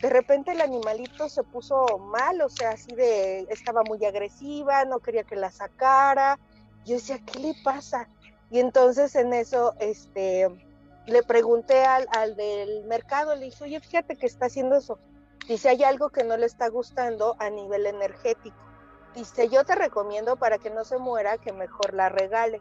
de 0.00 0.10
repente 0.10 0.52
el 0.52 0.60
animalito 0.60 1.28
se 1.28 1.42
puso 1.42 1.98
mal, 1.98 2.40
o 2.40 2.48
sea, 2.48 2.70
así 2.70 2.94
de, 2.94 3.40
estaba 3.50 3.82
muy 3.82 4.04
agresiva, 4.04 4.84
no 4.86 5.00
quería 5.00 5.24
que 5.24 5.36
la 5.36 5.50
sacara. 5.50 6.38
Yo 6.84 6.94
decía, 6.94 7.18
¿qué 7.18 7.38
le 7.40 7.54
pasa? 7.62 8.08
Y 8.50 8.60
entonces 8.60 9.14
en 9.14 9.34
eso, 9.34 9.74
este, 9.78 10.48
le 11.06 11.22
pregunté 11.22 11.84
al, 11.84 12.08
al 12.12 12.34
del 12.34 12.84
mercado, 12.84 13.34
le 13.34 13.46
dije, 13.46 13.64
oye, 13.64 13.80
fíjate 13.80 14.16
que 14.16 14.26
está 14.26 14.46
haciendo 14.46 14.76
eso 14.76 14.98
Dice, 15.48 15.70
hay 15.70 15.82
algo 15.82 16.10
que 16.10 16.24
no 16.24 16.36
le 16.36 16.44
está 16.44 16.68
gustando 16.68 17.34
a 17.38 17.48
nivel 17.48 17.86
energético. 17.86 18.56
Dice, 19.14 19.48
yo 19.48 19.64
te 19.64 19.74
recomiendo 19.74 20.36
para 20.36 20.58
que 20.58 20.68
no 20.68 20.84
se 20.84 20.98
muera 20.98 21.38
que 21.38 21.54
mejor 21.54 21.94
la 21.94 22.10
regales. 22.10 22.60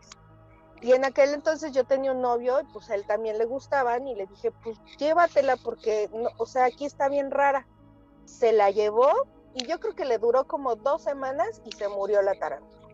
Y 0.81 0.93
en 0.93 1.03
aquel 1.03 1.33
entonces 1.33 1.73
yo 1.73 1.83
tenía 1.83 2.13
un 2.13 2.21
novio, 2.21 2.61
pues 2.71 2.89
a 2.89 2.95
él 2.95 3.05
también 3.05 3.37
le 3.37 3.45
gustaban 3.45 4.07
y 4.07 4.15
le 4.15 4.25
dije, 4.27 4.51
pues 4.63 4.77
llévatela 4.97 5.57
porque, 5.57 6.09
o 6.37 6.45
sea, 6.45 6.65
aquí 6.65 6.85
está 6.85 7.09
bien 7.09 7.29
rara. 7.29 7.67
Se 8.23 8.53
la 8.53 8.71
llevó 8.71 9.11
y 9.53 9.65
yo 9.65 9.81
creo 9.81 9.93
que 9.93 10.05
le 10.05 10.17
duró 10.17 10.47
como 10.47 10.75
dos 10.77 11.03
semanas 11.03 11.61
y 11.65 11.73
se 11.73 11.89
murió 11.89 12.21
la 12.21 12.35
tarántula. 12.35 12.87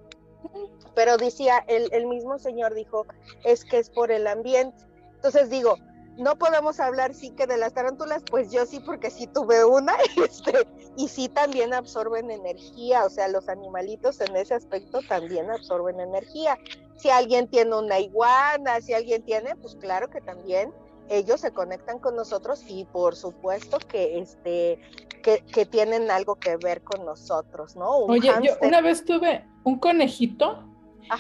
Pero 0.96 1.18
decía, 1.18 1.64
el, 1.68 1.94
el 1.94 2.08
mismo 2.08 2.40
señor 2.40 2.74
dijo, 2.74 3.06
es 3.44 3.64
que 3.64 3.78
es 3.78 3.92
por 3.92 4.12
el 4.12 4.26
ambiente. 4.26 4.84
Entonces 5.16 5.52
digo, 5.52 5.76
no 6.18 6.38
podemos 6.38 6.80
hablar 6.80 7.14
sí 7.14 7.32
que 7.32 7.48
de 7.48 7.58
las 7.58 7.74
tarántulas, 7.74 8.24
pues 8.30 8.52
yo 8.52 8.66
sí 8.66 8.80
porque 8.80 9.10
sí 9.10 9.28
tuve 9.28 9.66
una, 9.66 9.96
este, 10.24 10.68
y 10.98 11.08
sí 11.08 11.30
también 11.30 11.74
absorben 11.74 12.32
energía, 12.32 13.06
o 13.06 13.10
sea, 13.10 13.28
los 13.28 13.50
animalitos 13.50 14.22
en 14.22 14.36
ese 14.36 14.54
aspecto 14.54 15.00
también 15.08 15.50
absorben 15.50 16.00
energía. 16.00 16.58
Si 16.98 17.10
alguien 17.10 17.48
tiene 17.48 17.76
una 17.76 18.00
iguana, 18.00 18.80
si 18.82 18.94
alguien 18.94 19.24
tiene, 19.24 19.56
pues 19.56 19.76
claro 19.76 20.10
que 20.10 20.22
también 20.22 20.72
ellos 21.10 21.42
se 21.42 21.52
conectan 21.52 22.00
con 22.00 22.16
nosotros 22.16 22.64
y 22.68 22.86
por 22.86 23.16
supuesto 23.16 23.78
que 23.80 24.20
este 24.20 24.80
que, 25.22 25.66
tienen 25.66 26.12
algo 26.12 26.36
que 26.36 26.58
ver 26.58 26.82
con 26.82 27.06
nosotros, 27.06 27.76
¿no? 27.78 27.90
Oye, 27.92 28.30
yo 28.42 28.54
una 28.62 28.82
vez 28.82 29.06
tuve 29.06 29.46
un 29.64 29.80
conejito 29.80 30.64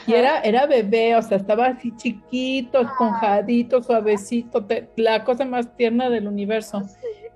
Y 0.08 0.13
era, 0.13 0.39
era 0.41 0.65
bebé, 0.65 1.15
o 1.15 1.22
sea, 1.22 1.38
estaba 1.38 1.67
así 1.67 1.96
chiquito, 1.96 2.80
ah. 2.80 2.82
esponjadito, 2.82 3.82
suavecito, 3.84 4.65
la 4.96 5.24
cosa 5.24 5.46
más 5.46 5.76
tierna 5.76 6.10
del 6.10 6.28
universo. 6.28 6.82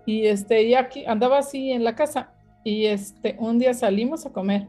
Y 0.06 0.28
este, 0.28 0.64
y 0.64 0.74
aquí 0.74 1.06
andaba 1.06 1.40
así 1.40 1.72
en 1.72 1.84
la 1.84 1.96
casa. 1.96 2.32
Y 2.64 2.86
este, 2.86 3.36
un 3.40 3.60
día 3.60 3.74
salimos 3.74 4.26
a 4.26 4.32
comer 4.32 4.68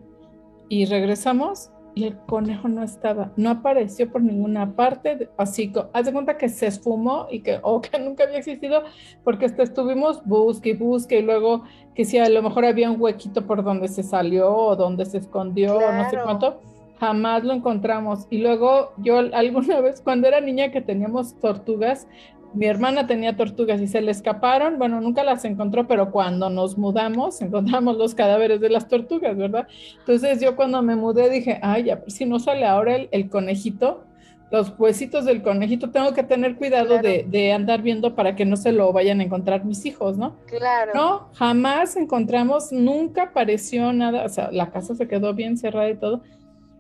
y 0.69 0.85
regresamos 0.87 1.71
y 1.99 2.05
el 2.05 2.17
conejo 2.17 2.69
no 2.69 2.85
estaba, 2.85 3.33
no 3.37 3.51
apareció 3.51 4.09
por 4.09 4.23
ninguna 4.23 4.77
parte, 4.77 5.29
así, 5.37 5.73
haz 5.93 6.07
de 6.07 6.13
cuenta 6.13 6.39
que 6.39 6.49
se 6.49 6.69
esfumó 6.69 7.27
y 7.29 7.41
que, 7.41 7.59
o 7.63 7.81
que 7.81 7.99
nunca 7.99 8.23
había 8.23 8.39
existido, 8.39 8.85
porque 9.25 9.47
hasta 9.47 9.65
estuvimos 9.65 10.25
busque 10.25 10.71
y 10.71 10.73
busque, 10.75 11.19
y 11.19 11.23
luego 11.23 11.65
que 11.97 12.05
si 12.05 12.19
a 12.19 12.29
lo 12.29 12.41
mejor 12.41 12.67
había 12.67 12.89
un 12.89 13.01
huequito 13.01 13.47
por 13.47 13.65
donde 13.65 13.89
se 13.89 14.05
salió 14.05 14.55
o 14.55 14.77
donde 14.77 15.07
se 15.07 15.19
escondió, 15.19 15.81
no 15.81 16.09
sé 16.09 16.19
cuánto, 16.23 16.61
jamás 16.99 17.45
lo 17.45 17.53
encontramos. 17.53 18.27
Y 18.31 18.39
luego 18.39 18.93
yo 18.99 19.19
alguna 19.19 19.81
vez, 19.81 20.01
cuando 20.01 20.29
era 20.29 20.41
niña 20.41 20.71
que 20.71 20.81
teníamos 20.81 21.35
tortugas, 21.41 22.07
mi 22.55 22.67
hermana 22.67 23.07
tenía 23.07 23.37
tortugas 23.37 23.81
y 23.81 23.87
se 23.87 24.01
le 24.01 24.11
escaparon, 24.11 24.79
bueno, 24.79 25.01
nunca 25.01 25.23
las 25.23 25.45
encontró, 25.45 25.87
pero 25.87 26.11
cuando 26.11 26.49
nos 26.49 26.79
mudamos 26.79 27.41
encontramos 27.43 27.97
los 27.97 28.15
cadáveres 28.15 28.61
de 28.61 28.71
las 28.71 28.89
tortugas, 28.89 29.37
¿verdad? 29.37 29.67
Entonces 29.99 30.41
yo 30.41 30.57
cuando 30.57 30.83
me 30.83 30.97
mudé 30.97 31.29
dije, 31.31 31.59
ay, 31.63 31.91
a 31.91 32.03
si 32.07 32.25
no 32.25 32.39
sale 32.39 32.65
ahora 32.65 32.97
el, 32.97 33.29
conejito, 33.29 34.05
los 34.51 34.73
huesitos 34.79 35.27
del 35.27 35.43
conejito, 35.43 35.91
tengo 35.91 36.15
que 36.15 36.23
tener 36.23 36.57
cuidado 36.57 36.99
de, 36.99 37.27
de, 37.29 37.53
andar 37.53 37.83
viendo 37.83 38.15
para 38.15 38.35
que 38.35 38.47
no 38.47 38.57
se 38.57 38.73
lo 38.73 38.95
vayan 38.95 39.21
a 39.21 39.25
encontrar 39.25 39.67
mis 39.67 39.85
hijos, 39.85 40.17
¿no? 40.17 40.37
Claro. 40.47 40.93
No, 40.95 41.29
jamás 41.35 41.97
encontramos, 41.97 42.73
nunca 42.73 43.25
apareció 43.25 43.93
nada, 43.93 44.25
o 44.25 44.29
sea, 44.31 44.51
la 44.51 44.71
casa 44.71 44.95
se 44.95 45.07
quedó 45.07 45.35
bien 45.35 45.59
cerrada 45.59 45.91
y 45.91 45.97
todo, 45.97 46.23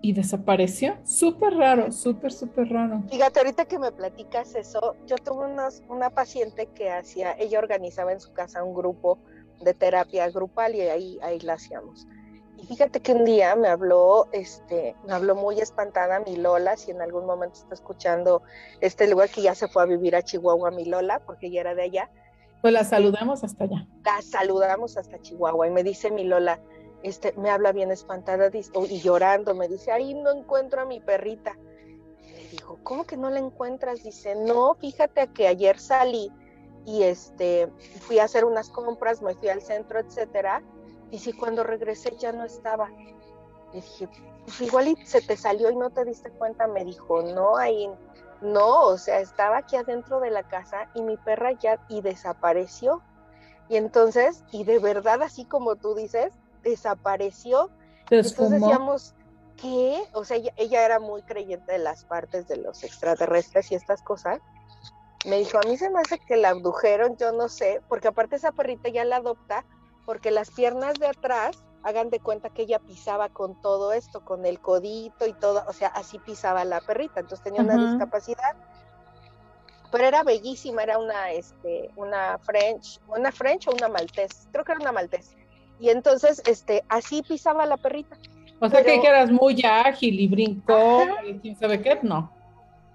y 0.01 0.13
desapareció. 0.13 0.97
Súper 1.05 1.55
raro, 1.55 1.93
súper, 1.93 2.33
súper 2.33 2.69
raro. 2.69 3.03
Fíjate, 3.11 3.41
ahorita 3.41 3.65
que 3.65 3.79
me 3.79 3.93
platicas 3.93 4.55
eso, 4.55 4.97
yo 5.07 5.17
tuve 5.17 5.47
una 5.89 6.11
paciente 6.11 6.67
que 6.75 6.91
hacía, 6.91 7.33
ella 7.39 7.59
organizaba 7.59 8.13
en 8.13 8.21
su 8.21 8.33
casa 8.33 8.63
un 8.63 8.75
grupo 8.75 9.19
de 9.61 9.75
terapia 9.75 10.31
grupal 10.31 10.75
y 10.75 10.83
ahí, 10.83 11.19
ahí 11.23 11.41
la 11.41 11.55
hacíamos. 11.55 12.07
Y 12.57 12.67
fíjate 12.67 13.01
que 13.01 13.13
un 13.13 13.25
día 13.25 13.55
me 13.55 13.69
habló, 13.69 14.27
este, 14.33 14.97
me 15.07 15.13
habló 15.13 15.37
muy 15.37 15.61
espantada 15.61 16.21
mi 16.21 16.37
Lola, 16.37 16.77
si 16.77 16.91
en 16.91 17.01
algún 17.01 17.25
momento 17.25 17.57
está 17.57 17.75
escuchando 17.75 18.43
este 18.81 19.09
lugar 19.09 19.29
que 19.29 19.43
ya 19.43 19.55
se 19.55 19.69
fue 19.69 19.83
a 19.85 19.87
vivir 19.87 20.17
a 20.17 20.23
Chihuahua, 20.23 20.73
mi 20.73 20.85
Lola, 20.85 21.21
porque 21.25 21.47
ella 21.47 21.61
era 21.61 21.75
de 21.77 21.83
allá. 21.83 22.11
Pues 22.61 22.73
la 22.73 22.83
saludamos 22.83 23.45
hasta 23.45 23.65
allá. 23.65 23.87
La 24.05 24.21
saludamos 24.23 24.97
hasta 24.97 25.21
Chihuahua 25.21 25.69
y 25.69 25.71
me 25.71 25.85
dice 25.85 26.11
mi 26.11 26.25
Lola, 26.25 26.61
este, 27.03 27.33
me 27.35 27.51
habla 27.51 27.73
bien 27.73 27.91
espantada 27.91 28.51
y 28.53 29.01
llorando, 29.01 29.55
me 29.55 29.69
dice, 29.69 29.93
ahí 29.93 30.15
no 30.15 30.31
encuentro 30.31 30.83
a 30.83 30.85
mi 30.85 31.01
perrita. 31.01 31.57
le 32.23 32.49
digo, 32.51 32.79
¿cómo 32.83 33.05
que 33.05 33.17
no 33.17 33.31
la 33.31 33.39
encuentras? 33.39 34.03
Dice, 34.03 34.35
no, 34.35 34.75
fíjate 34.75 35.29
que 35.29 35.47
ayer 35.47 35.79
salí 35.79 36.33
y 36.85 37.03
este, 37.03 37.69
fui 38.01 38.19
a 38.19 38.25
hacer 38.25 38.45
unas 38.45 38.71
compras, 38.71 39.23
me 39.23 39.35
fui 39.35 39.49
al 39.49 39.63
centro, 39.63 40.01
etcétera. 40.01 40.63
Dice, 41.11 41.33
cuando 41.35 41.63
regresé 41.63 42.17
ya 42.19 42.33
no 42.33 42.45
estaba. 42.45 42.89
Le 43.73 43.81
dije, 43.81 44.09
pues 44.45 44.61
igual 44.63 44.97
se 45.05 45.21
te 45.21 45.37
salió 45.37 45.71
y 45.71 45.77
no 45.77 45.91
te 45.91 46.05
diste 46.05 46.31
cuenta. 46.31 46.67
Me 46.67 46.85
dijo, 46.85 47.23
no, 47.23 47.57
ahí, 47.57 47.91
no, 48.41 48.83
o 48.83 48.99
sea, 48.99 49.21
estaba 49.21 49.59
aquí 49.59 49.77
adentro 49.77 50.21
de 50.21 50.31
la 50.31 50.43
casa 50.49 50.91
y 50.95 51.03
mi 51.03 51.17
perra 51.17 51.53
ya, 51.53 51.79
y 51.89 52.01
desapareció. 52.01 53.03
Y 53.69 53.77
entonces, 53.77 54.45
y 54.51 54.65
de 54.65 54.79
verdad, 54.79 55.23
así 55.23 55.45
como 55.45 55.77
tú 55.77 55.95
dices, 55.95 56.33
desapareció. 56.63 57.71
Entonces 58.11 58.51
decíamos, 58.51 59.15
¿qué? 59.57 60.03
O 60.13 60.25
sea, 60.25 60.39
ella, 60.57 60.85
era 60.85 61.01
muy 61.01 61.23
creyente 61.23 61.73
de 61.73 61.79
las 61.79 62.05
partes 62.05 62.49
de 62.49 62.57
los 62.57 62.85
extraterrestres 62.85 63.71
y 63.73 63.75
estas 63.75 64.03
cosas. 64.03 64.41
Me 65.27 65.39
dijo, 65.39 65.59
a 65.59 65.69
mí 65.69 65.77
se 65.77 65.91
me 65.91 66.01
hace 66.01 66.19
que 66.19 66.37
la 66.37 66.51
abdujeron, 66.51 67.17
yo 67.17 67.33
no 67.33 67.49
sé, 67.49 67.83
porque 67.89 68.09
aparte 68.09 68.37
esa 68.37 68.53
perrita 68.53 68.89
ya 68.89 69.05
la 69.05 69.17
adopta, 69.17 69.65
porque 70.07 70.31
las 70.31 70.51
piernas 70.51 70.95
de 70.95 71.09
atrás, 71.09 71.63
hagan 71.83 72.11
de 72.11 72.21
cuenta 72.21 72.51
que 72.51 72.63
ella 72.63 72.79
pisaba 72.79 73.29
con 73.29 73.61
todo 73.61 73.93
esto, 73.93 74.25
con 74.25 74.47
el 74.47 74.61
codito 74.61 75.27
y 75.27 75.33
todo, 75.33 75.65
o 75.67 75.73
sea, 75.73 75.89
así 75.89 76.19
pisaba 76.19 76.65
la 76.65 76.81
perrita, 76.81 77.21
entonces 77.21 77.43
tenía 77.43 77.63
una 77.63 77.77
discapacidad 77.77 78.57
pero 79.91 80.05
era 80.05 80.23
bellísima, 80.23 80.83
era 80.83 80.99
una, 80.99 81.33
este, 81.33 81.91
una 81.97 82.39
French, 82.39 83.01
una 83.09 83.33
French 83.33 83.69
o 83.69 83.73
una 83.73 83.89
maltés, 83.89 84.49
creo 84.53 84.65
que 84.65 84.73
era 84.73 84.81
una 84.81 84.93
maltés. 84.93 85.35
Y 85.81 85.91
entonces, 85.91 86.43
este, 86.47 86.85
así 86.89 87.23
pisaba 87.23 87.67
la 87.67 87.77
perrita. 87.77 88.17
O 88.61 88.69
sea 88.69 88.83
que, 88.83 88.97
eras 88.97 89.31
muy 89.31 89.63
ágil 89.65 90.19
y 90.19 90.27
brincó 90.27 91.05
y 91.27 91.39
quién 91.39 91.57
sabe 91.57 91.81
qué, 91.81 92.01
no. 92.03 92.33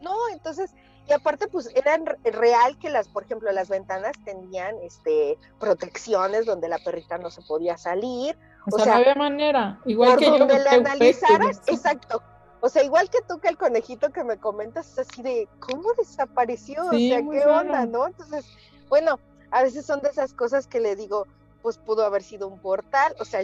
No, 0.01 0.15
entonces, 0.33 0.73
y 1.07 1.13
aparte, 1.13 1.47
pues 1.47 1.69
era 1.75 1.97
real 2.23 2.77
que 2.79 2.89
las, 2.89 3.07
por 3.07 3.23
ejemplo, 3.23 3.51
las 3.51 3.69
ventanas 3.69 4.13
tenían 4.25 4.75
este 4.83 5.37
protecciones 5.59 6.45
donde 6.45 6.67
la 6.67 6.79
perrita 6.79 7.17
no 7.17 7.29
se 7.29 7.41
podía 7.41 7.77
salir. 7.77 8.37
O, 8.71 8.77
sea, 8.77 8.85
no 8.85 8.99
había 8.99 9.15
manera. 9.15 9.79
Igual 9.85 10.17
que 10.17 10.29
donde 10.29 10.57
yo, 10.57 10.63
le 10.63 10.69
analizaras, 10.69 11.61
exacto. 11.67 12.21
O 12.59 12.69
sea, 12.69 12.83
igual 12.83 13.09
que 13.09 13.19
tú 13.27 13.39
que 13.39 13.49
el 13.49 13.57
conejito 13.57 14.11
que 14.11 14.23
me 14.23 14.37
comentas 14.37 14.91
es 14.91 14.99
así 14.99 15.21
de 15.21 15.49
cómo 15.59 15.89
desapareció, 15.97 16.85
o 16.85 16.91
sea, 16.91 17.21
qué 17.21 17.45
onda, 17.45 17.85
¿no? 17.85 18.07
Entonces, 18.07 18.45
bueno, 18.87 19.19
a 19.51 19.63
veces 19.63 19.85
son 19.85 19.99
de 19.99 20.09
esas 20.09 20.33
cosas 20.33 20.67
que 20.67 20.79
le 20.79 20.95
digo, 20.95 21.27
pues 21.63 21.79
pudo 21.79 22.05
haber 22.05 22.21
sido 22.21 22.47
un 22.47 22.59
portal, 22.59 23.15
o 23.19 23.25
sea, 23.25 23.43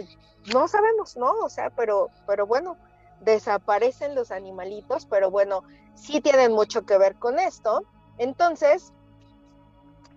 no 0.52 0.68
sabemos, 0.68 1.16
¿no? 1.16 1.32
O 1.42 1.48
sea, 1.48 1.70
pero, 1.70 2.10
pero 2.26 2.46
bueno, 2.46 2.76
desaparecen 3.22 4.14
los 4.14 4.30
animalitos, 4.30 5.06
pero 5.06 5.30
bueno, 5.30 5.64
sí 5.94 6.20
tienen 6.20 6.52
mucho 6.52 6.84
que 6.86 6.98
ver 6.98 7.16
con 7.16 7.38
esto. 7.38 7.84
Entonces, 8.18 8.92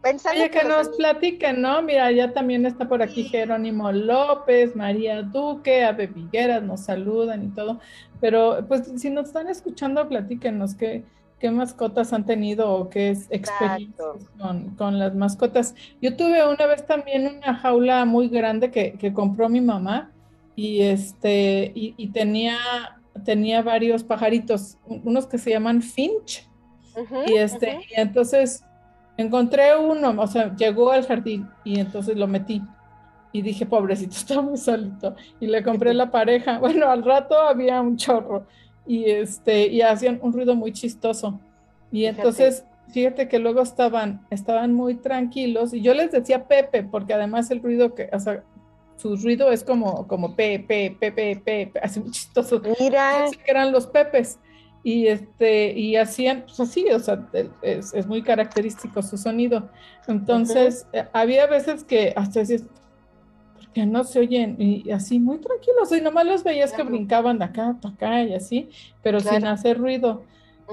pensando 0.02 0.42
Oye, 0.42 0.52
que, 0.52 0.66
nos 0.66 0.89
platiquen, 0.89 1.62
¿no? 1.62 1.82
Mira, 1.82 2.12
ya 2.12 2.34
también 2.34 2.66
está 2.66 2.88
por 2.88 3.02
aquí 3.02 3.24
Jerónimo 3.24 3.92
López, 3.92 4.76
María 4.76 5.22
Duque, 5.22 5.86
Ave 5.86 6.08
Vigueras, 6.08 6.62
nos 6.62 6.82
saludan 6.82 7.44
y 7.44 7.48
todo, 7.50 7.80
pero 8.20 8.66
pues 8.68 8.92
si 8.98 9.10
nos 9.10 9.28
están 9.28 9.48
escuchando, 9.48 10.08
platíquenos 10.08 10.76
que 10.76 11.06
qué 11.44 11.52
mascotas 11.52 12.14
han 12.14 12.26
tenido 12.26 12.72
o 12.72 12.90
qué 12.90 13.10
experiencias 13.30 14.16
con, 14.78 14.98
las 14.98 15.14
mascotas. 15.14 15.76
Yo 16.02 16.16
tuve 16.16 16.48
una 16.48 16.66
vez 16.68 16.86
también 16.86 17.36
una 17.36 17.54
jaula 17.56 18.06
muy 18.06 18.30
grande 18.30 18.72
que, 18.72 19.12
compró 19.14 19.50
mi 19.50 19.60
mamá 19.60 20.10
y 20.56 20.84
este 20.84 21.74
y, 21.76 22.08
tenía 22.14 22.56
tenía 23.26 23.62
varios 23.62 24.06
pajaritos, 24.06 24.78
unos 24.88 25.28
que 25.28 25.38
se 25.38 25.50
llaman 25.50 25.82
finch 25.82 26.48
y 27.28 27.34
este 27.34 27.82
y 27.92 28.00
entonces 28.00 28.64
encontré 29.18 29.78
uno, 29.78 30.16
o 30.18 30.28
sea, 30.28 30.56
llegó 30.56 30.92
al 30.92 31.06
jardín 31.06 31.50
y 31.66 31.78
entonces 31.78 32.16
lo 32.16 32.26
metí 32.26 32.62
y 33.34 33.42
dije, 33.42 33.66
pobrecito, 33.66 34.12
está 34.16 34.42
muy 34.42 34.56
solito. 34.56 35.14
Y 35.42 35.48
le 35.48 35.62
compré 35.62 35.94
la 36.04 36.10
pareja. 36.10 36.60
Bueno, 36.60 36.90
al 36.90 37.04
rato 37.04 37.38
había 37.38 37.82
un 37.82 37.98
chorro 37.98 38.46
y 38.86 39.06
este 39.06 39.67
y 39.67 39.82
hacían 39.82 40.19
un 40.22 40.34
ruido 40.34 40.56
muy 40.56 40.72
chistoso. 40.72 41.39
Y 41.91 42.06
entonces, 42.06 42.65
fíjate 42.91 43.28
que 43.28 43.39
luego 43.39 43.62
estaban 43.62 44.26
estaban 44.30 44.74
muy 44.74 44.96
tranquilos 44.96 45.74
y 45.74 45.82
yo 45.82 45.93
les 45.93 46.12
decía 46.12 46.48
Pepe 46.48 46.84
porque 46.84 47.13
además 47.13 47.50
el 47.52 47.62
ruido 47.62 47.93
que, 47.96 48.10
o 48.12 48.19
sea, 48.19 48.43
su 48.98 49.15
ruido 49.15 49.52
es 49.52 49.63
como 49.63 50.08
como 50.08 50.36
Pepe, 50.36 50.96
Pepe, 51.00 51.36
Pepe, 51.43 51.80
así 51.82 52.00
muy 52.00 52.12
chistoso. 52.12 52.62
Mira, 52.80 53.26
que 53.32 53.52
eran 53.52 53.72
los 53.72 53.88
Pepes. 53.88 54.39
Y 54.86 55.08
este 55.08 55.72
y 55.72 55.96
hacían 55.96 56.43
pues 56.46 56.60
así, 56.60 56.86
o 56.89 57.00
sea, 57.00 57.26
es, 57.62 57.93
es 57.93 58.06
muy 58.06 58.22
característico 58.22 59.02
su 59.02 59.17
sonido. 59.17 59.69
Entonces, 60.08 60.86
eh, 60.91 61.06
había 61.13 61.48
veces 61.48 61.86
que 61.86 62.12
hasta 62.17 62.41
decías, 62.41 62.65
que 63.74 63.86
no 63.86 64.04
se 64.04 64.20
oyen 64.20 64.56
y 64.60 64.90
así 64.92 65.20
muy 65.20 65.40
tranquilos 65.40 65.92
y 65.92 66.02
nomás 66.02 66.26
los 66.26 66.44
veías 66.44 66.74
que 66.74 66.84
brincaban 66.84 67.40
de 67.40 67.46
acá 67.46 67.78
para 67.82 67.94
acá 67.94 68.24
y 68.24 68.34
así, 68.34 68.70
pero 69.02 69.20
sin 69.20 69.46
hacer 69.46 69.78
ruido. 69.78 70.24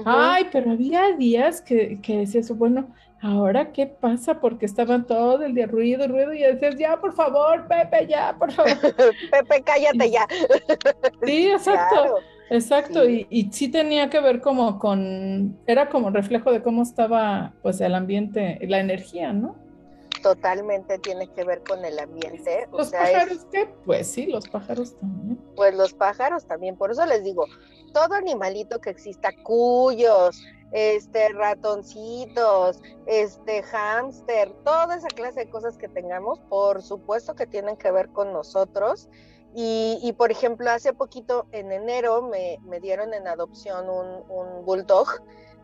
Ay, 0.05 0.45
pero 0.51 0.71
había 0.71 1.11
días 1.17 1.61
que, 1.61 1.99
que 2.01 2.17
decías, 2.17 2.49
bueno, 2.57 2.93
ahora 3.21 3.71
qué 3.71 3.85
pasa 3.87 4.39
porque 4.39 4.65
estaban 4.65 5.05
todo 5.05 5.43
el 5.43 5.53
día 5.53 5.67
ruido, 5.67 6.07
ruido 6.07 6.33
y 6.33 6.39
decías, 6.39 6.75
ya, 6.77 6.99
por 6.99 7.13
favor, 7.13 7.67
Pepe, 7.67 8.07
ya, 8.07 8.35
por 8.37 8.51
favor. 8.51 8.71
Pepe, 9.31 9.63
cállate 9.63 10.11
ya. 10.11 10.27
sí, 11.25 11.51
exacto. 11.51 12.17
Exacto, 12.49 13.09
Y, 13.09 13.27
y 13.29 13.49
sí 13.53 13.69
tenía 13.69 14.09
que 14.09 14.19
ver 14.19 14.41
como 14.41 14.77
con, 14.77 15.57
era 15.67 15.87
como 15.87 16.09
reflejo 16.09 16.51
de 16.51 16.61
cómo 16.61 16.83
estaba 16.83 17.53
pues 17.61 17.79
el 17.79 17.95
ambiente, 17.95 18.59
la 18.67 18.81
energía, 18.81 19.31
¿no? 19.31 19.55
Totalmente 20.21 20.99
tiene 20.99 21.27
que 21.27 21.43
ver 21.43 21.63
con 21.63 21.83
el 21.83 21.99
ambiente. 21.99 22.67
¿Los 22.71 22.91
pájaros 22.91 23.45
qué? 23.51 23.69
Pues 23.85 24.07
sí, 24.07 24.27
los 24.27 24.47
pájaros 24.47 24.95
también. 24.99 25.37
Pues 25.55 25.75
los 25.75 25.93
pájaros 25.93 26.45
también, 26.45 26.77
por 26.77 26.91
eso 26.91 27.05
les 27.05 27.23
digo, 27.23 27.45
todo 27.93 28.13
animalito 28.13 28.79
que 28.79 28.89
exista, 28.89 29.29
cuyos, 29.43 30.41
este, 30.71 31.29
ratoncitos, 31.29 32.81
este, 33.05 33.61
hámster, 33.63 34.51
toda 34.63 34.95
esa 34.95 35.09
clase 35.09 35.41
de 35.41 35.49
cosas 35.49 35.77
que 35.77 35.87
tengamos, 35.89 36.39
por 36.49 36.81
supuesto 36.81 37.35
que 37.35 37.45
tienen 37.45 37.75
que 37.75 37.91
ver 37.91 38.09
con 38.09 38.31
nosotros 38.31 39.09
Y, 39.53 40.13
por 40.17 40.31
ejemplo, 40.31 40.71
hace 40.71 40.93
poquito, 40.93 41.45
en 41.51 41.73
enero, 41.73 42.21
me, 42.21 42.79
dieron 42.79 43.13
en 43.13 43.27
adopción 43.27 43.89
un, 43.89 44.63
bulldog, 44.65 45.07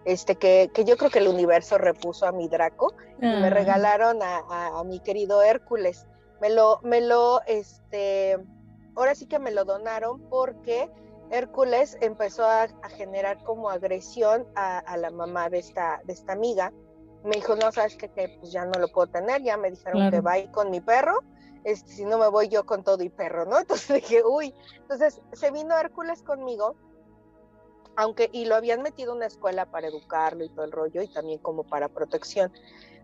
este, 0.07 0.37
que, 0.37 0.71
yo 0.85 0.95
creo 0.95 1.11
que 1.11 1.19
el 1.19 1.27
universo 1.27 1.77
repuso 1.77 2.25
a 2.25 2.31
mi 2.31 2.47
Draco, 2.47 2.93
y 3.21 3.25
me 3.25 3.47
ah. 3.47 3.49
regalaron 3.49 4.19
a, 4.21 4.81
mi 4.85 5.01
querido 5.01 5.43
Hércules. 5.43 6.07
Me 6.39 6.49
lo, 6.49 6.79
me 6.81 7.01
lo, 7.01 7.41
este, 7.45 8.37
ahora 8.95 9.15
sí 9.15 9.25
que 9.25 9.37
me 9.37 9.51
lo 9.51 9.65
donaron 9.65 10.21
porque 10.29 10.89
Hércules 11.29 11.97
empezó 11.99 12.45
a, 12.45 12.67
generar 12.95 13.43
como 13.43 13.69
agresión 13.69 14.47
a, 14.55 14.95
la 14.95 15.11
mamá 15.11 15.49
de 15.49 15.59
esta, 15.59 15.99
de 16.05 16.13
esta 16.13 16.31
amiga. 16.31 16.71
Me 17.25 17.35
dijo, 17.35 17.57
no, 17.57 17.69
sabes 17.73 17.97
que, 17.97 18.07
pues 18.07 18.51
ya 18.51 18.63
no 18.63 18.79
lo 18.79 18.87
puedo 18.87 19.07
tener, 19.07 19.43
ya 19.43 19.57
me 19.57 19.71
dijeron 19.71 20.09
que 20.09 20.21
va 20.21 20.33
a 20.33 20.39
ir 20.39 20.51
con 20.51 20.71
mi 20.71 20.79
perro 20.79 21.19
este, 21.67 21.91
si 21.91 22.05
no 22.05 22.17
me 22.17 22.29
voy 22.29 22.47
yo 22.47 22.65
con 22.65 22.81
todo 22.81 23.03
y 23.03 23.09
perro, 23.09 23.45
¿no? 23.45 23.59
Entonces 23.59 23.93
dije, 24.01 24.23
uy, 24.23 24.53
entonces 24.77 25.19
se 25.33 25.51
vino 25.51 25.77
Hércules 25.77 26.23
conmigo, 26.23 26.75
aunque, 27.97 28.29
y 28.31 28.45
lo 28.45 28.55
habían 28.55 28.83
metido 28.83 29.11
en 29.11 29.17
una 29.17 29.25
escuela 29.25 29.65
para 29.65 29.87
educarlo 29.87 30.45
y 30.45 30.49
todo 30.49 30.63
el 30.63 30.71
rollo, 30.71 31.01
y 31.01 31.07
también 31.07 31.39
como 31.39 31.63
para 31.63 31.89
protección, 31.89 32.53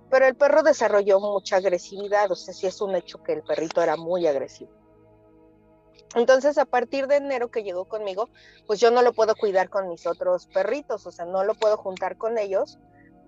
pero 0.09 0.27
el 0.27 0.35
perro 0.35 0.61
desarrolló 0.61 1.19
mucha 1.19 1.57
agresividad, 1.57 2.31
o 2.31 2.35
sea, 2.35 2.53
sí 2.53 2.67
es 2.67 2.79
un 2.79 2.95
hecho 2.95 3.21
que 3.23 3.33
el 3.33 3.41
perrito 3.41 3.81
era 3.81 3.97
muy 3.97 4.27
agresivo. 4.27 4.71
Entonces, 6.13 6.59
a 6.59 6.65
partir 6.65 7.07
de 7.07 7.15
enero 7.15 7.49
que 7.49 7.63
llegó 7.63 7.85
conmigo, 7.85 8.29
pues 8.67 8.79
yo 8.79 8.91
no 8.91 9.01
lo 9.01 9.13
puedo 9.13 9.33
cuidar 9.35 9.71
con 9.71 9.89
mis 9.89 10.05
otros 10.05 10.45
perritos, 10.45 11.07
o 11.07 11.11
sea, 11.11 11.25
no 11.25 11.43
lo 11.43 11.55
puedo 11.55 11.75
juntar 11.75 12.17
con 12.17 12.37
ellos 12.37 12.77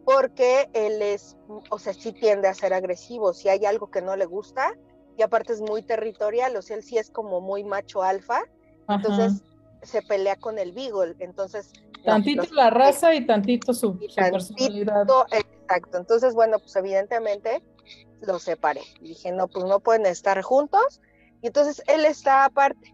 porque 0.05 0.69
él 0.73 1.01
es, 1.01 1.35
o 1.71 1.79
sea, 1.79 1.95
sí 1.95 2.13
tiende 2.13 2.47
a 2.47 2.53
ser 2.53 2.75
agresivo. 2.75 3.33
Si 3.33 3.49
hay 3.49 3.65
algo 3.65 3.89
que 3.89 4.03
no 4.03 4.15
le 4.15 4.25
gusta, 4.25 4.77
y 5.17 5.23
aparte 5.23 5.53
es 5.53 5.61
muy 5.61 5.81
territorial, 5.81 6.55
o 6.55 6.61
sea, 6.61 6.77
él 6.77 6.83
sí 6.83 6.99
es 6.99 7.09
como 7.09 7.41
muy 7.41 7.63
macho 7.63 8.03
alfa, 8.03 8.43
entonces 8.87 9.41
se 9.85 10.01
pelea 10.01 10.35
con 10.35 10.59
el 10.59 10.71
beagle, 10.71 11.15
entonces... 11.19 11.71
Tantito 12.03 12.45
la 12.53 12.69
raza 12.69 13.15
y 13.15 13.25
tantito 13.25 13.73
su, 13.73 13.97
personalidad. 13.97 15.07
Exacto, 15.31 15.97
entonces 15.97 16.35
bueno, 16.35 16.59
pues 16.59 16.75
evidentemente 16.75 17.63
los 18.21 18.43
separé. 18.43 18.81
dije, 19.01 19.31
no, 19.31 19.47
pues 19.47 19.65
no 19.65 19.79
pueden 19.79 20.05
estar 20.05 20.41
juntos, 20.41 21.01
y 21.41 21.47
entonces 21.47 21.81
él 21.87 22.05
está 22.05 22.45
aparte. 22.45 22.93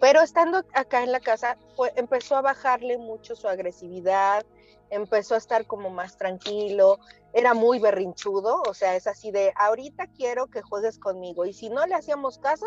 Pero 0.00 0.20
estando 0.20 0.64
acá 0.74 1.02
en 1.02 1.12
la 1.12 1.20
casa, 1.20 1.56
fue, 1.76 1.92
empezó 1.96 2.36
a 2.36 2.42
bajarle 2.42 2.98
mucho 2.98 3.36
su 3.36 3.46
agresividad, 3.46 4.44
empezó 4.90 5.34
a 5.34 5.38
estar 5.38 5.66
como 5.66 5.90
más 5.90 6.16
tranquilo, 6.16 6.98
era 7.32 7.54
muy 7.54 7.78
berrinchudo, 7.78 8.62
o 8.68 8.74
sea, 8.74 8.96
es 8.96 9.06
así 9.06 9.30
de, 9.30 9.52
ahorita 9.56 10.08
quiero 10.08 10.48
que 10.48 10.60
juegues 10.60 10.98
conmigo. 10.98 11.46
Y 11.46 11.52
si 11.52 11.70
no 11.70 11.86
le 11.86 11.94
hacíamos 11.94 12.38
caso, 12.38 12.66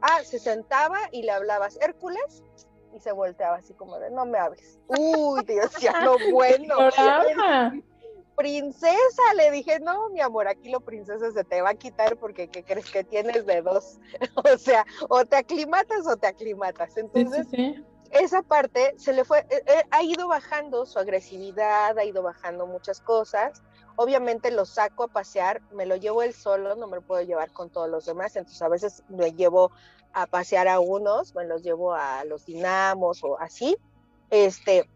ah, 0.00 0.20
se 0.24 0.38
sentaba 0.38 0.98
y 1.12 1.22
le 1.22 1.32
hablabas, 1.32 1.78
Hércules, 1.80 2.44
y 2.94 3.00
se 3.00 3.12
volteaba 3.12 3.56
así 3.56 3.74
como 3.74 3.98
de, 3.98 4.10
no 4.10 4.24
me 4.26 4.38
hables. 4.38 4.78
Uy, 4.88 5.44
Dios, 5.44 5.70
ya 5.80 6.00
no, 6.00 6.16
bueno. 6.32 6.76
princesa, 8.36 9.34
le 9.36 9.50
dije, 9.50 9.80
no, 9.80 10.08
mi 10.10 10.20
amor, 10.20 10.48
aquí 10.48 10.70
lo 10.70 10.80
princesa 10.80 11.30
se 11.30 11.44
te 11.44 11.62
va 11.62 11.70
a 11.70 11.74
quitar 11.74 12.16
porque 12.16 12.48
¿qué 12.48 12.62
crees 12.62 12.90
que 12.90 13.04
tienes 13.04 13.46
de 13.46 13.62
dos? 13.62 13.98
o 14.34 14.58
sea, 14.58 14.84
o 15.08 15.24
te 15.24 15.36
aclimatas 15.36 16.06
o 16.06 16.16
te 16.16 16.26
aclimatas. 16.26 16.96
Entonces, 16.96 17.46
esa 18.10 18.42
parte 18.42 18.94
se 18.98 19.12
le 19.12 19.24
fue, 19.24 19.40
eh, 19.50 19.62
eh, 19.66 19.82
ha 19.90 20.02
ido 20.02 20.28
bajando 20.28 20.86
su 20.86 20.98
agresividad, 20.98 21.98
ha 21.98 22.04
ido 22.04 22.22
bajando 22.22 22.66
muchas 22.66 23.00
cosas 23.00 23.62
Obviamente 23.96 24.50
lo 24.50 24.66
saco 24.66 25.04
a 25.04 25.08
pasear, 25.08 25.62
me 25.72 25.86
lo 25.86 25.96
llevo 25.96 26.22
él 26.22 26.34
solo, 26.34 26.76
no 26.76 26.86
me 26.86 26.96
lo 26.96 27.02
puedo 27.02 27.22
llevar 27.22 27.50
con 27.50 27.70
todos 27.70 27.88
los 27.88 28.04
demás, 28.04 28.36
entonces 28.36 28.60
a 28.60 28.68
veces 28.68 29.02
me 29.08 29.32
llevo 29.32 29.72
a 30.12 30.26
pasear 30.26 30.68
a 30.68 30.80
unos, 30.80 31.34
me 31.34 31.46
los 31.46 31.62
llevo 31.62 31.94
a 31.94 32.24
los 32.24 32.44
dinamos 32.44 33.24
o 33.24 33.38
así, 33.38 33.76
este, 34.28 34.88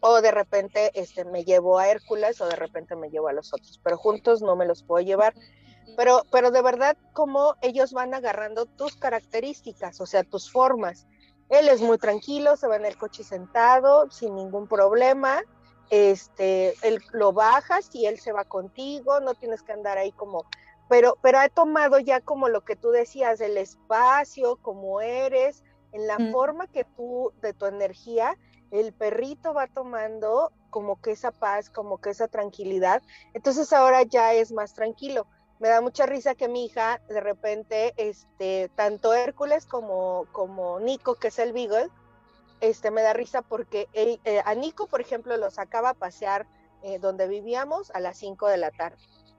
o 0.00 0.22
de 0.22 0.30
repente 0.30 0.90
este, 0.94 1.24
me 1.26 1.44
llevo 1.44 1.78
a 1.78 1.88
Hércules 1.88 2.40
o 2.40 2.46
de 2.46 2.56
repente 2.56 2.96
me 2.96 3.10
llevo 3.10 3.28
a 3.28 3.34
los 3.34 3.52
otros, 3.52 3.80
pero 3.82 3.98
juntos 3.98 4.40
no 4.40 4.56
me 4.56 4.66
los 4.66 4.82
puedo 4.82 5.04
llevar. 5.04 5.34
Pero, 5.96 6.22
pero 6.32 6.50
de 6.50 6.62
verdad, 6.62 6.96
como 7.12 7.54
ellos 7.62 7.92
van 7.92 8.12
agarrando 8.12 8.66
tus 8.66 8.96
características, 8.96 10.00
o 10.00 10.06
sea, 10.06 10.24
tus 10.24 10.50
formas. 10.50 11.06
Él 11.48 11.68
es 11.68 11.80
muy 11.80 11.96
tranquilo, 11.96 12.56
se 12.56 12.66
va 12.66 12.76
en 12.76 12.84
el 12.84 12.98
coche 12.98 13.22
sentado, 13.22 14.10
sin 14.10 14.34
ningún 14.34 14.66
problema 14.66 15.42
este, 15.90 16.74
él 16.82 17.00
lo 17.12 17.32
bajas 17.32 17.90
y 17.92 18.06
él 18.06 18.18
se 18.18 18.32
va 18.32 18.44
contigo, 18.44 19.20
no 19.20 19.34
tienes 19.34 19.62
que 19.62 19.72
andar 19.72 19.98
ahí 19.98 20.12
como, 20.12 20.44
pero, 20.88 21.16
pero 21.22 21.38
ha 21.38 21.48
tomado 21.48 21.98
ya 21.98 22.20
como 22.20 22.48
lo 22.48 22.64
que 22.64 22.76
tú 22.76 22.90
decías, 22.90 23.40
el 23.40 23.56
espacio, 23.56 24.56
como 24.56 25.00
eres, 25.00 25.64
en 25.92 26.06
la 26.06 26.18
mm. 26.18 26.32
forma 26.32 26.66
que 26.66 26.84
tú, 26.84 27.32
de 27.40 27.52
tu 27.52 27.66
energía, 27.66 28.36
el 28.70 28.92
perrito 28.92 29.54
va 29.54 29.66
tomando 29.66 30.52
como 30.70 31.00
que 31.00 31.12
esa 31.12 31.30
paz, 31.30 31.70
como 31.70 31.98
que 31.98 32.10
esa 32.10 32.28
tranquilidad, 32.28 33.02
entonces 33.34 33.72
ahora 33.72 34.02
ya 34.02 34.34
es 34.34 34.52
más 34.52 34.74
tranquilo. 34.74 35.26
Me 35.58 35.68
da 35.68 35.80
mucha 35.80 36.04
risa 36.04 36.34
que 36.34 36.48
mi 36.48 36.66
hija, 36.66 37.00
de 37.08 37.20
repente, 37.20 37.94
este, 37.96 38.70
tanto 38.74 39.14
Hércules 39.14 39.64
como, 39.64 40.26
como 40.32 40.80
Nico, 40.80 41.14
que 41.14 41.28
es 41.28 41.38
el 41.38 41.54
Beagle, 41.54 41.88
este, 42.60 42.90
me 42.90 43.02
da 43.02 43.12
risa 43.12 43.42
porque 43.42 43.88
eh, 43.92 44.42
a 44.44 44.54
Nico, 44.54 44.86
por 44.86 45.00
ejemplo, 45.00 45.36
lo 45.36 45.50
sacaba 45.50 45.90
a 45.90 45.94
pasear 45.94 46.46
eh, 46.82 46.98
donde 46.98 47.28
vivíamos 47.28 47.90
a 47.92 48.00
las 48.00 48.18
5 48.18 48.48
de 48.48 48.56
la 48.58 48.70
tarde. 48.70 48.96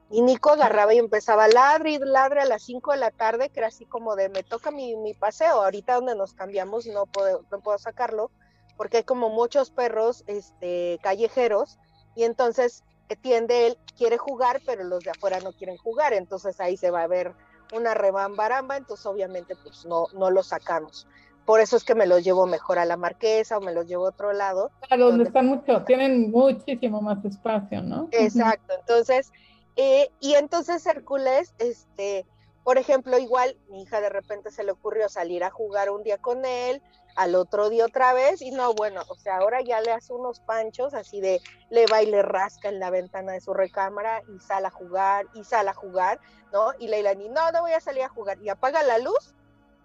Y 0.10 0.21
Nico 0.21 0.51
agarraba 0.51 0.93
y 0.93 0.99
empezaba 0.99 1.45
a 1.45 1.47
ladre 1.49 1.91
y 1.91 1.97
ladre 1.99 2.41
a 2.41 2.45
las 2.45 2.63
5 2.63 2.91
de 2.91 2.97
la 2.97 3.12
tarde, 3.12 3.49
que 3.49 3.60
era 3.60 3.67
así 3.67 3.86
como 3.86 4.15
de 4.15 4.30
me 4.30 4.43
toca 4.43 4.71
mi, 4.71 5.13
paseo. 5.13 5.63
Ahorita 5.63 5.95
donde 5.95 6.15
nos 6.15 6.34
cambiamos 6.34 6.86
no 6.88 7.06
puedo, 7.06 7.43
no 7.51 7.60
puedo 7.60 7.77
sacarlo, 7.77 8.32
porque 8.77 8.97
hay 8.97 9.03
como 9.03 9.30
muchos 9.30 9.71
perros 9.71 10.23
este, 10.27 10.99
callejeros, 11.01 11.77
y 12.15 12.23
entonces 12.23 12.84
eh, 13.10 13.15
tiende 13.15 13.67
él, 13.67 13.77
quiere 13.97 14.17
jugar, 14.17 14.62
pero 14.65 14.84
los 14.84 15.03
de 15.03 15.12
afuera 15.12 15.39
no 15.41 15.51
quieren 15.51 15.77
jugar, 15.77 16.13
entonces 16.13 16.60
ahí 16.60 16.77
se 16.77 16.91
va 16.91 17.03
a 17.03 17.08
ver 17.08 17.34
una 17.73 17.93
rebambaramba, 17.93 18.77
entonces 18.77 19.06
obviamente 19.06 19.56
pues 19.62 19.86
no, 19.86 20.08
no 20.13 20.32
lo 20.32 20.41
sacamos 20.41 21.06
por 21.47 21.62
eso 21.62 21.77
es 21.77 21.86
que 21.86 21.95
me 21.95 22.07
los 22.07 22.25
llevo 22.25 22.45
mejor 22.45 22.77
a 22.77 22.83
la 22.83 22.97
marquesa 22.97 23.57
o 23.57 23.62
me 23.62 23.73
los 23.73 23.88
llevo 23.88 24.05
a 24.05 24.10
otro 24.10 24.33
lado. 24.33 24.69
A 24.89 24.97
donde, 24.97 25.23
están 25.23 25.45
mucho, 25.45 25.81
tienen 25.86 26.29
muchísimo 26.29 27.01
más 27.01 27.23
espacio, 27.23 27.81
¿no? 27.81 28.10
Exacto, 28.12 28.73
entonces, 28.77 29.31
eh, 29.77 30.10
y 30.19 30.33
entonces 30.33 30.86
Hércules, 30.86 31.53
este, 31.57 32.25
por 32.65 32.77
ejemplo, 32.77 33.17
igual 33.17 33.55
mi 33.69 33.83
hija 33.83 34.01
de 34.01 34.10
repente 34.10 34.51
se 34.51 34.65
le 34.65 34.73
ocurrió 34.73 35.07
salir 35.07 35.45
a 35.45 35.49
jugar 35.49 35.89
un 35.89 36.03
día 36.03 36.17
con 36.17 36.43
él, 36.43 36.81
al 37.15 37.33
otro 37.33 37.69
día 37.69 37.86
otra 37.86 38.12
vez, 38.12 38.41
y 38.41 38.51
no, 38.51 38.73
bueno, 38.73 39.03
o 39.07 39.15
sea, 39.15 39.38
ahora 39.38 39.62
ya 39.62 39.79
le 39.79 39.93
hace 39.93 40.12
unos 40.12 40.41
panchos 40.41 40.93
así 40.93 41.21
de 41.21 41.39
le 41.69 41.86
va 41.86 42.03
y 42.03 42.07
le 42.07 42.23
rasca 42.23 42.67
en 42.67 42.81
la 42.81 42.89
ventana 42.89 43.31
de 43.31 43.39
su 43.39 43.53
recámara 43.53 44.21
y 44.36 44.38
sale 44.41 44.67
a 44.67 44.71
jugar, 44.71 45.25
y 45.33 45.45
sale 45.45 45.69
a 45.69 45.73
jugar, 45.73 46.19
¿no? 46.51 46.73
Y 46.77 46.89
Leilani, 46.89 47.29
no, 47.29 47.53
no 47.53 47.62
voy 47.62 47.71
a 47.71 47.79
salir 47.79 48.03
a 48.03 48.10
jugar, 48.10 48.38
y 48.41 48.49
apaga 48.49 48.83
la 48.83 48.97
luz 48.97 49.33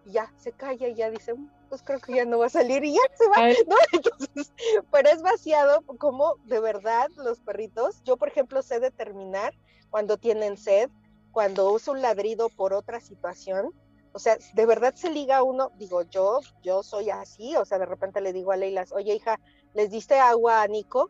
ya 0.06 0.32
se 0.36 0.52
calla 0.52 0.88
y 0.88 0.94
ya 0.94 1.10
dice, 1.10 1.34
mm, 1.34 1.50
pues 1.68 1.82
creo 1.82 2.00
que 2.00 2.14
ya 2.14 2.24
no 2.24 2.38
va 2.38 2.46
a 2.46 2.50
salir 2.50 2.84
y 2.84 2.94
ya 2.94 3.00
se 3.16 3.28
va, 3.28 3.48
¿no? 3.66 3.76
Entonces, 3.92 4.52
pero 4.90 5.08
es 5.08 5.22
vaciado 5.22 5.82
como 5.98 6.36
de 6.44 6.60
verdad 6.60 7.08
los 7.16 7.40
perritos. 7.40 8.02
Yo, 8.04 8.16
por 8.16 8.28
ejemplo, 8.28 8.62
sé 8.62 8.80
determinar 8.80 9.54
cuando 9.90 10.16
tienen 10.16 10.56
sed, 10.56 10.90
cuando 11.30 11.70
uso 11.72 11.92
un 11.92 12.02
ladrido 12.02 12.48
por 12.48 12.72
otra 12.72 13.00
situación. 13.00 13.72
O 14.12 14.18
sea, 14.18 14.36
de 14.54 14.66
verdad 14.66 14.94
se 14.94 15.08
liga 15.08 15.42
uno, 15.42 15.70
digo, 15.78 16.02
yo, 16.02 16.40
yo 16.62 16.82
soy 16.82 17.08
así, 17.08 17.56
o 17.56 17.64
sea, 17.64 17.78
de 17.78 17.86
repente 17.86 18.20
le 18.20 18.34
digo 18.34 18.52
a 18.52 18.56
Leila, 18.56 18.84
oye 18.92 19.14
hija, 19.14 19.40
¿les 19.72 19.90
diste 19.90 20.18
agua 20.18 20.60
a 20.60 20.68
Nico? 20.68 21.08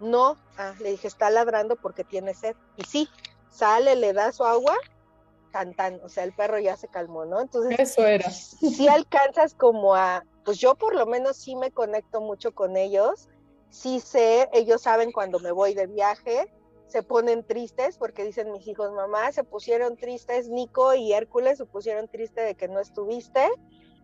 No, 0.00 0.36
ah, 0.56 0.74
le 0.80 0.90
dije, 0.90 1.06
está 1.06 1.30
ladrando 1.30 1.76
porque 1.76 2.02
tiene 2.02 2.34
sed. 2.34 2.56
Y 2.76 2.82
sí, 2.84 3.08
sale, 3.50 3.94
le 3.94 4.12
da 4.12 4.32
su 4.32 4.44
agua 4.44 4.76
cantan, 5.50 6.00
o 6.02 6.08
sea, 6.08 6.24
el 6.24 6.32
perro 6.32 6.58
ya 6.58 6.76
se 6.76 6.88
calmó, 6.88 7.24
¿no? 7.24 7.40
Entonces, 7.40 7.78
eso 7.78 8.06
era. 8.06 8.30
Si 8.30 8.88
alcanzas 8.88 9.54
como 9.54 9.94
a, 9.94 10.24
pues 10.44 10.58
yo 10.58 10.74
por 10.74 10.94
lo 10.94 11.06
menos 11.06 11.36
sí 11.36 11.56
me 11.56 11.70
conecto 11.70 12.20
mucho 12.20 12.54
con 12.54 12.76
ellos, 12.76 13.28
sí 13.70 14.00
sé, 14.00 14.48
ellos 14.52 14.82
saben 14.82 15.12
cuando 15.12 15.38
me 15.40 15.52
voy 15.52 15.74
de 15.74 15.86
viaje, 15.86 16.52
se 16.86 17.02
ponen 17.02 17.44
tristes 17.44 17.98
porque 17.98 18.24
dicen 18.24 18.50
mis 18.52 18.66
hijos, 18.66 18.92
mamá, 18.92 19.30
se 19.32 19.44
pusieron 19.44 19.96
tristes, 19.96 20.48
Nico 20.48 20.94
y 20.94 21.12
Hércules 21.12 21.58
se 21.58 21.66
pusieron 21.66 22.08
tristes 22.08 22.44
de 22.44 22.54
que 22.54 22.68
no 22.68 22.80
estuviste, 22.80 23.48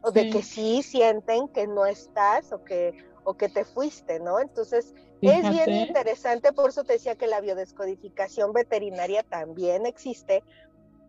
o 0.02 0.12
de 0.12 0.30
que 0.30 0.42
sí 0.42 0.82
sienten 0.82 1.48
que 1.48 1.66
no 1.66 1.84
estás 1.84 2.52
o 2.52 2.62
que, 2.62 2.96
o 3.24 3.34
que 3.34 3.48
te 3.48 3.64
fuiste, 3.64 4.20
¿no? 4.20 4.38
Entonces, 4.38 4.94
es 5.20 5.50
bien 5.50 5.72
interesante, 5.72 6.52
por 6.52 6.70
eso 6.70 6.84
te 6.84 6.92
decía 6.92 7.16
que 7.16 7.26
la 7.26 7.40
biodescodificación 7.40 8.52
veterinaria 8.52 9.24
también 9.24 9.86
existe, 9.86 10.44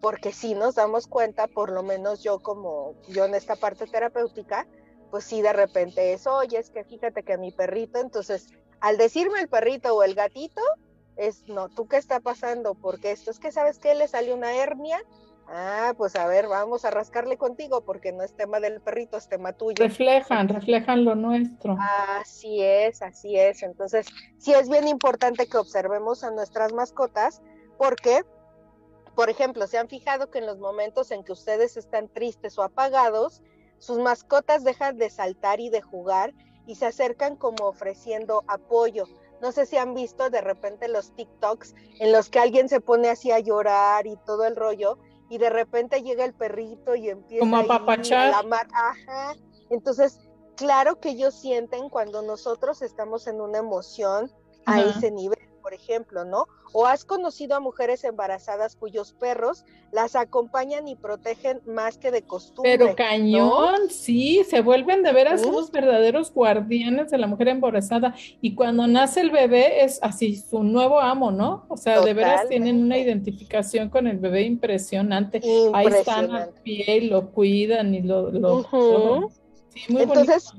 porque 0.02 0.32
si 0.32 0.54
nos 0.54 0.76
damos 0.76 1.08
cuenta, 1.08 1.48
por 1.48 1.72
lo 1.72 1.84
menos 1.84 2.24
yo 2.24 2.40
como 2.40 2.96
yo 3.08 3.26
en 3.26 3.36
esta 3.36 3.56
parte 3.56 3.88
terapéutica, 3.88 4.68
pues 5.12 5.24
sí 5.24 5.42
de 5.42 5.54
repente 5.54 6.14
es, 6.14 6.28
oye, 6.28 6.60
es 6.60 6.70
que 6.70 6.84
fíjate 6.84 7.24
que 7.24 7.38
mi 7.38 7.52
perrito, 7.52 8.00
entonces 8.00 8.48
al 8.80 8.98
decirme 8.98 9.40
el 9.40 9.48
perrito 9.48 9.96
o 9.96 10.04
el 10.04 10.16
gatito, 10.16 10.62
es, 11.16 11.48
no, 11.48 11.70
¿tú 11.70 11.88
qué 11.88 11.98
está 11.98 12.20
pasando? 12.20 12.76
Porque 12.76 13.12
esto 13.12 13.32
es 13.32 13.40
que 13.40 13.52
sabes 13.52 13.80
que 13.80 13.96
le 13.96 14.08
salió 14.08 14.36
una 14.36 14.56
hernia, 14.56 15.02
Ah, 15.50 15.94
pues 15.98 16.16
a 16.18 16.28
ver, 16.28 16.48
vamos 16.48 16.84
a 16.84 16.92
rascarle 16.92 17.38
contigo 17.38 17.82
porque 17.86 18.12
no 18.12 18.22
es 18.22 18.36
tema 18.36 18.60
del 18.60 18.82
perrito, 18.82 19.16
es 19.16 19.30
tema 19.30 19.54
tuyo. 19.54 19.76
Reflejan, 19.78 20.50
reflejan 20.50 21.06
lo 21.06 21.16
nuestro. 21.16 21.78
Así 21.80 22.62
es, 22.62 23.02
así 23.02 23.38
es. 23.38 23.64
Entonces, 23.64 24.08
sí 24.38 24.54
es 24.54 24.70
bien 24.70 24.88
importante 24.90 25.48
que 25.48 25.58
observemos 25.58 26.26
a 26.26 26.32
nuestras 26.32 26.74
mascotas 26.74 27.42
porque, 27.78 28.24
por 29.18 29.32
ejemplo, 29.32 29.66
se 29.66 29.80
han 29.80 29.88
fijado 29.88 30.30
que 30.30 30.38
en 30.38 30.46
los 30.46 30.60
momentos 30.60 31.10
en 31.10 31.24
que 31.24 31.32
ustedes 31.32 31.76
están 31.76 32.08
tristes 32.08 32.56
o 32.60 32.62
apagados, 32.62 33.42
sus 33.80 33.98
mascotas 33.98 34.64
dejan 34.64 34.96
de 34.98 35.10
saltar 35.10 35.60
y 35.60 35.72
de 35.72 35.82
jugar 35.82 36.36
y 36.68 36.76
se 36.76 36.86
acercan 36.86 37.36
como 37.36 37.66
ofreciendo 37.66 38.44
apoyo. 38.48 39.06
No 39.42 39.52
sé 39.52 39.66
si 39.66 39.76
han 39.76 39.96
visto 39.96 40.30
de 40.30 40.42
repente 40.42 40.88
los 40.88 41.16
TikToks 41.16 41.74
en 42.00 42.12
los 42.12 42.30
que 42.30 42.38
alguien 42.38 42.70
se 42.70 42.80
pone 42.80 43.10
así 43.10 43.32
a 43.32 43.40
llorar 43.40 44.06
y 44.06 44.18
todo 44.18 44.46
el 44.46 44.56
rollo 44.56 45.00
y 45.32 45.40
de 45.40 45.50
repente 45.50 46.04
llega 46.04 46.24
el 46.24 46.36
perrito 46.36 46.94
y 46.94 47.10
empieza 47.10 47.40
Como 47.40 47.58
a 47.58 47.66
papachar. 47.66 48.36
Ajá. 48.72 49.36
Entonces, 49.72 50.20
claro 50.56 51.00
que 51.00 51.10
ellos 51.10 51.34
sienten 51.34 51.90
cuando 51.90 52.22
nosotros 52.22 52.84
estamos 52.84 53.26
en 53.26 53.42
una 53.42 53.58
emoción 53.58 54.32
a 54.68 54.80
ese 54.80 55.10
nivel 55.10 55.40
por 55.68 55.74
ejemplo, 55.74 56.24
¿no? 56.24 56.48
O 56.72 56.86
has 56.86 57.04
conocido 57.04 57.58
a 57.58 57.60
mujeres 57.60 58.06
embarazadas 58.06 58.78
cuyos 58.78 59.12
perros 59.12 59.66
las 59.92 60.16
acompañan 60.16 60.88
y 60.88 60.96
protegen 60.96 61.60
más 61.66 61.98
que 61.98 62.10
de 62.10 62.22
costumbre. 62.22 62.78
Pero 62.78 62.96
cañón, 62.96 63.90
sí, 63.90 64.46
se 64.50 64.62
vuelven 64.62 65.04
de 65.04 65.12
veras 65.12 65.44
unos 65.44 65.70
verdaderos 65.70 66.34
guardianes 66.34 67.12
de 67.12 67.18
la 67.18 67.28
mujer 67.28 67.50
embarazada. 67.50 68.16
Y 68.40 68.56
cuando 68.56 68.88
nace 68.88 69.20
el 69.20 69.30
bebé 69.30 69.84
es 69.84 70.00
así, 70.02 70.38
su 70.38 70.64
nuevo 70.64 71.02
amo, 71.02 71.32
¿no? 71.32 71.66
O 71.68 71.76
sea, 71.76 72.00
de 72.00 72.14
veras 72.14 72.48
tienen 72.48 72.82
una 72.82 72.98
identificación 72.98 73.90
con 73.90 74.08
el 74.08 74.20
bebé 74.20 74.44
impresionante. 74.44 75.42
Ahí 75.74 75.88
están 75.88 76.34
a 76.34 76.48
pie 76.64 76.96
y 76.96 77.10
lo 77.10 77.32
cuidan 77.32 77.94
y 77.94 78.04
lo... 78.04 78.32
sí, 79.74 79.92
muy 79.92 80.04
Entonces, 80.04 80.54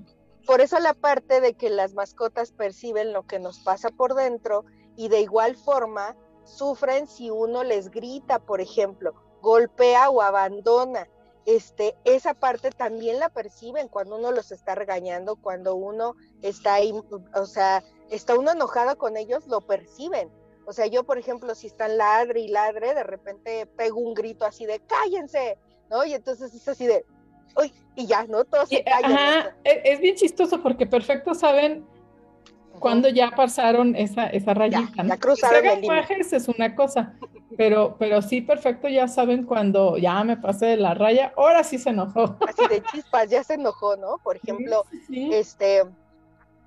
por 0.48 0.62
eso 0.62 0.78
la 0.80 0.94
parte 0.94 1.42
de 1.42 1.52
que 1.52 1.68
las 1.68 1.92
mascotas 1.92 2.52
perciben 2.52 3.12
lo 3.12 3.26
que 3.26 3.38
nos 3.38 3.58
pasa 3.58 3.90
por 3.90 4.14
dentro 4.14 4.64
y 4.98 5.08
de 5.08 5.20
igual 5.20 5.54
forma 5.54 6.16
sufren 6.42 7.06
si 7.06 7.30
uno 7.30 7.62
les 7.62 7.88
grita, 7.88 8.40
por 8.40 8.60
ejemplo, 8.60 9.14
golpea 9.40 10.10
o 10.10 10.20
abandona. 10.20 11.08
Este, 11.46 11.94
esa 12.04 12.34
parte 12.34 12.72
también 12.72 13.20
la 13.20 13.28
perciben 13.28 13.86
cuando 13.86 14.16
uno 14.16 14.32
los 14.32 14.50
está 14.50 14.74
regañando, 14.74 15.36
cuando 15.36 15.76
uno 15.76 16.16
está 16.42 16.74
ahí, 16.74 16.92
o 17.32 17.46
sea, 17.46 17.84
está 18.10 18.36
uno 18.36 18.50
enojado 18.50 18.98
con 18.98 19.16
ellos, 19.16 19.46
lo 19.46 19.60
perciben. 19.60 20.30
O 20.66 20.72
sea, 20.72 20.86
yo, 20.86 21.04
por 21.04 21.16
ejemplo, 21.16 21.54
si 21.54 21.68
están 21.68 21.96
ladre 21.96 22.40
y 22.40 22.48
ladre, 22.48 22.92
de 22.92 23.04
repente 23.04 23.66
pego 23.66 24.00
un 24.00 24.14
grito 24.14 24.44
así 24.44 24.66
de 24.66 24.80
cállense, 24.80 25.58
¿no? 25.90 26.04
Y 26.04 26.12
entonces 26.12 26.52
es 26.52 26.66
así 26.66 26.88
de, 26.88 27.06
uy, 27.56 27.72
y 27.94 28.06
ya, 28.06 28.24
¿no? 28.24 28.44
Todos 28.44 28.68
se 28.68 28.82
callan. 28.82 29.12
Ajá, 29.12 29.56
es, 29.62 29.78
es 29.84 30.00
bien 30.00 30.16
chistoso 30.16 30.60
porque 30.60 30.86
perfecto 30.86 31.34
saben 31.34 31.86
cuando 32.78 33.08
ya 33.08 33.30
pasaron 33.30 33.94
esa, 33.96 34.26
esa 34.26 34.54
rayita. 34.54 35.04
Ya, 35.04 35.16
cruzaron 35.16 35.66
el 35.66 35.84
es 36.20 36.48
una 36.48 36.74
cosa, 36.74 37.14
pero, 37.56 37.96
pero 37.98 38.22
sí, 38.22 38.40
perfecto, 38.40 38.88
ya 38.88 39.08
saben 39.08 39.44
cuando 39.44 39.96
ya 39.96 40.22
me 40.24 40.36
pasé 40.36 40.66
de 40.66 40.76
la 40.76 40.94
raya, 40.94 41.32
ahora 41.36 41.64
sí 41.64 41.78
se 41.78 41.90
enojó. 41.90 42.36
Así 42.46 42.66
de 42.68 42.82
chispas, 42.82 43.30
ya 43.30 43.42
se 43.42 43.54
enojó, 43.54 43.96
¿no? 43.96 44.18
Por 44.18 44.36
ejemplo, 44.36 44.84
este, 45.10 45.84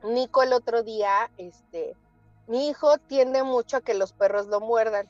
Nico 0.03 0.43
el 0.43 0.53
otro 0.53 0.83
día, 0.83 1.29
este, 1.37 1.95
mi 2.47 2.69
hijo 2.69 2.97
tiende 2.97 3.43
mucho 3.43 3.77
a 3.77 3.81
que 3.81 3.93
los 3.93 4.13
perros 4.13 4.47
lo 4.47 4.59
muerdan. 4.59 5.07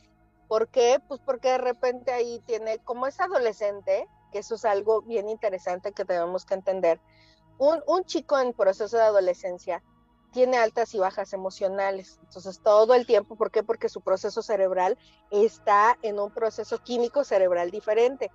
¿Por 0.47 0.67
qué? 0.67 0.99
Pues 1.07 1.21
porque 1.25 1.49
de 1.49 1.57
repente 1.57 2.11
ahí 2.11 2.41
tiene, 2.45 2.79
como 2.79 3.07
es 3.07 3.19
adolescente, 3.19 4.07
que 4.31 4.39
eso 4.39 4.55
es 4.55 4.65
algo 4.65 5.01
bien 5.01 5.29
interesante 5.29 5.91
que 5.91 6.05
tenemos 6.05 6.45
que 6.45 6.53
entender, 6.53 6.99
un, 7.57 7.81
un 7.87 8.03
chico 8.05 8.39
en 8.39 8.53
proceso 8.53 8.97
de 8.97 9.03
adolescencia 9.03 9.81
tiene 10.31 10.57
altas 10.57 10.93
y 10.95 10.99
bajas 10.99 11.33
emocionales. 11.33 12.19
Entonces, 12.23 12.61
todo 12.63 12.95
el 12.95 13.05
tiempo, 13.05 13.35
¿por 13.35 13.51
qué? 13.51 13.63
Porque 13.63 13.89
su 13.89 14.01
proceso 14.01 14.41
cerebral 14.41 14.97
está 15.29 15.97
en 16.01 16.19
un 16.19 16.31
proceso 16.31 16.79
químico 16.79 17.23
cerebral 17.23 17.71
diferente. 17.71 18.31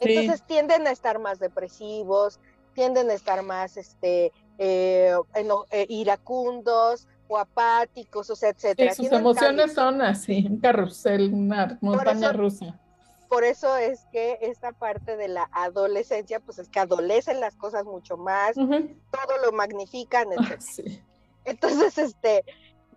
Entonces, 0.00 0.42
tienden 0.46 0.86
a 0.86 0.90
estar 0.90 1.18
más 1.18 1.38
depresivos, 1.38 2.40
tienden 2.72 3.10
a 3.10 3.14
estar 3.14 3.42
más 3.42 3.76
este, 3.76 4.32
eh, 4.58 5.14
eh, 5.34 5.86
iracundos 5.88 7.08
o 7.28 7.36
apáticos, 7.36 8.30
o 8.30 8.36
sea, 8.36 8.50
etcétera. 8.50 8.94
sus 8.94 9.12
emociones 9.12 9.74
son 9.74 10.02
así, 10.02 10.46
un 10.48 10.58
carrusel, 10.58 11.32
una 11.34 11.78
montaña 11.80 12.32
rusa. 12.32 12.80
Por 13.28 13.44
eso 13.44 13.76
es 13.76 14.06
que 14.10 14.38
esta 14.40 14.72
parte 14.72 15.16
de 15.16 15.28
la 15.28 15.48
adolescencia, 15.52 16.40
pues 16.40 16.58
es 16.58 16.68
que 16.68 16.80
adolecen 16.80 17.38
las 17.38 17.54
cosas 17.54 17.84
mucho 17.84 18.16
más, 18.16 18.54
todo 18.54 19.38
lo 19.44 19.52
magnifican, 19.52 20.32
etc. 20.32 20.60
sí. 20.60 21.02
Entonces, 21.44 21.98
este, 21.98 22.44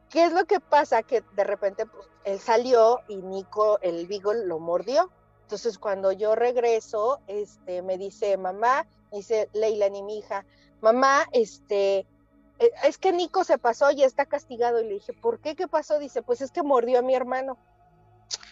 ¿qué 0.10 0.26
es 0.26 0.34
lo 0.34 0.46
que 0.46 0.60
pasa? 0.60 1.04
Que 1.04 1.24
de 1.36 1.44
repente 1.44 1.86
pues, 1.86 2.08
él 2.26 2.40
salió 2.40 3.02
y 3.08 3.18
Nico, 3.18 3.80
el 3.82 4.08
Beagle, 4.08 4.46
lo 4.46 4.60
mordió. 4.60 5.10
Entonces, 5.44 5.78
cuando 5.78 6.12
yo 6.12 6.36
regreso, 6.36 7.20
este, 7.28 7.82
me 7.82 7.98
dice, 7.98 8.38
mamá, 8.38 8.88
dice 9.12 9.50
Leila, 9.54 9.90
ni 9.90 10.02
mi 10.02 10.20
hija, 10.20 10.46
mamá, 10.82 11.28
este, 11.32 12.08
e, 12.60 12.72
es 12.84 12.98
que 12.98 13.12
Nico 13.12 13.44
se 13.44 13.58
pasó 13.58 13.92
y 13.92 14.04
está 14.04 14.26
castigado. 14.26 14.80
Y 14.80 14.86
le 14.86 14.94
dije, 14.96 15.14
¿por 15.14 15.40
qué? 15.40 15.56
¿Qué 15.56 15.68
pasó? 15.68 16.00
Dice, 16.00 16.22
pues 16.22 16.42
es 16.42 16.52
que 16.52 16.64
mordió 16.64 17.00
a 17.00 17.04
mi 17.04 17.14
hermano. 17.14 17.58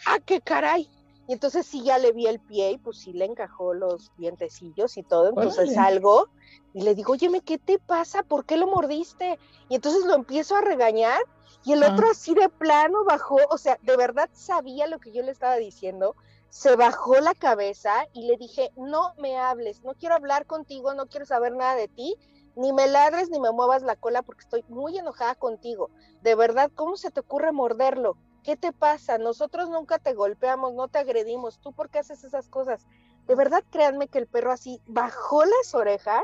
¡Ah, 0.05 0.19
qué 0.25 0.41
caray! 0.41 0.89
Y 1.27 1.33
entonces 1.33 1.65
sí 1.65 1.83
ya 1.83 1.97
le 1.97 2.11
vi 2.11 2.27
el 2.27 2.39
pie 2.39 2.71
y 2.71 2.77
pues 2.77 2.97
sí 2.97 3.13
le 3.13 3.25
encajó 3.25 3.73
los 3.73 4.11
dientecillos 4.17 4.97
y 4.97 5.03
todo. 5.03 5.29
Entonces 5.29 5.73
salgo 5.73 6.27
y 6.73 6.81
le 6.81 6.95
digo, 6.95 7.13
oye, 7.13 7.29
¿qué 7.45 7.57
te 7.57 7.79
pasa? 7.79 8.23
¿Por 8.23 8.45
qué 8.45 8.57
lo 8.57 8.67
mordiste? 8.67 9.39
Y 9.69 9.75
entonces 9.75 10.05
lo 10.05 10.15
empiezo 10.15 10.55
a 10.55 10.61
regañar 10.61 11.21
y 11.63 11.73
el 11.73 11.83
otro 11.83 12.09
así 12.09 12.33
de 12.33 12.49
plano 12.49 13.03
bajó, 13.05 13.37
o 13.49 13.57
sea, 13.57 13.77
de 13.81 13.95
verdad 13.95 14.29
sabía 14.33 14.87
lo 14.87 14.99
que 14.99 15.11
yo 15.11 15.21
le 15.21 15.31
estaba 15.31 15.57
diciendo, 15.57 16.15
se 16.49 16.75
bajó 16.75 17.19
la 17.19 17.35
cabeza 17.35 17.93
y 18.13 18.27
le 18.27 18.35
dije, 18.37 18.71
no 18.75 19.13
me 19.17 19.37
hables, 19.37 19.83
no 19.83 19.93
quiero 19.93 20.15
hablar 20.15 20.45
contigo, 20.47 20.93
no 20.95 21.07
quiero 21.07 21.25
saber 21.25 21.55
nada 21.55 21.75
de 21.75 21.87
ti, 21.87 22.15
ni 22.55 22.73
me 22.73 22.87
ladres 22.87 23.29
ni 23.29 23.39
me 23.39 23.51
muevas 23.51 23.83
la 23.83 23.95
cola 23.95 24.23
porque 24.23 24.41
estoy 24.41 24.65
muy 24.67 24.97
enojada 24.97 25.35
contigo. 25.35 25.91
De 26.21 26.35
verdad, 26.35 26.71
¿cómo 26.73 26.97
se 26.97 27.11
te 27.11 27.19
ocurre 27.19 27.51
morderlo? 27.51 28.17
¿Qué 28.43 28.57
te 28.57 28.71
pasa? 28.71 29.17
Nosotros 29.17 29.69
nunca 29.69 29.99
te 29.99 30.13
golpeamos, 30.13 30.73
no 30.73 30.87
te 30.87 30.99
agredimos. 30.99 31.59
¿Tú 31.59 31.73
por 31.73 31.89
qué 31.89 31.99
haces 31.99 32.23
esas 32.23 32.47
cosas? 32.47 32.87
De 33.27 33.35
verdad, 33.35 33.63
créanme 33.69 34.07
que 34.07 34.17
el 34.17 34.27
perro 34.27 34.51
así 34.51 34.81
bajó 34.87 35.45
las 35.45 35.75
orejas, 35.75 36.23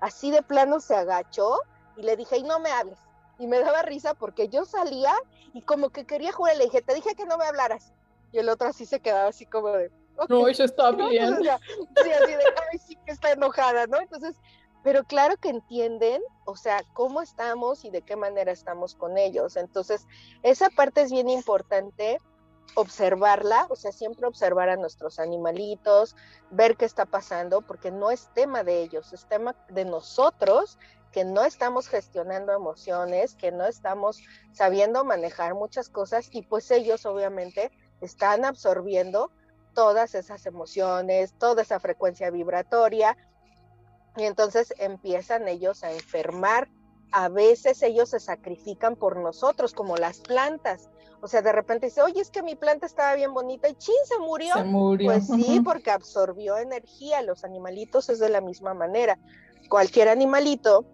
así 0.00 0.30
de 0.30 0.42
plano 0.42 0.80
se 0.80 0.94
agachó 0.94 1.58
y 1.96 2.02
le 2.02 2.16
dije, 2.16 2.36
y 2.36 2.42
no 2.42 2.60
me 2.60 2.70
hables. 2.70 2.98
Y 3.38 3.46
me 3.46 3.60
daba 3.60 3.82
risa 3.82 4.14
porque 4.14 4.48
yo 4.48 4.64
salía 4.64 5.12
y 5.54 5.62
como 5.62 5.90
que 5.90 6.04
quería 6.04 6.32
jugar. 6.32 6.56
Le 6.56 6.64
dije, 6.64 6.82
te 6.82 6.94
dije 6.94 7.14
que 7.14 7.24
no 7.24 7.38
me 7.38 7.46
hablaras. 7.46 7.92
Y 8.32 8.38
el 8.38 8.48
otro 8.48 8.68
así 8.68 8.84
se 8.84 9.00
quedaba 9.00 9.28
así 9.28 9.46
como 9.46 9.68
de... 9.68 9.90
no, 10.28 10.46
ella 10.46 10.64
está 10.64 10.90
bien. 10.92 11.36
sí, 11.36 11.48
así 11.48 12.30
de, 12.30 12.44
ay, 12.72 12.78
sí 12.78 12.96
que 13.06 13.12
está 13.12 13.32
enojada, 13.32 13.86
¿no? 13.86 13.98
Entonces, 14.00 14.36
pero 14.84 15.02
claro 15.04 15.38
que 15.38 15.48
entienden, 15.48 16.22
o 16.44 16.56
sea, 16.56 16.82
cómo 16.92 17.22
estamos 17.22 17.86
y 17.86 17.90
de 17.90 18.02
qué 18.02 18.16
manera 18.16 18.52
estamos 18.52 18.94
con 18.94 19.16
ellos. 19.16 19.56
Entonces, 19.56 20.06
esa 20.42 20.68
parte 20.68 21.00
es 21.00 21.10
bien 21.10 21.30
importante 21.30 22.18
observarla, 22.74 23.66
o 23.70 23.76
sea, 23.76 23.92
siempre 23.92 24.26
observar 24.26 24.68
a 24.68 24.76
nuestros 24.76 25.18
animalitos, 25.18 26.14
ver 26.50 26.76
qué 26.76 26.84
está 26.84 27.06
pasando, 27.06 27.62
porque 27.62 27.90
no 27.90 28.10
es 28.10 28.28
tema 28.34 28.62
de 28.62 28.82
ellos, 28.82 29.14
es 29.14 29.26
tema 29.26 29.56
de 29.70 29.86
nosotros 29.86 30.78
que 31.12 31.24
no 31.24 31.44
estamos 31.44 31.88
gestionando 31.88 32.52
emociones, 32.52 33.36
que 33.36 33.52
no 33.52 33.64
estamos 33.64 34.20
sabiendo 34.52 35.02
manejar 35.02 35.54
muchas 35.54 35.88
cosas 35.88 36.28
y 36.30 36.42
pues 36.42 36.70
ellos 36.70 37.06
obviamente 37.06 37.70
están 38.02 38.44
absorbiendo 38.44 39.30
todas 39.74 40.14
esas 40.14 40.44
emociones, 40.44 41.32
toda 41.38 41.62
esa 41.62 41.80
frecuencia 41.80 42.30
vibratoria 42.30 43.16
y 44.16 44.24
entonces 44.24 44.72
empiezan 44.78 45.48
ellos 45.48 45.82
a 45.84 45.92
enfermar. 45.92 46.68
A 47.10 47.28
veces 47.28 47.82
ellos 47.82 48.10
se 48.10 48.20
sacrifican 48.20 48.96
por 48.96 49.16
nosotros, 49.18 49.72
como 49.72 49.96
las 49.96 50.20
plantas. 50.20 50.88
O 51.20 51.28
sea, 51.28 51.42
de 51.42 51.52
repente 51.52 51.86
dice, 51.86 52.02
oye, 52.02 52.20
es 52.20 52.30
que 52.30 52.42
mi 52.42 52.54
planta 52.54 52.86
estaba 52.86 53.14
bien 53.14 53.32
bonita 53.32 53.68
y 53.68 53.74
chin, 53.74 53.94
se 54.04 54.18
murió. 54.18 54.54
Se 54.54 54.64
murió. 54.64 55.10
Pues 55.10 55.26
sí, 55.26 55.60
porque 55.60 55.90
absorbió 55.90 56.58
energía. 56.58 57.22
Los 57.22 57.44
animalitos 57.44 58.08
es 58.08 58.18
de 58.18 58.28
la 58.28 58.40
misma 58.40 58.74
manera. 58.74 59.18
Cualquier 59.68 60.08
animalito, 60.08 60.84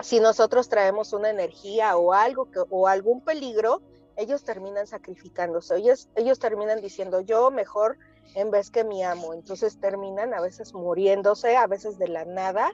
si 0.00 0.20
nosotros 0.20 0.68
traemos 0.68 1.12
una 1.12 1.30
energía 1.30 1.96
o 1.96 2.12
algo 2.12 2.50
que, 2.50 2.60
o 2.70 2.86
algún 2.86 3.20
peligro, 3.20 3.82
ellos 4.16 4.44
terminan 4.44 4.86
sacrificándose. 4.86 5.76
Ellos, 5.76 6.08
ellos 6.14 6.38
terminan 6.38 6.80
diciendo, 6.80 7.20
yo 7.20 7.50
mejor 7.50 7.98
en 8.34 8.50
vez 8.50 8.70
que 8.70 8.84
mi 8.84 9.02
amo. 9.02 9.34
Entonces 9.34 9.78
terminan 9.80 10.34
a 10.34 10.40
veces 10.40 10.74
muriéndose, 10.74 11.56
a 11.56 11.66
veces 11.66 11.98
de 11.98 12.08
la 12.08 12.24
nada, 12.24 12.72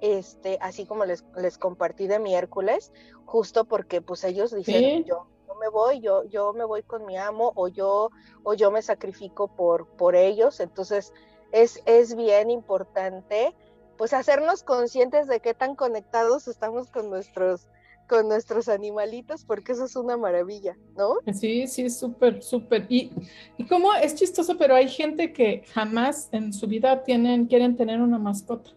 este, 0.00 0.58
así 0.60 0.86
como 0.86 1.04
les, 1.04 1.24
les 1.36 1.58
compartí 1.58 2.06
de 2.06 2.18
miércoles, 2.18 2.92
justo 3.24 3.64
porque 3.64 4.00
pues 4.00 4.24
ellos 4.24 4.54
dicen, 4.54 5.04
yo, 5.04 5.26
me 5.60 5.68
voy, 5.68 6.00
yo, 6.00 6.24
yo 6.24 6.52
me 6.52 6.64
voy 6.64 6.82
con 6.82 7.06
mi 7.06 7.16
amo 7.16 7.52
o 7.54 7.68
yo, 7.68 8.10
o 8.42 8.54
yo 8.54 8.70
me 8.70 8.82
sacrifico 8.82 9.48
por, 9.48 9.86
por 9.96 10.16
ellos. 10.16 10.60
Entonces 10.60 11.12
es, 11.52 11.80
es 11.86 12.16
bien 12.16 12.50
importante 12.50 13.54
pues 13.96 14.12
hacernos 14.14 14.64
conscientes 14.64 15.28
de 15.28 15.38
qué 15.40 15.54
tan 15.54 15.76
conectados 15.76 16.48
estamos 16.48 16.90
con 16.90 17.10
nuestros 17.10 17.68
con 18.08 18.28
nuestros 18.28 18.68
animalitos, 18.68 19.44
porque 19.44 19.72
eso 19.72 19.84
es 19.84 19.96
una 19.96 20.16
maravilla, 20.16 20.76
¿no? 20.96 21.16
Sí, 21.32 21.66
sí, 21.66 21.88
súper, 21.90 22.42
súper. 22.42 22.86
Y, 22.88 23.10
y 23.56 23.66
como 23.66 23.92
es 23.94 24.14
chistoso, 24.14 24.56
pero 24.58 24.74
hay 24.74 24.88
gente 24.88 25.32
que 25.32 25.64
jamás 25.72 26.28
en 26.32 26.52
su 26.52 26.66
vida 26.66 27.02
tienen, 27.04 27.46
quieren 27.46 27.76
tener 27.76 28.00
una 28.00 28.18
mascota. 28.18 28.70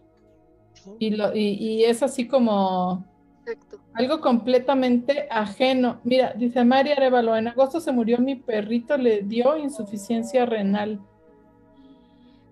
Y, 0.98 1.10
lo, 1.10 1.34
y, 1.34 1.84
es 1.84 2.02
así 2.02 2.28
como 2.28 3.04
algo 3.94 4.20
completamente 4.20 5.26
ajeno. 5.30 6.00
Mira, 6.04 6.32
dice 6.36 6.64
María 6.64 6.94
Arevalo, 6.94 7.36
en 7.36 7.48
agosto 7.48 7.80
se 7.80 7.92
murió 7.92 8.18
mi 8.18 8.36
perrito, 8.36 8.96
le 8.96 9.22
dio 9.22 9.56
insuficiencia 9.56 10.46
renal. 10.46 11.00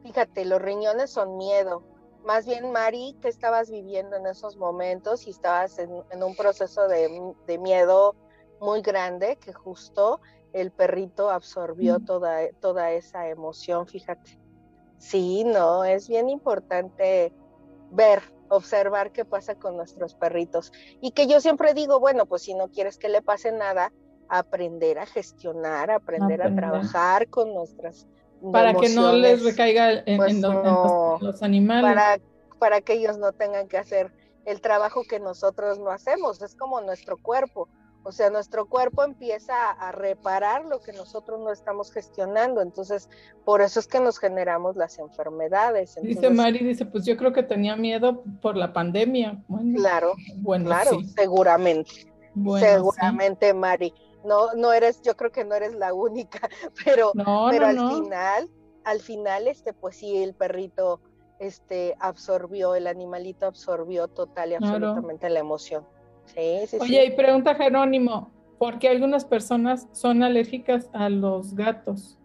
Fíjate, 0.02 0.44
los 0.44 0.60
riñones 0.60 1.10
son 1.10 1.36
miedo 1.36 1.82
más 2.24 2.46
bien, 2.46 2.72
Mari, 2.72 3.16
¿qué 3.20 3.28
estabas 3.28 3.70
viviendo 3.70 4.16
en 4.16 4.26
esos 4.26 4.56
momentos? 4.56 5.26
Y 5.26 5.30
estabas 5.30 5.78
en, 5.78 5.90
un 5.90 6.36
proceso 6.36 6.88
de, 6.88 7.58
miedo 7.58 8.16
muy 8.60 8.82
grande 8.82 9.36
que 9.36 9.52
justo 9.52 10.20
el 10.52 10.70
perrito 10.70 11.30
absorbió 11.30 11.98
toda, 12.00 12.48
toda 12.60 12.92
esa 12.92 13.28
emoción, 13.28 13.86
fíjate. 13.86 14.38
Sí, 14.98 15.44
no, 15.44 15.84
es 15.84 16.08
bien 16.08 16.28
importante 16.30 17.32
ver, 17.90 18.22
observar 18.48 19.12
qué 19.12 19.24
pasa 19.24 19.54
con 19.54 19.76
nuestros 19.76 20.14
perritos. 20.14 20.72
Y 21.00 21.10
que 21.10 21.26
yo 21.26 21.40
siempre 21.40 21.74
digo, 21.74 22.00
bueno, 22.00 22.26
pues 22.26 22.42
si 22.42 22.54
no 22.54 22.68
quieres 22.68 22.98
que 22.98 23.08
le 23.08 23.20
pase 23.20 23.52
nada, 23.52 23.92
aprender 24.28 24.98
a 24.98 25.06
gestionar, 25.06 25.90
aprender, 25.90 26.42
a 26.42 26.54
trabajar 26.54 27.28
con 27.28 27.52
nuestras 27.52 28.06
para 28.52 28.74
que 28.74 28.88
no 28.90 29.12
les 29.12 29.42
recaiga 29.42 30.02
en, 30.06 30.16
pues 30.16 30.34
los, 30.34 31.42
animales. 31.42 31.94
Para, 31.94 32.20
para 32.58 32.80
que 32.80 32.94
ellos 32.94 33.18
no 33.18 33.32
tengan 33.32 33.68
que 33.68 33.78
hacer 33.78 34.12
el 34.44 34.60
trabajo 34.60 35.02
que 35.08 35.20
nosotros 35.20 35.78
no 35.78 35.90
hacemos. 35.90 36.42
Es 36.42 36.54
como 36.54 36.80
nuestro 36.80 37.16
cuerpo. 37.16 37.68
O 38.06 38.12
sea, 38.12 38.28
nuestro 38.28 38.66
cuerpo 38.66 39.02
empieza 39.02 39.70
a, 39.70 39.90
reparar 39.90 40.66
lo 40.66 40.80
que 40.80 40.92
nosotros 40.92 41.40
no 41.40 41.50
estamos 41.50 41.90
gestionando. 41.90 42.60
Entonces, 42.60 43.08
por 43.46 43.62
eso 43.62 43.80
es 43.80 43.86
que 43.86 43.98
nos 43.98 44.18
generamos 44.18 44.76
las 44.76 44.98
enfermedades. 44.98 45.96
dice 46.02 46.28
Mari, 46.28 46.58
dice, 46.58 46.84
pues 46.84 47.06
yo 47.06 47.16
creo 47.16 47.32
que 47.32 47.42
tenía 47.42 47.76
miedo 47.76 48.22
por 48.42 48.56
la 48.56 48.74
pandemia. 48.74 49.42
claro, 49.74 50.12
bueno, 50.36 50.66
claro, 50.66 51.00
seguramente. 51.16 51.90
seguramente, 52.60 53.54
Mari 53.54 53.94
no, 54.24 54.52
no 54.54 54.72
eres, 54.72 55.02
yo 55.02 55.16
creo 55.16 55.30
que 55.30 55.44
no 55.44 55.54
eres 55.54 55.74
la 55.74 55.94
única, 55.94 56.48
pero, 56.84 57.12
pero 57.14 57.66
al 57.66 57.78
final, 57.78 58.50
al 58.84 59.00
final, 59.00 59.48
este, 59.48 59.72
pues 59.72 59.96
sí, 59.96 60.22
el 60.22 60.34
perrito, 60.34 61.00
este, 61.38 61.94
absorbió, 62.00 62.74
el 62.74 62.86
animalito 62.86 63.46
absorbió 63.46 64.08
total 64.08 64.52
y 64.52 64.54
absolutamente 64.54 65.28
la 65.30 65.40
emoción. 65.40 65.86
Sí, 66.26 66.66
sí, 66.66 66.78
Oye, 66.80 67.04
y 67.04 67.10
pregunta 67.10 67.54
Jerónimo, 67.54 68.32
¿por 68.58 68.78
qué 68.78 68.88
algunas 68.88 69.24
personas 69.24 69.86
son 69.92 70.22
alérgicas 70.22 70.88
a 70.92 71.08
los 71.10 71.54
gatos? 71.54 72.18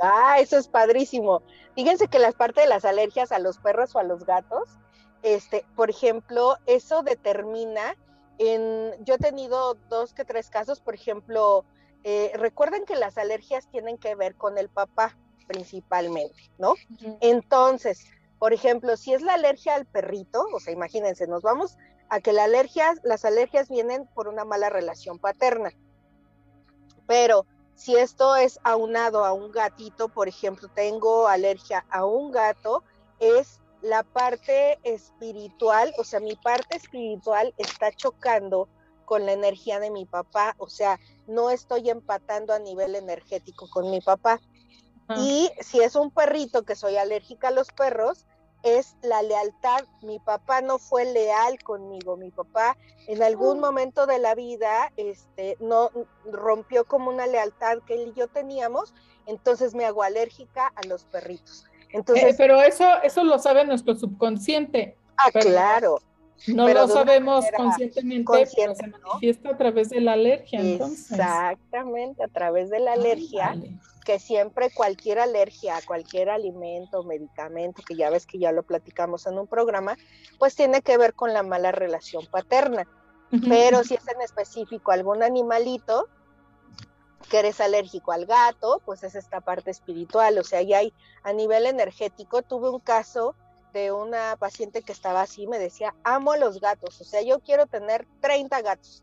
Ah, 0.00 0.36
eso 0.40 0.58
es 0.58 0.68
padrísimo. 0.68 1.42
Fíjense 1.74 2.08
que 2.08 2.18
las 2.18 2.34
partes 2.34 2.64
de 2.64 2.68
las 2.68 2.84
alergias 2.84 3.32
a 3.32 3.38
los 3.38 3.58
perros 3.58 3.94
o 3.94 3.98
a 3.98 4.04
los 4.04 4.24
gatos, 4.24 4.68
este, 5.22 5.64
por 5.74 5.90
ejemplo, 5.90 6.56
eso 6.66 7.02
determina 7.02 7.96
yo 8.38 9.14
he 9.14 9.18
tenido 9.18 9.74
dos 9.88 10.14
que 10.14 10.24
tres 10.24 10.50
casos, 10.50 10.80
por 10.80 10.94
ejemplo, 10.94 11.64
eh, 12.04 12.32
recuerden 12.34 12.84
que 12.84 12.96
las 12.96 13.18
alergias 13.18 13.68
tienen 13.70 13.98
que 13.98 14.14
ver 14.14 14.36
con 14.36 14.58
el 14.58 14.68
papá 14.68 15.16
principalmente, 15.46 16.50
¿no? 16.58 16.74
Entonces, 17.20 18.04
por 18.38 18.52
ejemplo, 18.52 18.96
si 18.96 19.14
es 19.14 19.22
la 19.22 19.34
alergia 19.34 19.74
al 19.74 19.86
perrito, 19.86 20.46
o 20.52 20.60
sea, 20.60 20.72
imagínense, 20.72 21.26
nos 21.26 21.42
vamos 21.42 21.76
a 22.08 22.20
que 22.20 22.32
la 22.32 22.44
alergia, 22.44 22.94
las 23.02 23.24
alergias 23.24 23.68
vienen 23.68 24.06
por 24.14 24.28
una 24.28 24.44
mala 24.44 24.70
relación 24.70 25.18
paterna. 25.18 25.72
Pero 27.06 27.46
si 27.74 27.96
esto 27.96 28.36
es 28.36 28.60
aunado 28.62 29.24
a 29.24 29.32
un 29.32 29.50
gatito, 29.50 30.08
por 30.08 30.28
ejemplo, 30.28 30.68
tengo 30.68 31.28
alergia 31.28 31.84
a 31.90 32.04
un 32.04 32.30
gato, 32.30 32.84
es 33.18 33.60
la 33.82 34.02
parte 34.02 34.78
espiritual, 34.82 35.92
o 35.98 36.04
sea, 36.04 36.20
mi 36.20 36.36
parte 36.36 36.76
espiritual 36.76 37.54
está 37.58 37.92
chocando 37.92 38.68
con 39.04 39.24
la 39.24 39.32
energía 39.32 39.80
de 39.80 39.90
mi 39.90 40.04
papá, 40.04 40.54
o 40.58 40.68
sea, 40.68 40.98
no 41.26 41.50
estoy 41.50 41.88
empatando 41.88 42.52
a 42.52 42.58
nivel 42.58 42.94
energético 42.94 43.68
con 43.70 43.90
mi 43.90 44.00
papá. 44.00 44.40
Y 45.16 45.50
si 45.60 45.80
es 45.80 45.96
un 45.96 46.10
perrito 46.10 46.64
que 46.64 46.76
soy 46.76 46.96
alérgica 46.96 47.48
a 47.48 47.52
los 47.52 47.68
perros, 47.68 48.26
es 48.62 48.96
la 49.02 49.22
lealtad. 49.22 49.84
Mi 50.02 50.18
papá 50.18 50.60
no 50.60 50.78
fue 50.78 51.06
leal 51.06 51.58
conmigo, 51.62 52.18
mi 52.18 52.30
papá 52.30 52.76
en 53.06 53.22
algún 53.22 53.58
mm. 53.58 53.60
momento 53.60 54.06
de 54.06 54.18
la 54.18 54.34
vida 54.34 54.92
este, 54.96 55.56
no 55.60 55.90
rompió 56.26 56.84
como 56.84 57.10
una 57.10 57.26
lealtad 57.26 57.78
que 57.86 57.94
él 57.94 58.12
y 58.14 58.18
yo 58.18 58.28
teníamos, 58.28 58.92
entonces 59.26 59.74
me 59.74 59.86
hago 59.86 60.02
alérgica 60.02 60.72
a 60.74 60.86
los 60.86 61.04
perritos. 61.04 61.64
Entonces, 61.90 62.34
eh, 62.34 62.34
pero 62.36 62.60
eso, 62.60 62.84
eso 63.02 63.24
lo 63.24 63.38
sabe 63.38 63.64
nuestro 63.64 63.94
subconsciente. 63.94 64.96
Ah, 65.16 65.30
claro. 65.32 65.98
No 66.46 66.68
lo 66.68 66.86
sabemos 66.86 67.44
conscientemente, 67.56 68.46
pero 68.54 68.74
se 68.74 68.86
manifiesta 68.86 69.50
a 69.50 69.56
través 69.56 69.90
de 69.90 70.00
la 70.00 70.12
alergia. 70.12 70.60
Exactamente, 70.60 72.22
a 72.22 72.28
través 72.28 72.70
de 72.70 72.78
la 72.78 72.92
alergia, 72.92 73.56
que 74.04 74.20
siempre 74.20 74.70
cualquier 74.70 75.18
alergia 75.18 75.76
a 75.76 75.82
cualquier 75.82 76.30
alimento, 76.30 77.02
medicamento, 77.02 77.82
que 77.86 77.96
ya 77.96 78.08
ves 78.10 78.24
que 78.24 78.38
ya 78.38 78.52
lo 78.52 78.62
platicamos 78.62 79.26
en 79.26 79.38
un 79.38 79.46
programa, 79.46 79.96
pues 80.38 80.54
tiene 80.54 80.80
que 80.80 80.96
ver 80.96 81.14
con 81.14 81.32
la 81.32 81.42
mala 81.42 81.72
relación 81.72 82.24
paterna. 82.26 82.86
Pero 83.46 83.84
si 83.84 83.94
es 83.94 84.08
en 84.08 84.22
específico 84.22 84.90
algún 84.90 85.22
animalito, 85.22 86.08
que 87.30 87.38
eres 87.38 87.60
alérgico 87.60 88.12
al 88.12 88.26
gato, 88.26 88.80
pues 88.84 89.02
es 89.02 89.14
esta 89.14 89.40
parte 89.40 89.70
espiritual, 89.70 90.38
o 90.38 90.44
sea, 90.44 90.62
ya 90.62 90.78
hay 90.78 90.92
a 91.22 91.32
nivel 91.32 91.66
energético, 91.66 92.42
tuve 92.42 92.70
un 92.70 92.80
caso 92.80 93.34
de 93.72 93.92
una 93.92 94.36
paciente 94.36 94.82
que 94.82 94.92
estaba 94.92 95.22
así, 95.22 95.46
me 95.46 95.58
decía, 95.58 95.94
amo 96.04 96.32
a 96.32 96.38
los 96.38 96.60
gatos, 96.60 97.00
o 97.00 97.04
sea, 97.04 97.22
yo 97.22 97.40
quiero 97.40 97.66
tener 97.66 98.06
30 98.20 98.62
gatos, 98.62 99.02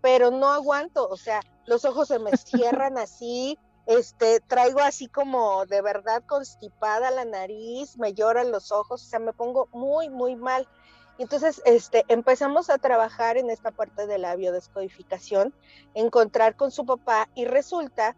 pero 0.00 0.30
no 0.30 0.52
aguanto, 0.52 1.08
o 1.08 1.16
sea, 1.16 1.40
los 1.66 1.84
ojos 1.84 2.08
se 2.08 2.18
me 2.18 2.30
cierran 2.36 2.98
así, 2.98 3.58
este, 3.86 4.40
traigo 4.40 4.80
así 4.80 5.08
como 5.08 5.66
de 5.66 5.82
verdad 5.82 6.22
constipada 6.26 7.10
la 7.10 7.24
nariz, 7.24 7.98
me 7.98 8.14
lloran 8.14 8.50
los 8.50 8.72
ojos, 8.72 9.02
o 9.02 9.06
sea, 9.06 9.18
me 9.18 9.32
pongo 9.32 9.68
muy, 9.72 10.08
muy 10.08 10.36
mal. 10.36 10.66
Entonces, 11.18 11.62
este, 11.64 12.04
empezamos 12.08 12.70
a 12.70 12.78
trabajar 12.78 13.36
en 13.36 13.50
esta 13.50 13.70
parte 13.70 14.06
de 14.06 14.18
la 14.18 14.34
biodescodificación, 14.34 15.54
encontrar 15.94 16.56
con 16.56 16.70
su 16.70 16.84
papá 16.84 17.28
y 17.34 17.44
resulta 17.44 18.16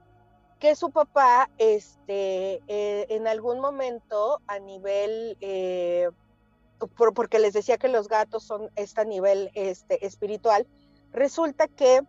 que 0.59 0.75
su 0.75 0.91
papá, 0.91 1.51
este, 1.59 2.63
eh, 2.67 3.07
en 3.11 3.27
algún 3.27 3.61
momento 3.61 4.41
a 4.47 4.59
nivel, 4.59 5.37
eh, 5.43 6.09
porque 6.97 7.39
les 7.39 7.53
decía 7.53 7.77
que 7.77 7.89
los 7.89 8.09
gatos 8.09 8.45
son 8.45 8.71
este 8.77 9.05
nivel 9.05 9.51
este, 9.55 10.05
espiritual, 10.07 10.67
resulta 11.13 11.69
que 11.69 12.01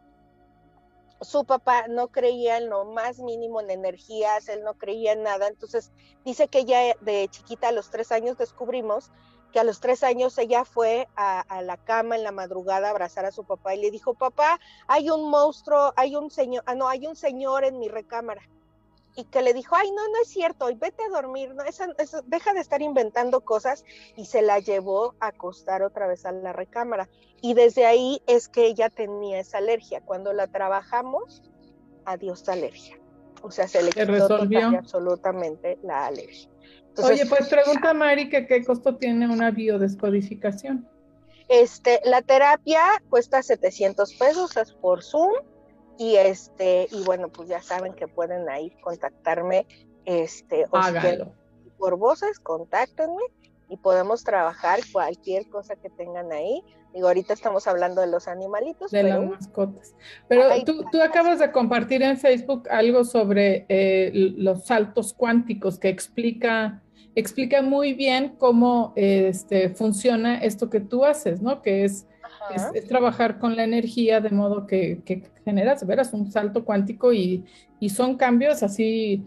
su 1.21 1.45
papá 1.45 1.87
no 1.87 2.09
creía 2.09 2.57
en 2.57 2.69
lo 2.69 2.85
más 2.85 3.19
mínimo 3.19 3.59
en 3.59 3.71
energías, 3.71 4.47
él 4.47 4.63
no 4.63 4.75
creía 4.75 5.13
en 5.13 5.23
nada, 5.23 5.47
entonces 5.47 5.91
dice 6.23 6.47
que 6.47 6.63
ya 6.63 6.93
de 7.01 7.27
chiquita 7.29 7.69
a 7.69 7.71
los 7.71 7.89
tres 7.89 8.11
años 8.11 8.37
descubrimos 8.37 9.11
que 9.51 9.59
a 9.59 9.63
los 9.63 9.79
tres 9.79 10.03
años 10.03 10.37
ella 10.37 10.65
fue 10.65 11.07
a, 11.15 11.61
la 11.61 11.77
cama 11.77 12.15
en 12.15 12.23
la 12.23 12.31
madrugada 12.31 12.87
a 12.87 12.91
abrazar 12.91 13.25
a 13.25 13.31
su 13.31 13.43
papá 13.43 13.75
y 13.75 13.81
le 13.81 13.91
dijo, 13.91 14.13
papá, 14.13 14.59
hay 14.87 15.09
un 15.09 15.29
monstruo, 15.29 15.93
hay 15.95 16.15
un 16.15 16.29
señor, 16.29 16.63
ah, 16.65 16.75
no, 16.75 16.87
hay 16.87 17.07
un 17.07 17.15
señor 17.15 17.63
en 17.63 17.79
mi 17.79 17.87
recámara. 17.87 18.41
Y 19.15 19.23
que 19.25 19.41
le 19.41 19.53
dijo, 19.53 19.75
ay, 19.75 19.89
no, 19.91 20.07
no 20.09 20.21
es 20.21 20.27
cierto, 20.27 20.69
y 20.69 20.75
vete 20.75 21.03
a 21.03 21.09
dormir, 21.09 21.55
no, 21.55 21.63
deja 22.25 22.53
de 22.53 22.59
estar 22.59 22.83
inventando 22.83 23.41
cosas, 23.41 23.83
y 24.15 24.25
se 24.25 24.43
la 24.43 24.59
llevó 24.59 25.15
a 25.19 25.27
acostar 25.27 25.81
otra 25.81 26.05
vez 26.05 26.25
a 26.25 26.31
la 26.31 26.53
recámara. 26.53 27.09
Y 27.41 27.55
desde 27.55 27.85
ahí 27.87 28.21
es 28.27 28.47
que 28.47 28.67
ella 28.67 28.89
tenía 28.89 29.39
esa 29.39 29.57
alergia. 29.57 30.01
Cuando 30.01 30.33
la 30.33 30.47
trabajamos, 30.47 31.41
adiós 32.05 32.45
la 32.45 32.53
alergia. 32.53 32.99
O 33.41 33.51
sea, 33.51 33.67
se 33.67 33.81
le 33.81 33.89
quitó 33.91 34.35
absolutamente 34.77 35.79
la 35.83 36.07
alergia. 36.07 36.49
Oye, 37.03 37.25
pues 37.25 37.47
pregunta 37.49 37.93
Mari 37.93 38.29
que 38.29 38.47
qué 38.47 38.63
costo 38.63 38.95
tiene 38.95 39.27
una 39.27 39.51
biodescodificación. 39.51 40.87
Este, 41.49 42.01
la 42.03 42.21
terapia 42.21 42.81
cuesta 43.09 43.41
700 43.41 44.13
pesos, 44.15 44.57
es 44.57 44.73
por 44.73 45.03
Zoom 45.03 45.31
y 45.97 46.15
este 46.15 46.87
y 46.91 47.03
bueno, 47.03 47.29
pues 47.29 47.47
ya 47.49 47.61
saben 47.61 47.93
que 47.93 48.07
pueden 48.07 48.49
ahí 48.49 48.71
contactarme 48.81 49.65
este 50.05 50.65
Hágalo. 50.71 51.33
por 51.77 51.97
voces, 51.97 52.39
contáctenme 52.39 53.23
y 53.69 53.77
podemos 53.77 54.23
trabajar 54.23 54.79
cualquier 54.91 55.49
cosa 55.49 55.75
que 55.75 55.89
tengan 55.89 56.31
ahí. 56.31 56.63
Digo, 56.93 57.07
ahorita 57.07 57.33
estamos 57.33 57.67
hablando 57.67 58.01
de 58.01 58.07
los 58.07 58.27
animalitos. 58.27 58.91
De 58.91 59.03
las 59.03 59.23
mascotas. 59.23 59.93
Pero 60.27 60.45
tú, 60.65 60.85
tú, 60.91 61.01
acabas 61.01 61.39
de 61.39 61.51
compartir 61.51 62.01
en 62.01 62.17
Facebook 62.17 62.67
algo 62.69 63.03
sobre 63.03 63.65
eh, 63.69 64.11
los 64.13 64.65
saltos 64.65 65.13
cuánticos 65.13 65.77
que 65.77 65.89
explica, 65.89 66.81
explica 67.19 67.61
muy 67.61 67.93
bien 67.93 68.35
cómo 68.37 68.93
este, 68.95 69.69
funciona 69.69 70.37
esto 70.37 70.69
que 70.69 70.79
tú 70.79 71.03
haces, 71.03 71.41
¿no? 71.41 71.61
Que 71.61 71.83
es, 71.83 72.05
es, 72.73 72.87
trabajar 72.87 73.39
con 73.39 73.55
la 73.55 73.63
energía 73.63 74.21
de 74.21 74.29
modo 74.29 74.67
que, 74.67 75.01
que 75.03 75.23
generas, 75.43 75.85
verás, 75.85 76.13
un 76.13 76.31
salto 76.31 76.63
cuántico 76.63 77.11
y, 77.11 77.43
y 77.79 77.89
son 77.89 78.17
cambios 78.17 78.61
así 78.61 79.25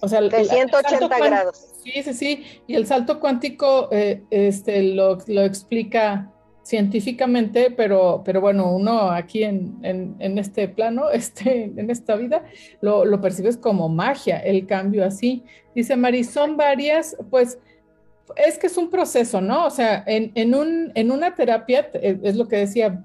o 0.00 0.08
sea, 0.08 0.20
de 0.20 0.44
180 0.44 1.18
grados. 1.18 1.56
Sí, 1.82 2.02
sí, 2.02 2.14
sí. 2.14 2.44
Y 2.66 2.74
el 2.74 2.86
salto 2.86 3.20
cuántico 3.20 3.88
eh, 3.92 4.22
este, 4.30 4.82
lo, 4.82 5.18
lo, 5.26 5.42
explica 5.42 6.30
científicamente, 6.66 7.70
pero, 7.70 8.22
pero 8.24 8.40
bueno, 8.40 8.74
uno 8.74 9.08
aquí 9.12 9.44
en, 9.44 9.76
en, 9.84 10.36
este 10.36 10.66
plano, 10.66 11.10
este, 11.12 11.72
en 11.76 11.90
esta 11.90 12.16
vida, 12.16 12.42
lo, 12.80 13.04
lo, 13.04 13.20
percibes 13.20 13.56
como 13.56 13.88
magia, 13.88 14.40
el 14.40 14.66
cambio 14.66 15.04
así. 15.04 15.44
Dice 15.76 15.94
Mari, 15.94 16.24
son 16.24 16.56
varias, 16.56 17.16
pues 17.30 17.60
es 18.34 18.58
que 18.58 18.66
es 18.66 18.76
un 18.76 18.90
proceso, 18.90 19.40
¿no? 19.40 19.66
O 19.66 19.70
sea, 19.70 20.02
en, 20.08 20.32
en, 20.34 20.56
un, 20.56 20.90
en 20.96 21.12
una 21.12 21.36
terapia, 21.36 21.88
es 22.02 22.34
lo 22.34 22.48
que 22.48 22.56
decía, 22.56 23.04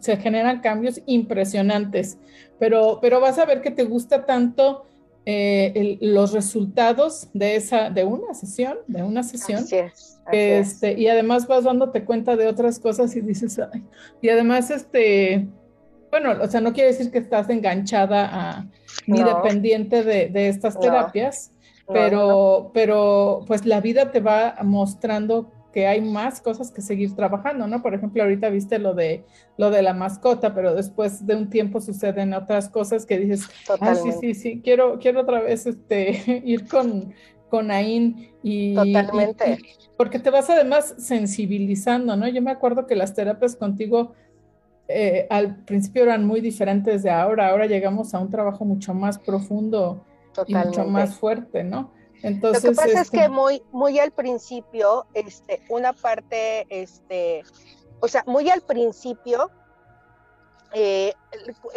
se 0.00 0.16
generan 0.16 0.60
cambios 0.60 1.02
impresionantes, 1.04 2.16
pero, 2.58 3.00
pero 3.02 3.20
vas 3.20 3.38
a 3.38 3.44
ver 3.44 3.60
que 3.60 3.70
te 3.70 3.84
gusta 3.84 4.24
tanto 4.24 4.86
eh, 5.30 5.98
los 6.00 6.32
resultados 6.32 7.28
de 7.34 7.56
esa, 7.56 7.90
de 7.90 8.02
una 8.02 8.32
sesión, 8.32 8.78
de 8.86 9.02
una 9.02 9.22
sesión. 9.22 9.62
este, 10.32 10.98
Y 10.98 11.06
además 11.06 11.46
vas 11.46 11.64
dándote 11.64 12.06
cuenta 12.06 12.34
de 12.34 12.46
otras 12.46 12.78
cosas 12.78 13.14
y 13.14 13.20
dices, 13.20 13.60
y 14.22 14.30
además, 14.30 14.70
este, 14.70 15.46
bueno, 16.10 16.32
o 16.40 16.46
sea, 16.46 16.62
no 16.62 16.72
quiere 16.72 16.92
decir 16.92 17.10
que 17.10 17.18
estás 17.18 17.50
enganchada 17.50 18.30
a, 18.32 18.66
ni 19.06 19.22
dependiente 19.22 20.02
de, 20.02 20.48
estas 20.48 20.80
terapias, 20.80 21.52
pero, 21.86 22.70
pero 22.72 23.44
pues 23.46 23.66
la 23.66 23.82
vida 23.82 24.10
te 24.10 24.20
va 24.20 24.56
mostrando 24.62 25.52
que 25.78 25.86
hay 25.86 26.00
más 26.00 26.40
cosas 26.40 26.72
que 26.72 26.82
seguir 26.82 27.14
trabajando, 27.14 27.68
¿no? 27.68 27.82
Por 27.82 27.94
ejemplo, 27.94 28.20
ahorita 28.20 28.48
viste 28.48 28.80
lo 28.80 28.94
de 28.94 29.24
lo 29.56 29.70
de 29.70 29.80
la 29.80 29.94
mascota, 29.94 30.52
pero 30.52 30.74
después 30.74 31.24
de 31.24 31.36
un 31.36 31.50
tiempo 31.50 31.80
suceden 31.80 32.34
otras 32.34 32.68
cosas 32.68 33.06
que 33.06 33.16
dices, 33.16 33.48
ah, 33.80 33.94
sí, 33.94 34.10
sí, 34.20 34.34
sí, 34.34 34.60
quiero, 34.60 34.98
quiero 34.98 35.20
otra 35.20 35.40
vez 35.40 35.66
este, 35.66 36.42
ir 36.44 36.66
con, 36.66 37.14
con 37.48 37.70
Ain 37.70 38.32
y... 38.42 38.74
Totalmente. 38.74 39.58
porque 39.96 40.18
te 40.18 40.30
vas 40.30 40.50
además 40.50 40.96
sensibilizando, 40.98 42.16
¿no? 42.16 42.26
Yo 42.26 42.42
me 42.42 42.50
acuerdo 42.50 42.88
que 42.88 42.96
las 42.96 43.14
terapias 43.14 43.54
contigo 43.54 44.14
eh, 44.88 45.28
al 45.30 45.62
principio 45.64 46.02
eran 46.02 46.26
muy 46.26 46.40
diferentes 46.40 47.04
de 47.04 47.10
ahora, 47.10 47.50
ahora 47.50 47.66
llegamos 47.66 48.14
a 48.14 48.18
un 48.18 48.30
trabajo 48.30 48.64
mucho 48.64 48.94
más 48.94 49.16
profundo 49.16 50.04
y 50.44 50.56
mucho 50.56 50.86
más 50.86 51.14
fuerte, 51.14 51.62
¿no? 51.62 51.92
Entonces, 52.22 52.64
Lo 52.64 52.70
que 52.70 52.76
pasa 52.76 53.00
es 53.00 53.10
que 53.10 53.18
este 53.18 53.28
muy, 53.28 53.62
muy 53.70 53.98
al 53.98 54.10
principio, 54.10 55.06
este, 55.14 55.62
una 55.68 55.92
parte, 55.92 56.66
este, 56.68 57.44
o 58.00 58.08
sea, 58.08 58.24
muy 58.26 58.50
al 58.50 58.62
principio, 58.62 59.50
eh, 60.72 61.14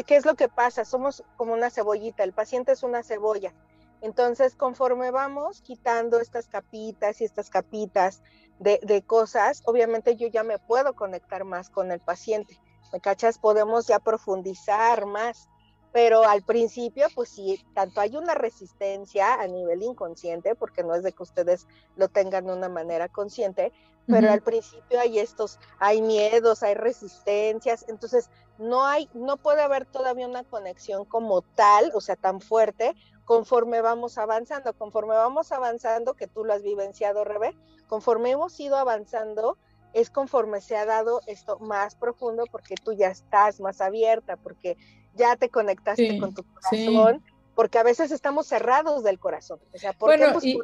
¿qué 0.05 0.15
es 0.15 0.25
lo 0.25 0.35
que 0.35 0.49
pasa? 0.49 0.83
Somos 0.83 1.23
como 1.37 1.53
una 1.53 1.69
cebollita, 1.69 2.23
el 2.23 2.33
paciente 2.33 2.71
es 2.71 2.83
una 2.83 3.03
cebolla. 3.03 3.53
Entonces, 4.01 4.55
conforme 4.55 5.11
vamos 5.11 5.61
quitando 5.61 6.19
estas 6.19 6.47
capitas 6.47 7.21
y 7.21 7.25
estas 7.25 7.51
capitas 7.51 8.23
de, 8.57 8.79
de, 8.81 9.03
cosas, 9.03 9.61
obviamente 9.65 10.15
yo 10.15 10.27
ya 10.27 10.43
me 10.43 10.57
puedo 10.57 10.95
conectar 10.95 11.43
más 11.45 11.69
con 11.69 11.91
el 11.91 11.99
paciente. 11.99 12.59
¿Me 12.91 12.99
cachas? 12.99 13.37
Podemos 13.37 13.87
ya 13.87 13.99
profundizar 13.99 15.05
más 15.05 15.50
pero 15.91 16.23
al 16.23 16.41
principio, 16.43 17.07
pues 17.13 17.29
sí, 17.29 17.63
tanto 17.73 17.99
hay 17.99 18.15
una 18.15 18.33
resistencia 18.33 19.33
a 19.35 19.47
nivel 19.47 19.83
inconsciente, 19.83 20.55
porque 20.55 20.83
no 20.83 20.95
es 20.95 21.03
de 21.03 21.11
que 21.11 21.23
ustedes 21.23 21.67
lo 21.95 22.07
tengan 22.07 22.45
de 22.45 22.53
una 22.53 22.69
manera 22.69 23.09
consciente, 23.09 23.73
pero 24.07 24.31
al 24.31 24.41
principio 24.41 24.99
hay 24.99 25.19
estos, 25.19 25.59
hay 25.79 26.01
miedos, 26.01 26.63
hay 26.63 26.73
resistencias, 26.73 27.85
entonces 27.87 28.29
no 28.57 28.85
hay, 28.85 29.09
no 29.13 29.37
puede 29.37 29.61
haber 29.61 29.85
todavía 29.85 30.27
una 30.27 30.43
conexión 30.43 31.05
como 31.05 31.41
tal, 31.41 31.91
o 31.93 32.01
sea, 32.01 32.15
tan 32.15 32.41
fuerte, 32.41 32.95
conforme 33.25 33.81
vamos 33.81 34.17
avanzando, 34.17 34.73
conforme 34.73 35.15
vamos 35.15 35.51
avanzando, 35.51 36.13
que 36.15 36.27
tú 36.27 36.43
lo 36.43 36.53
has 36.53 36.61
vivenciado, 36.61 37.23
Rebe, 37.23 37.55
conforme 37.87 38.31
hemos 38.31 38.59
ido 38.59 38.77
avanzando, 38.77 39.57
es 39.93 40.09
conforme 40.09 40.61
se 40.61 40.77
ha 40.77 40.85
dado 40.85 41.21
esto 41.27 41.59
más 41.59 41.95
profundo, 41.95 42.45
porque 42.51 42.75
tú 42.75 42.93
ya 42.93 43.07
estás 43.09 43.59
más 43.59 43.81
abierta, 43.81 44.37
porque 44.37 44.77
ya 45.15 45.35
te 45.35 45.49
conectaste 45.49 46.19
con 46.19 46.33
tu 46.33 46.43
corazón, 46.43 47.21
porque 47.55 47.77
a 47.77 47.83
veces 47.83 48.11
estamos 48.11 48.47
cerrados 48.47 49.03
del 49.03 49.19
corazón. 49.19 49.59
O 49.73 49.77
sea, 49.77 49.93
¿por 49.93 50.09
bueno, 50.09 50.39
qué? 50.39 50.57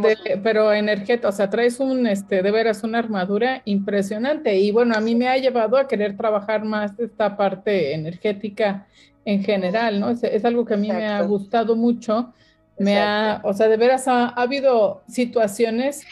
Pues, 0.00 0.18
pero 0.42 0.72
energético, 0.72 1.28
o 1.28 1.32
sea, 1.32 1.50
traes 1.50 1.80
un, 1.80 2.06
este, 2.06 2.42
de 2.42 2.50
veras 2.50 2.84
una 2.84 2.98
armadura 2.98 3.62
impresionante 3.64 4.56
y 4.56 4.70
bueno, 4.70 4.94
a 4.94 5.00
mí 5.00 5.14
me 5.14 5.28
ha 5.28 5.38
llevado 5.38 5.76
a 5.76 5.88
querer 5.88 6.16
trabajar 6.16 6.64
más 6.64 6.98
esta 6.98 7.36
parte 7.36 7.94
energética 7.94 8.86
en 9.24 9.42
general, 9.42 9.98
¿no? 9.98 10.10
Es, 10.10 10.44
algo 10.44 10.64
que 10.64 10.74
a 10.74 10.76
mí 10.76 10.88
me 10.88 11.06
ha 11.06 11.20
gustado 11.22 11.74
mucho, 11.74 12.32
me 12.78 12.98
ha, 12.98 13.40
o 13.42 13.54
sea, 13.54 13.66
de 13.68 13.76
veras 13.76 14.06
ha, 14.06 14.28
habido 14.28 15.02
situaciones 15.08 16.06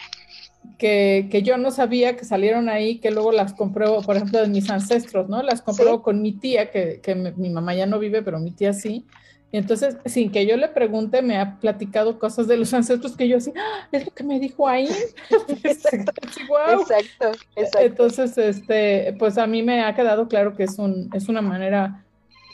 que, 0.79 1.29
que, 1.31 1.43
yo 1.43 1.57
no 1.57 1.71
sabía 1.71 2.17
que 2.17 2.25
salieron 2.25 2.69
ahí, 2.69 2.99
que 2.99 3.11
luego 3.11 3.33
las 3.33 3.55
compró, 3.55 4.03
por 4.03 4.17
ejemplo, 4.17 4.41
de 4.41 4.49
mis 4.49 4.71
ancestros, 4.71 5.29
¿no? 5.29 5.43
Las 5.43 5.63
compró 5.63 6.03
con 6.03 6.23
mi 6.23 6.33
tía, 6.33 6.71
que, 6.71 7.01
que 7.03 7.15
mi 7.15 7.51
mamá 7.51 7.75
ya 7.75 7.87
no 7.87 7.99
vive, 7.99 8.23
pero 8.23 8.39
mi 8.39 8.51
tía 8.51 8.73
sí. 8.73 9.05
Y 9.55 9.59
entonces, 9.59 9.97
sin 10.07 10.33
que 10.33 10.47
yo 10.47 10.57
le 10.57 10.67
pregunte, 10.67 11.23
me 11.23 11.39
ha 11.39 11.61
platicado 11.61 12.19
cosas 12.19 12.49
de 12.49 12.57
los 12.57 12.75
ancestros 12.75 13.17
que 13.17 13.29
yo 13.29 13.37
así, 13.37 13.53
¡Ah! 13.57 13.89
es 13.93 14.05
lo 14.05 14.11
que 14.11 14.25
me 14.25 14.41
dijo 14.41 14.67
ahí. 14.67 14.89
exacto, 15.63 16.13
exacto, 16.21 17.33
exacto, 17.55 17.79
Entonces, 17.79 18.37
este, 18.37 19.15
pues 19.17 19.39
a 19.39 19.47
mí 19.47 19.63
me 19.63 19.83
ha 19.85 19.95
quedado 19.95 20.27
claro 20.27 20.57
que 20.57 20.65
es, 20.65 20.77
un, 20.77 21.09
es 21.15 21.29
una 21.29 21.41
manera 21.41 22.05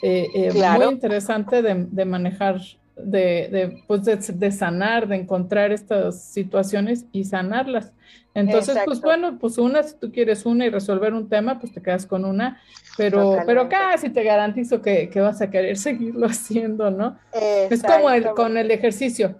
eh, 0.03 0.27
eh, 0.35 0.51
muy 0.53 0.93
interesante 0.93 1.63
de, 1.63 1.87
de 1.89 2.05
manejar 2.05 2.61
de, 3.03 3.49
de, 3.51 3.83
pues 3.87 4.03
de, 4.03 4.51
sanar, 4.51 5.07
de 5.07 5.15
encontrar 5.15 5.71
estas 5.71 6.23
situaciones 6.23 7.05
y 7.11 7.23
sanarlas. 7.23 7.91
Entonces, 8.33 8.77
pues 8.85 9.01
bueno, 9.01 9.37
pues 9.39 9.57
una, 9.57 9.83
si 9.83 9.95
tú 9.95 10.11
quieres 10.11 10.45
una 10.45 10.65
y 10.65 10.69
resolver 10.69 11.13
un 11.13 11.27
tema, 11.27 11.59
pues 11.59 11.73
te 11.73 11.81
quedas 11.81 12.05
con 12.05 12.23
una, 12.23 12.61
pero, 12.97 13.39
pero 13.45 13.67
casi 13.67 14.09
te 14.09 14.23
garantizo 14.23 14.81
que, 14.81 15.09
que, 15.09 15.19
vas 15.19 15.41
a 15.41 15.49
querer 15.49 15.77
seguirlo 15.77 16.27
haciendo, 16.27 16.89
¿no? 16.91 17.17
Es 17.33 17.83
como 17.83 18.09
el, 18.09 18.29
con 18.29 18.57
el 18.57 18.71
ejercicio, 18.71 19.35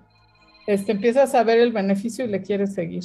este, 0.68 0.92
empiezas 0.92 1.34
a 1.36 1.44
ver 1.44 1.60
el 1.60 1.72
beneficio 1.72 2.26
y 2.26 2.28
le 2.28 2.42
quieres 2.42 2.74
seguir. 2.74 3.04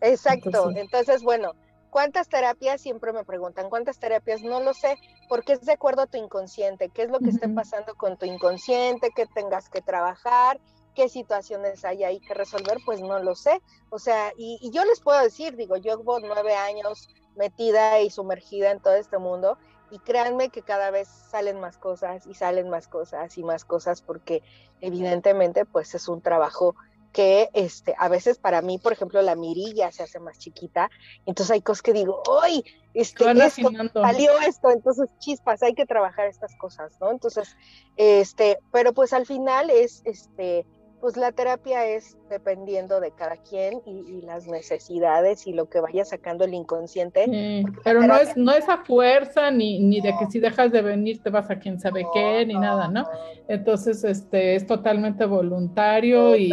Exacto, 0.00 0.72
entonces 0.76 1.22
bueno, 1.22 1.54
¿Cuántas 1.96 2.28
terapias? 2.28 2.82
Siempre 2.82 3.14
me 3.14 3.24
preguntan, 3.24 3.70
¿cuántas 3.70 3.98
terapias? 3.98 4.42
No 4.42 4.60
lo 4.60 4.74
sé, 4.74 4.98
porque 5.30 5.54
es 5.54 5.62
de 5.62 5.72
acuerdo 5.72 6.02
a 6.02 6.06
tu 6.06 6.18
inconsciente, 6.18 6.90
qué 6.90 7.04
es 7.04 7.10
lo 7.10 7.20
que 7.20 7.30
esté 7.30 7.48
pasando 7.48 7.94
con 7.94 8.18
tu 8.18 8.26
inconsciente, 8.26 9.12
qué 9.16 9.24
tengas 9.24 9.70
que 9.70 9.80
trabajar, 9.80 10.60
qué 10.94 11.08
situaciones 11.08 11.86
hay 11.86 12.04
ahí 12.04 12.20
que 12.20 12.34
resolver, 12.34 12.76
pues 12.84 13.00
no 13.00 13.18
lo 13.20 13.34
sé. 13.34 13.62
O 13.88 13.98
sea, 13.98 14.30
y, 14.36 14.70
yo 14.70 14.84
les 14.84 15.00
puedo 15.00 15.22
decir, 15.22 15.56
digo, 15.56 15.78
yo 15.78 15.96
llevo 15.96 16.20
nueve 16.20 16.54
años 16.54 17.08
metida 17.34 17.98
y 18.02 18.10
sumergida 18.10 18.72
en 18.72 18.80
todo 18.80 18.96
este 18.96 19.16
mundo 19.16 19.56
y 19.90 19.98
créanme 19.98 20.50
que 20.50 20.60
cada 20.60 20.90
vez 20.90 21.08
salen 21.08 21.58
más 21.60 21.78
cosas 21.78 22.26
y 22.26 22.34
salen 22.34 22.68
más 22.68 22.88
cosas 22.88 23.38
y 23.38 23.42
más 23.42 23.64
cosas 23.64 24.02
porque 24.02 24.42
evidentemente 24.82 25.64
pues 25.64 25.94
es 25.94 26.08
un 26.08 26.20
trabajo 26.20 26.76
que 27.16 27.48
este, 27.54 27.94
a 27.96 28.10
veces 28.10 28.36
para 28.36 28.60
mí, 28.60 28.76
por 28.76 28.92
ejemplo, 28.92 29.22
la 29.22 29.36
mirilla 29.36 29.90
se 29.90 30.02
hace 30.02 30.20
más 30.20 30.38
chiquita, 30.38 30.90
entonces 31.24 31.50
hay 31.50 31.62
cosas 31.62 31.80
que 31.80 31.94
digo, 31.94 32.22
¡ay! 32.42 32.62
Este, 32.92 33.24
esto, 33.30 33.70
salió 33.94 34.38
esto, 34.46 34.70
entonces 34.70 35.08
chispas, 35.18 35.62
hay 35.62 35.72
que 35.72 35.86
trabajar 35.86 36.26
estas 36.26 36.54
cosas, 36.56 36.92
¿no? 37.00 37.10
Entonces, 37.10 37.56
este, 37.96 38.58
pero 38.70 38.92
pues 38.92 39.14
al 39.14 39.24
final 39.24 39.70
es, 39.70 40.02
este, 40.04 40.66
pues 41.00 41.16
la 41.16 41.32
terapia 41.32 41.86
es 41.86 42.18
dependiendo 42.28 43.00
de 43.00 43.12
cada 43.12 43.36
quien 43.36 43.80
y, 43.86 44.22
las 44.22 44.46
necesidades 44.46 45.46
y 45.46 45.52
lo 45.52 45.68
que 45.68 45.80
vaya 45.80 46.04
sacando 46.04 46.44
el 46.44 46.52
inconsciente. 46.52 47.64
pero 47.84 48.02
no 48.02 48.16
es 48.16 48.36
no 48.36 48.52
es 48.52 48.68
a 48.68 48.78
fuerza 48.78 49.50
ni, 49.50 49.78
ni 49.78 50.00
de 50.00 50.14
que 50.18 50.26
si 50.30 50.40
dejas 50.40 50.72
de 50.72 50.82
venir 50.82 51.22
te 51.22 51.30
vas 51.30 51.48
a 51.50 51.58
quien 51.58 51.78
sabe 51.78 52.06
qué 52.12 52.44
ni 52.44 52.54
nada, 52.54 52.88
¿no? 52.88 53.04
Entonces 53.46 54.04
este 54.04 54.56
es 54.56 54.66
totalmente 54.66 55.26
voluntario 55.26 56.34
y 56.34 56.52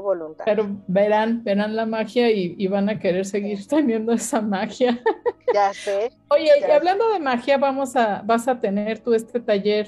voluntad. 0.00 0.44
Pero 0.44 0.66
verán, 0.86 1.42
verán 1.44 1.76
la 1.76 1.86
magia 1.86 2.30
y, 2.30 2.66
van 2.66 2.88
a 2.88 2.98
querer 2.98 3.24
seguir 3.24 3.66
teniendo 3.66 4.12
esa 4.12 4.40
magia. 4.40 5.02
Ya 5.52 5.72
sé. 5.72 6.10
Oye, 6.30 6.50
y 6.58 6.64
hablando 6.68 7.08
de 7.12 7.20
magia, 7.20 7.58
vamos 7.58 7.94
a, 7.94 8.22
vas 8.24 8.48
a 8.48 8.58
tener 8.58 8.98
tú 8.98 9.14
este 9.14 9.38
taller 9.38 9.86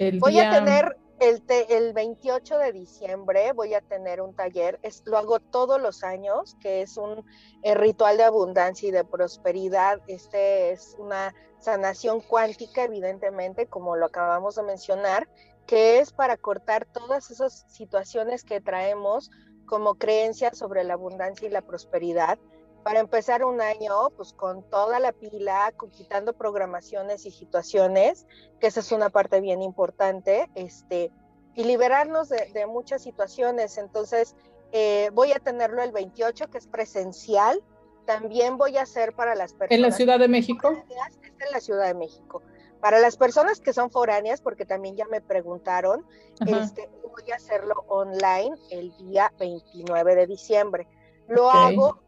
el 0.00 0.18
Voy 0.18 0.40
a 0.40 0.50
tener 0.50 0.96
el, 1.22 1.42
el 1.68 1.92
28 1.92 2.58
de 2.58 2.72
diciembre 2.72 3.52
voy 3.52 3.74
a 3.74 3.80
tener 3.80 4.20
un 4.20 4.34
taller, 4.34 4.80
es, 4.82 5.02
lo 5.06 5.18
hago 5.18 5.38
todos 5.38 5.80
los 5.80 6.02
años, 6.02 6.56
que 6.60 6.82
es 6.82 6.96
un 6.96 7.24
eh, 7.62 7.74
ritual 7.74 8.16
de 8.16 8.24
abundancia 8.24 8.88
y 8.88 8.92
de 8.92 9.04
prosperidad. 9.04 10.00
Este 10.08 10.72
es 10.72 10.96
una 10.98 11.34
sanación 11.60 12.20
cuántica, 12.20 12.84
evidentemente, 12.84 13.66
como 13.66 13.96
lo 13.96 14.06
acabamos 14.06 14.56
de 14.56 14.64
mencionar, 14.64 15.28
que 15.66 16.00
es 16.00 16.12
para 16.12 16.36
cortar 16.36 16.86
todas 16.86 17.30
esas 17.30 17.64
situaciones 17.68 18.44
que 18.44 18.60
traemos 18.60 19.30
como 19.66 19.94
creencias 19.94 20.58
sobre 20.58 20.84
la 20.84 20.94
abundancia 20.94 21.48
y 21.48 21.50
la 21.50 21.62
prosperidad 21.62 22.38
para 22.82 23.00
empezar 23.00 23.44
un 23.44 23.60
año 23.60 24.10
pues 24.16 24.32
con 24.32 24.62
toda 24.68 24.98
la 24.98 25.12
pila, 25.12 25.72
quitando 25.92 26.32
programaciones 26.32 27.26
y 27.26 27.30
situaciones, 27.30 28.26
que 28.60 28.66
esa 28.66 28.80
es 28.80 28.92
una 28.92 29.10
parte 29.10 29.40
bien 29.40 29.62
importante, 29.62 30.48
este, 30.54 31.10
y 31.54 31.64
liberarnos 31.64 32.28
de, 32.28 32.66
muchas 32.66 33.02
situaciones. 33.02 33.78
Entonces, 33.78 34.34
eh, 34.72 35.10
voy 35.12 35.32
a 35.32 35.38
tenerlo 35.38 35.82
el 35.82 35.92
28, 35.92 36.48
que 36.50 36.58
es 36.58 36.66
presencial. 36.66 37.62
También 38.06 38.56
voy 38.56 38.78
a 38.78 38.82
hacer 38.82 39.14
para 39.14 39.34
las 39.34 39.52
personas. 39.52 39.76
¿En 39.76 39.82
la 39.82 39.92
Ciudad 39.92 40.18
de 40.18 40.28
México? 40.28 40.70
en 40.70 41.50
la 41.50 41.60
Ciudad 41.60 41.86
de 41.86 41.94
México. 41.94 42.42
Para 42.82 42.98
las 42.98 43.16
personas 43.16 43.60
que 43.60 43.72
son 43.72 43.92
foráneas, 43.92 44.40
porque 44.40 44.66
también 44.66 44.96
ya 44.96 45.06
me 45.06 45.20
preguntaron, 45.20 46.04
este, 46.44 46.90
voy 47.00 47.30
a 47.30 47.36
hacerlo 47.36 47.84
online 47.86 48.56
el 48.70 48.92
día 48.96 49.32
29 49.38 50.16
de 50.16 50.26
diciembre. 50.26 50.88
Lo 51.28 51.48
hago 51.48 52.00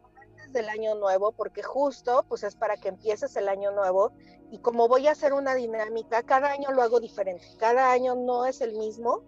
del 0.49 0.67
año 0.67 0.95
nuevo, 0.95 1.31
porque 1.31 1.63
justo 1.63 2.25
pues 2.27 2.43
es 2.43 2.57
para 2.57 2.75
que 2.75 2.89
empieces 2.89 3.37
el 3.37 3.47
año 3.47 3.71
nuevo 3.71 4.11
y 4.51 4.57
como 4.59 4.89
voy 4.89 5.07
a 5.07 5.11
hacer 5.11 5.31
una 5.31 5.55
dinámica, 5.55 6.23
cada 6.23 6.51
año 6.51 6.69
lo 6.73 6.81
hago 6.81 6.99
diferente, 6.99 7.45
cada 7.57 7.93
año 7.93 8.15
no 8.15 8.45
es 8.45 8.59
el 8.59 8.75
mismo, 8.75 9.23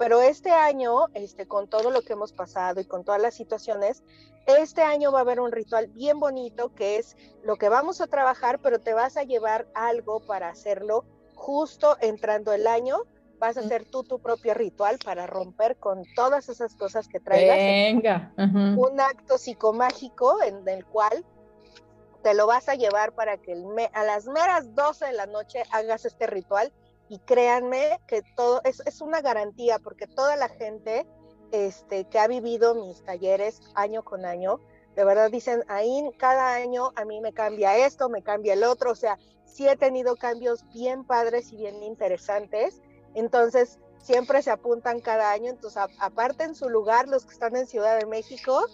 pero 0.00 0.22
este 0.22 0.50
año, 0.50 1.08
este, 1.12 1.46
con 1.46 1.68
todo 1.68 1.90
lo 1.90 2.00
que 2.00 2.14
hemos 2.14 2.32
pasado 2.32 2.80
y 2.80 2.86
con 2.86 3.04
todas 3.04 3.20
las 3.20 3.34
situaciones, 3.34 4.02
este 4.46 4.80
año 4.80 5.12
va 5.12 5.18
a 5.18 5.20
haber 5.20 5.40
un 5.40 5.52
ritual 5.52 5.88
bien 5.88 6.18
bonito 6.18 6.74
que 6.74 6.96
es 6.96 7.18
lo 7.44 7.56
que 7.56 7.68
vamos 7.68 8.00
a 8.00 8.06
trabajar, 8.06 8.60
pero 8.60 8.80
te 8.80 8.94
vas 8.94 9.18
a 9.18 9.24
llevar 9.24 9.66
algo 9.74 10.20
para 10.20 10.48
hacerlo 10.48 11.04
justo 11.34 11.98
entrando 12.00 12.54
el 12.54 12.66
año 12.66 13.02
vas 13.38 13.58
a 13.58 13.60
hacer 13.60 13.84
tú 13.84 14.02
tu 14.02 14.20
propio 14.20 14.54
ritual 14.54 14.98
para 15.04 15.26
romper 15.26 15.76
con 15.76 16.02
todas 16.16 16.48
esas 16.48 16.74
cosas 16.76 17.06
que 17.06 17.20
traigas. 17.20 17.58
Venga. 17.58 18.32
Un 18.38 19.00
acto 19.00 19.36
psicomágico 19.36 20.42
en 20.42 20.66
el 20.66 20.86
cual 20.86 21.26
te 22.22 22.32
lo 22.32 22.46
vas 22.46 22.70
a 22.70 22.74
llevar 22.74 23.12
para 23.12 23.36
que 23.36 23.52
a 23.92 24.04
las 24.04 24.24
meras 24.26 24.74
12 24.74 25.04
de 25.04 25.12
la 25.12 25.26
noche 25.26 25.62
hagas 25.70 26.06
este 26.06 26.26
ritual 26.26 26.72
y 27.10 27.18
créanme 27.18 28.00
que 28.06 28.22
todo 28.34 28.62
es, 28.64 28.80
es 28.86 29.02
una 29.02 29.20
garantía 29.20 29.78
porque 29.78 30.06
toda 30.06 30.36
la 30.36 30.48
gente 30.48 31.06
este, 31.52 32.04
que 32.04 32.18
ha 32.18 32.26
vivido 32.26 32.74
mis 32.74 33.04
talleres 33.04 33.60
año 33.74 34.02
con 34.02 34.24
año, 34.24 34.60
de 34.96 35.04
verdad 35.04 35.30
dicen, 35.30 35.62
ahí 35.68 36.10
cada 36.16 36.54
año 36.54 36.92
a 36.96 37.04
mí 37.04 37.20
me 37.20 37.34
cambia 37.34 37.76
esto, 37.76 38.08
me 38.08 38.22
cambia 38.22 38.54
el 38.54 38.64
otro, 38.64 38.92
o 38.92 38.94
sea, 38.94 39.18
sí 39.44 39.68
he 39.68 39.76
tenido 39.76 40.16
cambios 40.16 40.64
bien 40.72 41.04
padres 41.04 41.52
y 41.52 41.56
bien 41.56 41.82
interesantes 41.82 42.80
entonces, 43.14 43.78
siempre 43.98 44.42
se 44.42 44.50
apuntan 44.50 45.00
cada 45.00 45.30
año. 45.32 45.50
Entonces, 45.50 45.82
aparte 45.98 46.44
en 46.44 46.54
su 46.54 46.68
lugar, 46.68 47.08
los 47.08 47.24
que 47.24 47.32
están 47.32 47.56
en 47.56 47.66
Ciudad 47.66 47.98
de 47.98 48.06
México, 48.06 48.66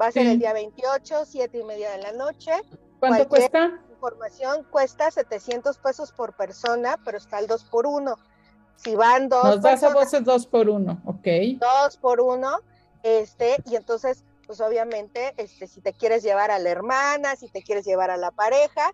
va 0.00 0.06
a 0.06 0.12
ser 0.12 0.26
el 0.26 0.38
día 0.38 0.52
28, 0.52 1.24
siete 1.26 1.58
y 1.58 1.64
media 1.64 1.90
de 1.92 1.98
la 1.98 2.12
noche. 2.12 2.52
¿Cuánto 2.98 3.28
cuesta? 3.28 3.80
Información 4.02 4.66
cuesta 4.68 5.12
700 5.12 5.78
pesos 5.78 6.10
por 6.10 6.34
persona, 6.34 6.98
pero 7.04 7.18
está 7.18 7.38
el 7.38 7.46
2 7.46 7.62
por 7.64 7.86
1. 7.86 8.16
Si 8.74 8.96
van 8.96 9.28
dos. 9.28 9.44
Nos 9.44 9.62
das 9.62 9.84
a 9.84 9.94
voces 9.94 10.24
2 10.24 10.46
por 10.48 10.68
1, 10.68 11.02
ok. 11.04 11.26
2 11.60 11.96
por 11.98 12.20
1, 12.20 12.58
este, 13.04 13.58
y 13.64 13.76
entonces, 13.76 14.24
pues 14.44 14.60
obviamente, 14.60 15.34
este, 15.36 15.68
si 15.68 15.80
te 15.80 15.92
quieres 15.92 16.24
llevar 16.24 16.50
a 16.50 16.58
la 16.58 16.70
hermana, 16.70 17.36
si 17.36 17.48
te 17.48 17.62
quieres 17.62 17.84
llevar 17.84 18.10
a 18.10 18.16
la 18.16 18.32
pareja, 18.32 18.92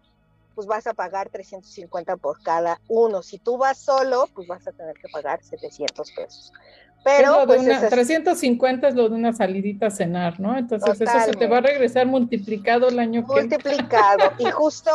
pues 0.55 0.67
vas 0.67 0.87
a 0.87 0.93
pagar 0.93 1.31
350 1.31 2.19
por 2.19 2.43
cada 2.43 2.79
uno. 2.89 3.23
Si 3.23 3.39
tú 3.39 3.57
vas 3.57 3.79
solo, 3.79 4.29
pues 4.35 4.47
vas 4.47 4.69
a 4.69 4.73
tener 4.73 4.95
que 4.99 5.09
pagar 5.09 5.43
700 5.43 6.13
pesos. 6.13 6.53
Pero 7.05 7.45
pues, 7.47 7.65
350 7.89 8.89
es 8.89 8.95
lo 8.95 9.09
de 9.09 9.15
una 9.15 9.33
salidita 9.33 9.87
a 9.87 9.91
cenar, 9.91 10.41
¿no? 10.41 10.59
Entonces 10.59 11.01
eso 11.01 11.21
se 11.25 11.33
te 11.33 11.47
va 11.47 11.59
a 11.59 11.61
regresar 11.61 12.07
multiplicado 12.07 12.89
el 12.89 12.99
año 12.99 13.27
que 13.27 13.33
Multiplicado. 13.33 14.33
y 14.39 14.51
justo 14.51 14.91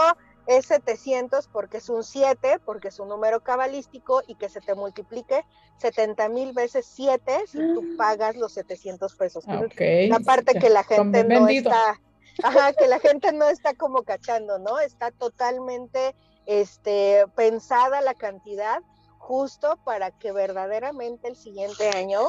es 0.45 0.66
700 0.66 1.47
porque 1.47 1.78
es 1.78 1.89
un 1.89 2.04
7, 2.04 2.60
porque 2.66 2.89
es 2.89 2.99
un 2.99 3.08
número 3.08 3.41
cabalístico 3.41 4.22
y 4.28 4.36
que 4.36 4.49
se 4.49 4.60
te 4.60 4.76
multiplique 4.76 5.43
70 5.78 6.30
mil 6.30 6.54
veces 6.54 6.86
7 6.93 7.45
si 7.47 7.58
tú 7.58 7.84
ah. 7.84 7.95
pagas 7.97 8.36
los 8.36 8.54
700 8.54 9.16
pesos. 9.16 9.45
Okay. 9.47 10.10
La 10.10 10.20
parte 10.20 10.60
que 10.60 10.70
la 10.70 10.84
gente 10.84 11.24
no 11.24 11.47
está 11.47 11.99
Ajá, 12.41 12.74
que 12.74 12.88
la 12.88 12.99
gente 12.99 13.32
no 13.32 13.47
está 13.47 13.76
como 13.76 14.04
cachando, 14.04 14.58
¿no? 14.58 14.80
Está 14.80 15.12
totalmente 15.12 16.16
este, 16.45 17.26
pensada 17.36 18.01
la 18.01 18.16
cantidad 18.16 18.80
justo 19.24 19.80
para 19.86 20.12
que 20.12 20.34
verdaderamente 20.34 21.30
el 21.30 21.38
siguiente 21.38 21.90
año 21.96 22.20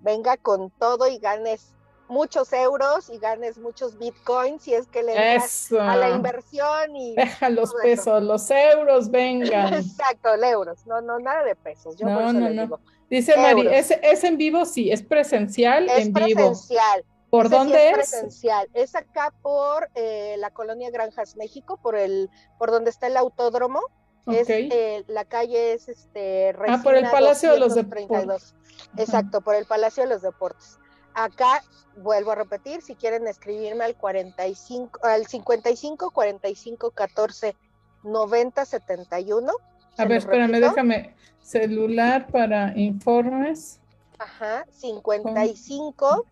venga 0.00 0.36
con 0.36 0.70
todo 0.70 1.08
y 1.08 1.18
ganes 1.18 1.74
muchos 2.08 2.52
euros 2.52 3.10
y 3.10 3.18
ganes 3.18 3.58
muchos 3.58 3.98
bitcoins 3.98 4.68
y 4.68 4.74
es 4.74 4.86
que 4.86 5.02
le 5.02 5.12
das 5.12 5.72
a 5.72 5.96
la 5.96 6.10
inversión 6.10 6.94
y 6.94 7.16
deja 7.16 7.48
los 7.48 7.74
pesos, 7.82 8.22
los 8.22 8.48
euros 8.48 9.10
vengan. 9.10 9.74
Exacto, 9.74 10.34
el 10.34 10.44
euros, 10.44 10.86
no, 10.86 11.00
no, 11.00 11.18
nada 11.18 11.42
de 11.42 11.56
pesos. 11.56 11.96
Yo 11.96 12.06
no, 12.06 12.32
no, 12.32 12.48
no. 12.48 12.80
Dice 13.10 13.36
Mari, 13.36 13.66
¿es, 13.66 13.90
¿es, 13.90 14.22
en 14.22 14.38
vivo? 14.38 14.64
Sí, 14.64 14.92
es 14.92 15.02
presencial 15.02 15.88
es 15.90 16.06
en 16.06 16.12
vivo. 16.12 16.50
Presencial. 16.50 17.04
¿Por 17.28 17.48
dónde 17.50 17.88
es? 17.88 17.94
Presencial. 17.94 18.68
Es 18.72 18.94
acá 18.94 19.34
por 19.42 19.88
eh, 19.96 20.36
la 20.38 20.50
colonia 20.50 20.90
Granjas 20.90 21.34
México, 21.36 21.76
por 21.82 21.96
el, 21.96 22.30
por 22.56 22.70
donde 22.70 22.90
está 22.90 23.08
el 23.08 23.16
autódromo. 23.16 23.80
Es, 24.26 24.48
eh, 24.48 25.04
la 25.06 25.24
calle 25.24 25.72
es 25.74 25.88
este 25.88 26.54
Ah, 26.68 26.80
por 26.82 26.94
el 26.94 27.08
Palacio 27.10 27.52
de 27.52 27.58
los 27.58 27.74
Deportes. 27.74 28.54
Exacto, 28.96 29.40
por 29.40 29.54
el 29.54 29.66
Palacio 29.66 30.02
de 30.02 30.08
los 30.08 30.22
Deportes. 30.22 30.78
Acá 31.14 31.62
vuelvo 31.96 32.32
a 32.32 32.34
repetir, 32.34 32.82
si 32.82 32.94
quieren 32.94 33.26
escribirme 33.26 33.84
al 33.84 33.96
45 33.96 35.00
al 35.02 35.26
55 35.26 36.10
45 36.10 36.90
14 36.90 37.56
90 38.02 38.64
71. 38.64 39.52
A 39.98 40.04
ver, 40.04 40.18
espérame, 40.18 40.60
déjame 40.60 41.14
celular 41.40 42.26
para 42.26 42.76
informes. 42.76 43.80
Ajá, 44.18 44.66
55 44.72 46.26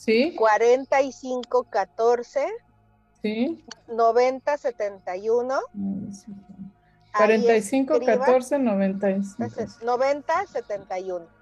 Sí. 0.00 0.34
45 0.34 1.64
14. 1.64 2.46
Sí. 3.20 3.62
90 3.88 4.56
71. 4.56 5.60
45 7.16 8.00
14 8.00 8.58
95. 8.58 9.84
90 9.84 10.46
71. 10.46 11.40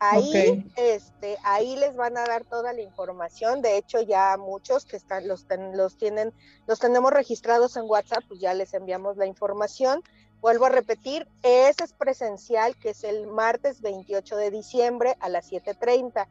Ahí, 0.00 0.70
este, 0.76 1.36
ahí 1.42 1.74
les 1.74 1.96
van 1.96 2.16
a 2.16 2.24
dar 2.24 2.44
toda 2.44 2.72
la 2.72 2.82
información. 2.82 3.62
De 3.62 3.76
hecho, 3.76 4.00
ya 4.00 4.36
muchos 4.36 4.84
que 4.84 4.96
están, 4.96 5.26
los, 5.26 5.44
los 5.74 5.96
tienen, 5.96 6.32
los 6.68 6.78
tenemos 6.78 7.12
registrados 7.12 7.76
en 7.76 7.84
WhatsApp, 7.84 8.22
pues 8.28 8.40
ya 8.40 8.54
les 8.54 8.74
enviamos 8.74 9.16
la 9.16 9.26
información. 9.26 10.02
Vuelvo 10.40 10.66
a 10.66 10.68
repetir, 10.68 11.26
ese 11.42 11.82
es 11.82 11.92
presencial, 11.92 12.76
que 12.76 12.90
es 12.90 13.02
el 13.02 13.26
martes 13.26 13.80
28 13.80 14.36
de 14.36 14.50
diciembre 14.52 15.16
a 15.18 15.28
las 15.28 15.50
7.30. 15.50 16.28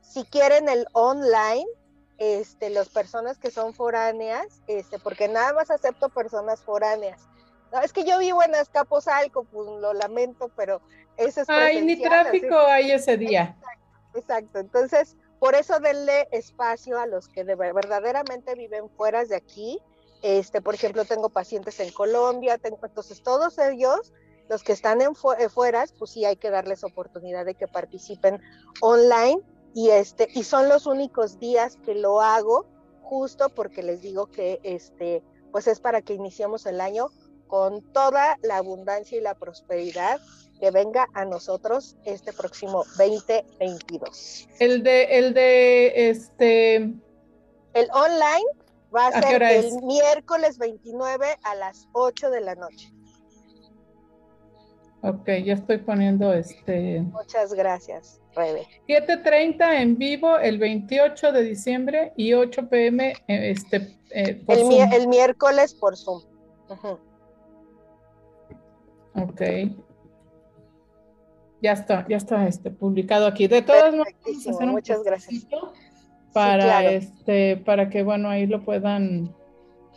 Si 0.00 0.24
quieren 0.24 0.70
el 0.70 0.86
online, 0.92 1.66
este, 2.20 2.68
las 2.68 2.90
personas 2.90 3.38
que 3.38 3.50
son 3.50 3.72
foráneas, 3.72 4.60
este, 4.66 4.98
porque 4.98 5.26
nada 5.26 5.54
más 5.54 5.70
acepto 5.70 6.10
personas 6.10 6.60
foráneas. 6.60 7.26
No, 7.72 7.80
es 7.80 7.94
que 7.94 8.04
yo 8.04 8.18
vivo 8.18 8.42
en 8.42 8.54
Azcapotzalco, 8.54 9.44
pues 9.44 9.66
lo 9.80 9.94
lamento, 9.94 10.50
pero 10.54 10.82
eso 11.16 11.40
es 11.40 11.48
Ay, 11.48 11.80
ni 11.80 11.96
tráfico 11.96 12.58
hay 12.58 12.92
ese 12.92 13.16
día. 13.16 13.56
Exacto, 13.56 14.18
exacto, 14.18 14.58
Entonces, 14.58 15.16
por 15.38 15.54
eso 15.54 15.80
denle 15.80 16.28
espacio 16.30 17.00
a 17.00 17.06
los 17.06 17.26
que 17.26 17.42
de, 17.42 17.54
verdaderamente 17.54 18.54
viven 18.54 18.90
fuera 18.90 19.24
de 19.24 19.36
aquí, 19.36 19.80
este, 20.20 20.60
por 20.60 20.74
ejemplo, 20.74 21.06
tengo 21.06 21.30
pacientes 21.30 21.80
en 21.80 21.90
Colombia, 21.90 22.58
tengo, 22.58 22.80
entonces 22.82 23.22
todos 23.22 23.56
ellos, 23.58 24.12
los 24.50 24.62
que 24.62 24.72
están 24.72 25.00
en 25.00 25.12
eh, 25.38 25.48
fuera, 25.48 25.86
pues 25.98 26.10
sí 26.10 26.26
hay 26.26 26.36
que 26.36 26.50
darles 26.50 26.84
oportunidad 26.84 27.46
de 27.46 27.54
que 27.54 27.66
participen 27.66 28.42
online 28.82 29.40
y 29.74 29.90
este 29.90 30.28
y 30.34 30.42
son 30.42 30.68
los 30.68 30.86
únicos 30.86 31.38
días 31.38 31.76
que 31.84 31.94
lo 31.94 32.20
hago 32.20 32.66
justo 33.02 33.48
porque 33.50 33.82
les 33.82 34.02
digo 34.02 34.26
que 34.26 34.60
este 34.62 35.22
pues 35.52 35.66
es 35.66 35.80
para 35.80 36.02
que 36.02 36.14
iniciemos 36.14 36.66
el 36.66 36.80
año 36.80 37.08
con 37.46 37.82
toda 37.92 38.38
la 38.42 38.58
abundancia 38.58 39.18
y 39.18 39.20
la 39.20 39.34
prosperidad 39.34 40.20
que 40.60 40.70
venga 40.70 41.08
a 41.14 41.24
nosotros 41.24 41.96
este 42.04 42.32
próximo 42.32 42.84
2022. 42.98 44.48
El 44.58 44.82
de 44.82 45.04
el 45.18 45.34
de 45.34 46.10
este 46.10 46.74
el 46.76 47.88
online 47.92 48.46
Va 48.94 49.06
a, 49.06 49.22
ser 49.22 49.42
el 49.42 49.82
miércoles 49.82 50.58
29 50.58 51.38
a 51.44 51.54
las 51.54 51.88
8 51.92 52.30
de 52.30 52.40
la 52.40 52.56
noche. 52.56 52.92
Ok, 55.02 55.28
ya 55.44 55.54
estoy 55.54 55.78
poniendo 55.78 56.32
este. 56.32 57.00
Muchas 57.02 57.54
gracias, 57.54 58.19
Rebe. 58.34 58.66
7.30 58.88 59.80
en 59.80 59.98
vivo 59.98 60.38
el 60.38 60.58
28 60.58 61.32
de 61.32 61.42
diciembre 61.42 62.12
y 62.16 62.32
8 62.32 62.68
pm 62.68 63.14
este, 63.26 63.96
eh, 64.10 64.42
por 64.46 64.56
el, 64.56 64.62
Zoom. 64.62 64.92
el, 64.92 65.08
miércoles 65.08 65.74
por 65.74 65.96
Zoom. 65.96 66.22
Ok. 69.14 69.42
Ya 71.62 71.72
está, 71.72 72.06
ya 72.08 72.16
está 72.16 72.46
este, 72.46 72.70
publicado 72.70 73.26
aquí. 73.26 73.46
De 73.46 73.62
todas 73.62 73.94
maneras, 73.94 74.14
muchas 74.66 75.02
gracias. 75.02 75.46
Para, 76.32 76.84
este, 76.92 77.56
para 77.56 77.90
que, 77.90 78.02
bueno, 78.02 78.30
ahí 78.30 78.46
lo 78.46 78.64
puedan 78.64 79.34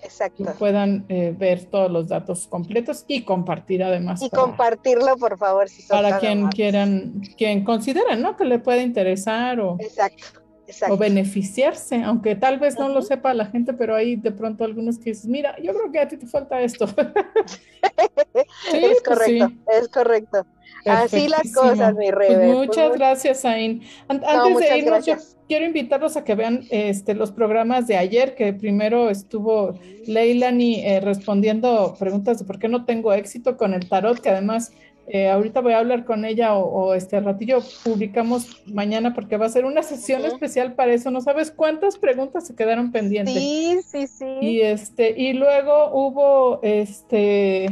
Exacto. 0.04 0.44
puedan 0.60 1.06
eh, 1.10 1.34
ver 1.38 1.66
todos 1.66 1.90
los 1.90 2.08
datos 2.08 2.48
completos 2.48 3.06
y 3.08 3.24
compartir 3.24 3.84
además. 3.84 4.22
Y 4.22 4.30
compartirlo, 4.30 5.16
por 5.18 5.38
favor, 5.38 5.70
si 5.70 5.82
son 5.82 6.02
Para 6.02 6.20
quien 6.20 6.48
quieran, 6.50 7.22
quien 7.38 7.64
consideren, 7.64 8.22
¿no? 8.22 8.36
Que 8.36 8.46
le 8.46 8.60
pueda 8.60 8.82
interesar 8.82 9.60
o, 9.60 9.78
exacto, 9.80 10.42
exacto. 10.68 10.94
o 10.94 10.98
beneficiarse, 10.98 12.04
aunque 12.04 12.36
tal 12.36 12.60
vez 12.60 12.78
no 12.78 12.90
lo 12.90 13.02
sepa 13.02 13.34
la 13.34 13.46
gente, 13.46 13.74
pero 13.74 13.96
hay 13.96 14.16
de 14.16 14.32
pronto 14.32 14.64
algunos 14.64 15.00
que 15.00 15.12
dicen, 15.12 15.32
mira, 15.32 15.56
yo 15.62 15.74
creo 15.74 15.92
que 15.92 16.00
a 16.00 16.08
ti 16.08 16.18
te 16.18 16.28
falta 16.28 16.62
esto. 16.62 16.86
es 16.94 18.46
pues 18.72 19.02
correcto, 19.04 19.52
es 19.72 19.88
correcto. 19.90 20.46
Así 20.86 21.28
las 21.28 21.52
cosas, 21.54 21.96
mi 21.96 22.12
rey. 22.12 22.36
Pues 22.36 22.54
muchas 22.54 22.94
gracias, 22.94 23.46
Ain. 23.46 23.82
Antes 24.08 24.58
de 24.58 24.78
irnos, 24.78 25.06
yo 25.06 25.16
quiero 25.48 25.66
invitarlos 25.66 26.18
a 26.18 26.24
que 26.24 26.36
vean 26.36 26.66
este, 26.70 27.14
los 27.14 27.32
programas 27.32 27.88
de 27.88 27.98
ayer, 27.98 28.36
que 28.36 28.54
primero 28.54 29.10
estuvo 29.10 29.78
Leilani 30.06 30.86
eh, 30.86 31.00
respondiendo 31.00 31.96
preguntas 32.00 32.40
de 32.40 32.46
por 32.46 32.60
qué 32.60 32.68
no 32.68 32.86
tengo 32.86 33.14
éxito 33.14 33.58
con 33.58 33.74
el 33.74 33.88
tarot, 33.88 34.20
que 34.20 34.30
además 34.30 34.72
eh, 35.06 35.30
ahorita 35.30 35.60
voy 35.60 35.74
a 35.74 35.80
hablar 35.80 36.06
con 36.06 36.24
ella 36.24 36.56
o, 36.56 36.94
este 36.94 37.20
ratillo 37.20 37.60
publicamos 37.84 38.64
mañana 38.68 39.14
porque 39.14 39.36
va 39.36 39.48
a 39.48 39.50
ser 39.50 39.66
una 39.66 39.84
sesión 39.84 40.24
especial 40.24 40.76
para 40.76 40.94
eso. 40.94 41.12
No 41.12 41.20
sabes 41.20 41.52
cuántas 41.52 41.98
preguntas 41.98 42.48
se 42.48 42.56
quedaron 42.56 42.92
pendientes. 42.92 43.34
Sí, 43.34 43.80
sí, 43.86 44.08
sí. 44.08 44.26
Y 44.42 44.62
este, 44.62 45.14
y 45.20 45.34
luego 45.34 45.92
hubo 45.94 46.62
este 46.64 47.68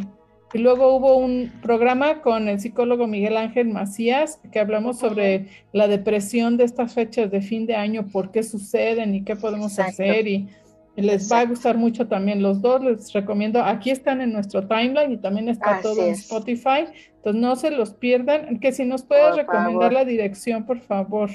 y 0.54 0.58
luego 0.58 0.96
hubo 0.96 1.16
un 1.16 1.52
programa 1.62 2.22
con 2.22 2.48
el 2.48 2.60
psicólogo 2.60 3.08
Miguel 3.08 3.38
Ángel 3.38 3.70
Macías, 3.70 4.40
que 4.52 4.60
hablamos 4.60 5.00
sobre 5.00 5.48
la 5.72 5.88
depresión 5.88 6.58
de 6.58 6.66
estas 6.66 6.94
fechas 6.94 7.32
de 7.32 7.42
fin 7.42 7.66
de 7.66 7.76
año, 7.76 8.08
por 8.12 8.32
qué 8.32 8.44
suceden 8.44 9.16
y 9.16 9.24
qué 9.24 9.36
podemos 9.36 9.80
hacer. 9.80 10.28
Y, 10.28 10.50
les 10.98 11.32
va 11.32 11.40
a 11.40 11.46
gustar 11.46 11.78
mucho 11.78 12.10
también 12.10 12.44
los 12.44 12.62
dos. 12.62 12.84
Les 12.84 13.14
recomiendo, 13.14 13.64
aquí 13.64 13.92
están 13.92 14.20
en 14.20 14.34
nuestro 14.34 14.68
timeline 14.68 15.14
y 15.14 15.18
también 15.18 15.48
está 15.48 15.80
todo 15.82 16.06
en 16.06 16.12
Spotify. 16.12 16.86
Entonces 17.16 17.42
no 17.42 17.56
se 17.56 17.72
los 17.72 17.94
pierdan. 17.94 18.60
Que 18.60 18.74
si 18.74 18.84
nos 18.84 19.02
puedes 19.04 19.38
recomendar 19.38 19.94
la 19.94 20.04
dirección, 20.04 20.66
por 20.66 20.82
favor. 20.82 21.32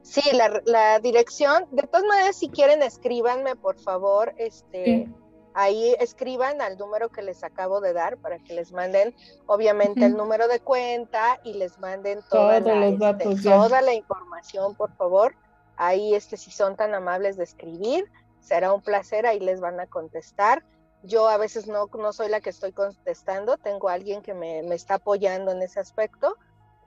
Sí, 0.00 0.22
la, 0.32 0.62
la, 0.64 0.98
dirección. 1.00 1.64
De 1.72 1.82
todas 1.82 2.06
maneras, 2.06 2.36
si 2.36 2.48
quieren, 2.48 2.82
escríbanme, 2.82 3.54
por 3.54 3.78
favor. 3.78 4.34
Este 4.38 5.08
ahí 5.56 5.96
escriban 6.00 6.60
al 6.60 6.76
número 6.76 7.08
que 7.08 7.22
les 7.22 7.42
acabo 7.42 7.80
de 7.80 7.94
dar 7.94 8.18
para 8.18 8.38
que 8.38 8.52
les 8.52 8.72
manden 8.72 9.16
obviamente 9.46 10.04
el 10.04 10.14
número 10.14 10.48
de 10.48 10.60
cuenta 10.60 11.40
y 11.44 11.54
les 11.54 11.78
manden 11.78 12.20
toda, 12.30 12.60
la, 12.60 12.86
este, 12.86 13.34
toda 13.42 13.80
la 13.80 13.94
información, 13.94 14.74
por 14.74 14.94
favor. 14.96 15.34
Ahí, 15.78 16.14
este, 16.14 16.36
si 16.36 16.50
son 16.50 16.76
tan 16.76 16.94
amables 16.94 17.38
de 17.38 17.44
escribir, 17.44 18.04
será 18.40 18.70
un 18.70 18.82
placer, 18.82 19.26
ahí 19.26 19.40
les 19.40 19.60
van 19.60 19.80
a 19.80 19.86
contestar. 19.86 20.62
Yo 21.02 21.26
a 21.26 21.38
veces 21.38 21.66
no, 21.66 21.88
no 21.98 22.12
soy 22.12 22.28
la 22.28 22.42
que 22.42 22.50
estoy 22.50 22.72
contestando, 22.72 23.56
tengo 23.56 23.88
alguien 23.88 24.20
que 24.20 24.34
me, 24.34 24.62
me 24.62 24.74
está 24.74 24.96
apoyando 24.96 25.52
en 25.52 25.62
ese 25.62 25.80
aspecto, 25.80 26.36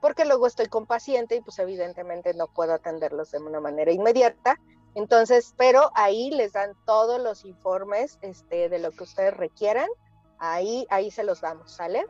porque 0.00 0.24
luego 0.24 0.46
estoy 0.46 0.66
con 0.66 0.86
paciente 0.86 1.34
y 1.34 1.40
pues 1.40 1.58
evidentemente 1.58 2.34
no 2.34 2.46
puedo 2.46 2.72
atenderlos 2.72 3.32
de 3.32 3.38
una 3.38 3.58
manera 3.58 3.90
inmediata, 3.90 4.60
entonces, 4.94 5.54
pero 5.56 5.90
ahí 5.94 6.30
les 6.30 6.52
dan 6.52 6.72
todos 6.84 7.20
los 7.20 7.44
informes 7.44 8.18
este, 8.22 8.68
de 8.68 8.78
lo 8.78 8.90
que 8.90 9.04
ustedes 9.04 9.36
requieran. 9.36 9.88
Ahí, 10.38 10.86
ahí 10.90 11.10
se 11.10 11.22
los 11.22 11.40
damos, 11.40 11.70
¿sale? 11.70 12.04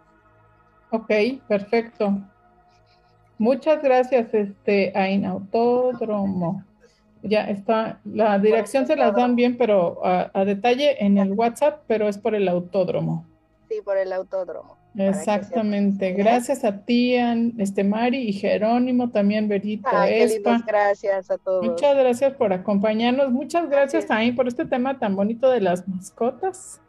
Ok, 0.91 1.11
perfecto. 1.47 2.19
Muchas 3.39 3.83
gracias, 3.83 4.33
este, 4.33 4.93
Ain 4.95 5.25
Autódromo. 5.25 6.65
Ya 7.23 7.45
está, 7.45 8.01
la 8.05 8.39
dirección 8.39 8.87
se 8.87 8.97
las 8.97 9.15
dan 9.15 9.37
bien, 9.37 9.59
pero 9.59 10.05
a, 10.05 10.31
a 10.33 10.45
detalle 10.45 11.05
en 11.05 11.19
el 11.19 11.33
WhatsApp, 11.33 11.83
pero 11.87 12.09
es 12.09 12.17
por 12.17 12.35
el 12.35 12.49
autódromo. 12.49 13.27
Sí, 13.69 13.83
por 13.83 13.99
el 13.99 14.13
autódromo. 14.13 14.80
Exactamente. 14.97 16.13
Gracias 16.13 16.65
a 16.65 16.85
ti, 16.85 17.15
este 17.59 17.85
Mari 17.85 18.29
y 18.29 18.33
Jerónimo, 18.33 19.11
también 19.11 19.49
Berito, 19.49 19.89
Espa. 20.09 20.63
gracias 20.67 21.31
a 21.31 21.39
todos. 21.39 21.65
Muchas 21.65 21.97
gracias 21.97 22.35
por 22.35 22.53
acompañarnos. 22.53 23.31
Muchas 23.31 23.69
gracias 23.69 24.07
también 24.07 24.35
por 24.35 24.49
este 24.49 24.65
tema 24.65 24.99
tan 24.99 25.15
bonito 25.15 25.51
de 25.51 25.61
las 25.61 25.87
mascotas. 25.87 26.81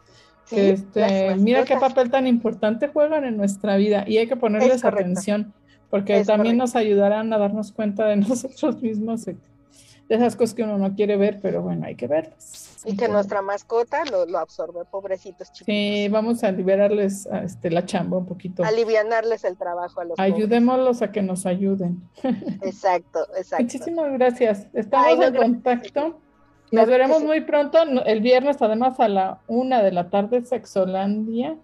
este, 0.52 1.36
Mira 1.36 1.64
qué 1.64 1.78
papel 1.78 2.10
tan 2.10 2.28
importante 2.28 2.88
juegan 2.88 3.24
en 3.24 3.38
nuestra 3.38 3.78
vida 3.78 4.04
y 4.08 4.18
hay 4.18 4.28
que 4.28 4.36
ponerles 4.36 4.84
atención 4.84 5.54
porque 5.92 6.24
también 6.24 6.58
nos 6.58 6.76
ayudarán 6.76 7.32
a 7.34 7.38
darnos 7.38 7.72
cuenta 7.72 8.08
de 8.08 8.16
nosotros 8.18 8.82
mismos 8.82 9.28
de 10.12 10.18
esas 10.18 10.36
cosas 10.36 10.54
que 10.54 10.64
uno 10.64 10.78
no 10.78 10.94
quiere 10.94 11.16
ver, 11.16 11.40
pero 11.42 11.62
bueno, 11.62 11.86
hay 11.86 11.96
que 11.96 12.06
verlas. 12.06 12.82
Y 12.84 12.98
que 12.98 13.08
nuestra 13.08 13.42
mascota 13.42 14.04
lo, 14.04 14.26
lo 14.26 14.40
absorbe, 14.40 14.84
pobrecitos 14.84 15.54
chicos. 15.54 15.68
Sí, 15.68 16.10
vamos 16.10 16.44
a 16.44 16.52
liberarles 16.52 17.28
a 17.28 17.44
este, 17.44 17.72
la 17.72 17.86
chamba 17.86 18.18
un 18.18 18.26
poquito. 18.26 18.62
Alivianarles 18.66 19.46
el 19.46 19.58
trabajo 19.58 20.02
a 20.02 20.04
los 20.04 20.20
Ayudémoslos 20.20 21.02
a 21.02 21.14
que 21.14 21.22
nos 21.22 21.46
ayuden. 21.46 22.02
Exacto, 22.62 23.26
exacto. 23.38 23.64
Muchísimas 23.64 24.12
gracias. 24.12 24.68
Estamos 24.74 25.26
en 25.26 25.36
contacto. 25.36 26.20
Nos 26.74 26.88
veremos 26.88 27.24
muy 27.24 27.40
pronto, 27.42 27.82
el 28.06 28.20
viernes, 28.20 28.62
además 28.62 29.00
a 29.00 29.08
la 29.08 29.40
una 29.48 29.82
de 29.82 29.94
la 29.94 30.10
tarde, 30.10 30.42
Sexolandia. 30.42 31.56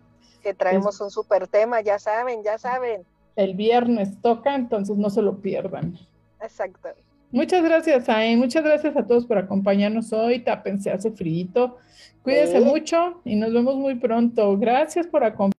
Que 0.42 0.54
traemos 0.54 1.02
un 1.02 1.12
súper 1.12 1.50
tema, 1.50 1.82
ya 1.82 2.00
saben, 2.00 2.44
ya 2.44 2.58
saben. 2.58 3.04
El 3.36 3.56
viernes 3.56 4.22
toca, 4.22 4.56
entonces 4.56 4.96
no 4.96 5.10
se 5.10 5.22
lo 5.22 5.42
pierdan. 5.42 5.98
Exacto. 6.42 6.90
Muchas 7.32 7.64
gracias, 7.64 8.08
Ain. 8.10 8.40
Muchas 8.40 8.64
gracias 8.64 8.96
a 8.96 9.06
todos 9.06 9.26
por 9.26 9.38
acompañarnos 9.38 10.14
hoy. 10.14 10.40
Tápense, 10.40 10.92
hace 10.92 11.12
frío. 11.12 11.78
Cuídense 12.22 12.60
mucho 12.60 13.22
y 13.26 13.36
nos 13.36 13.54
vemos 13.54 13.76
muy 13.76 13.96
pronto. 13.96 14.58
Gracias 14.58 15.08
por 15.08 15.24
acompañarnos. 15.24 15.54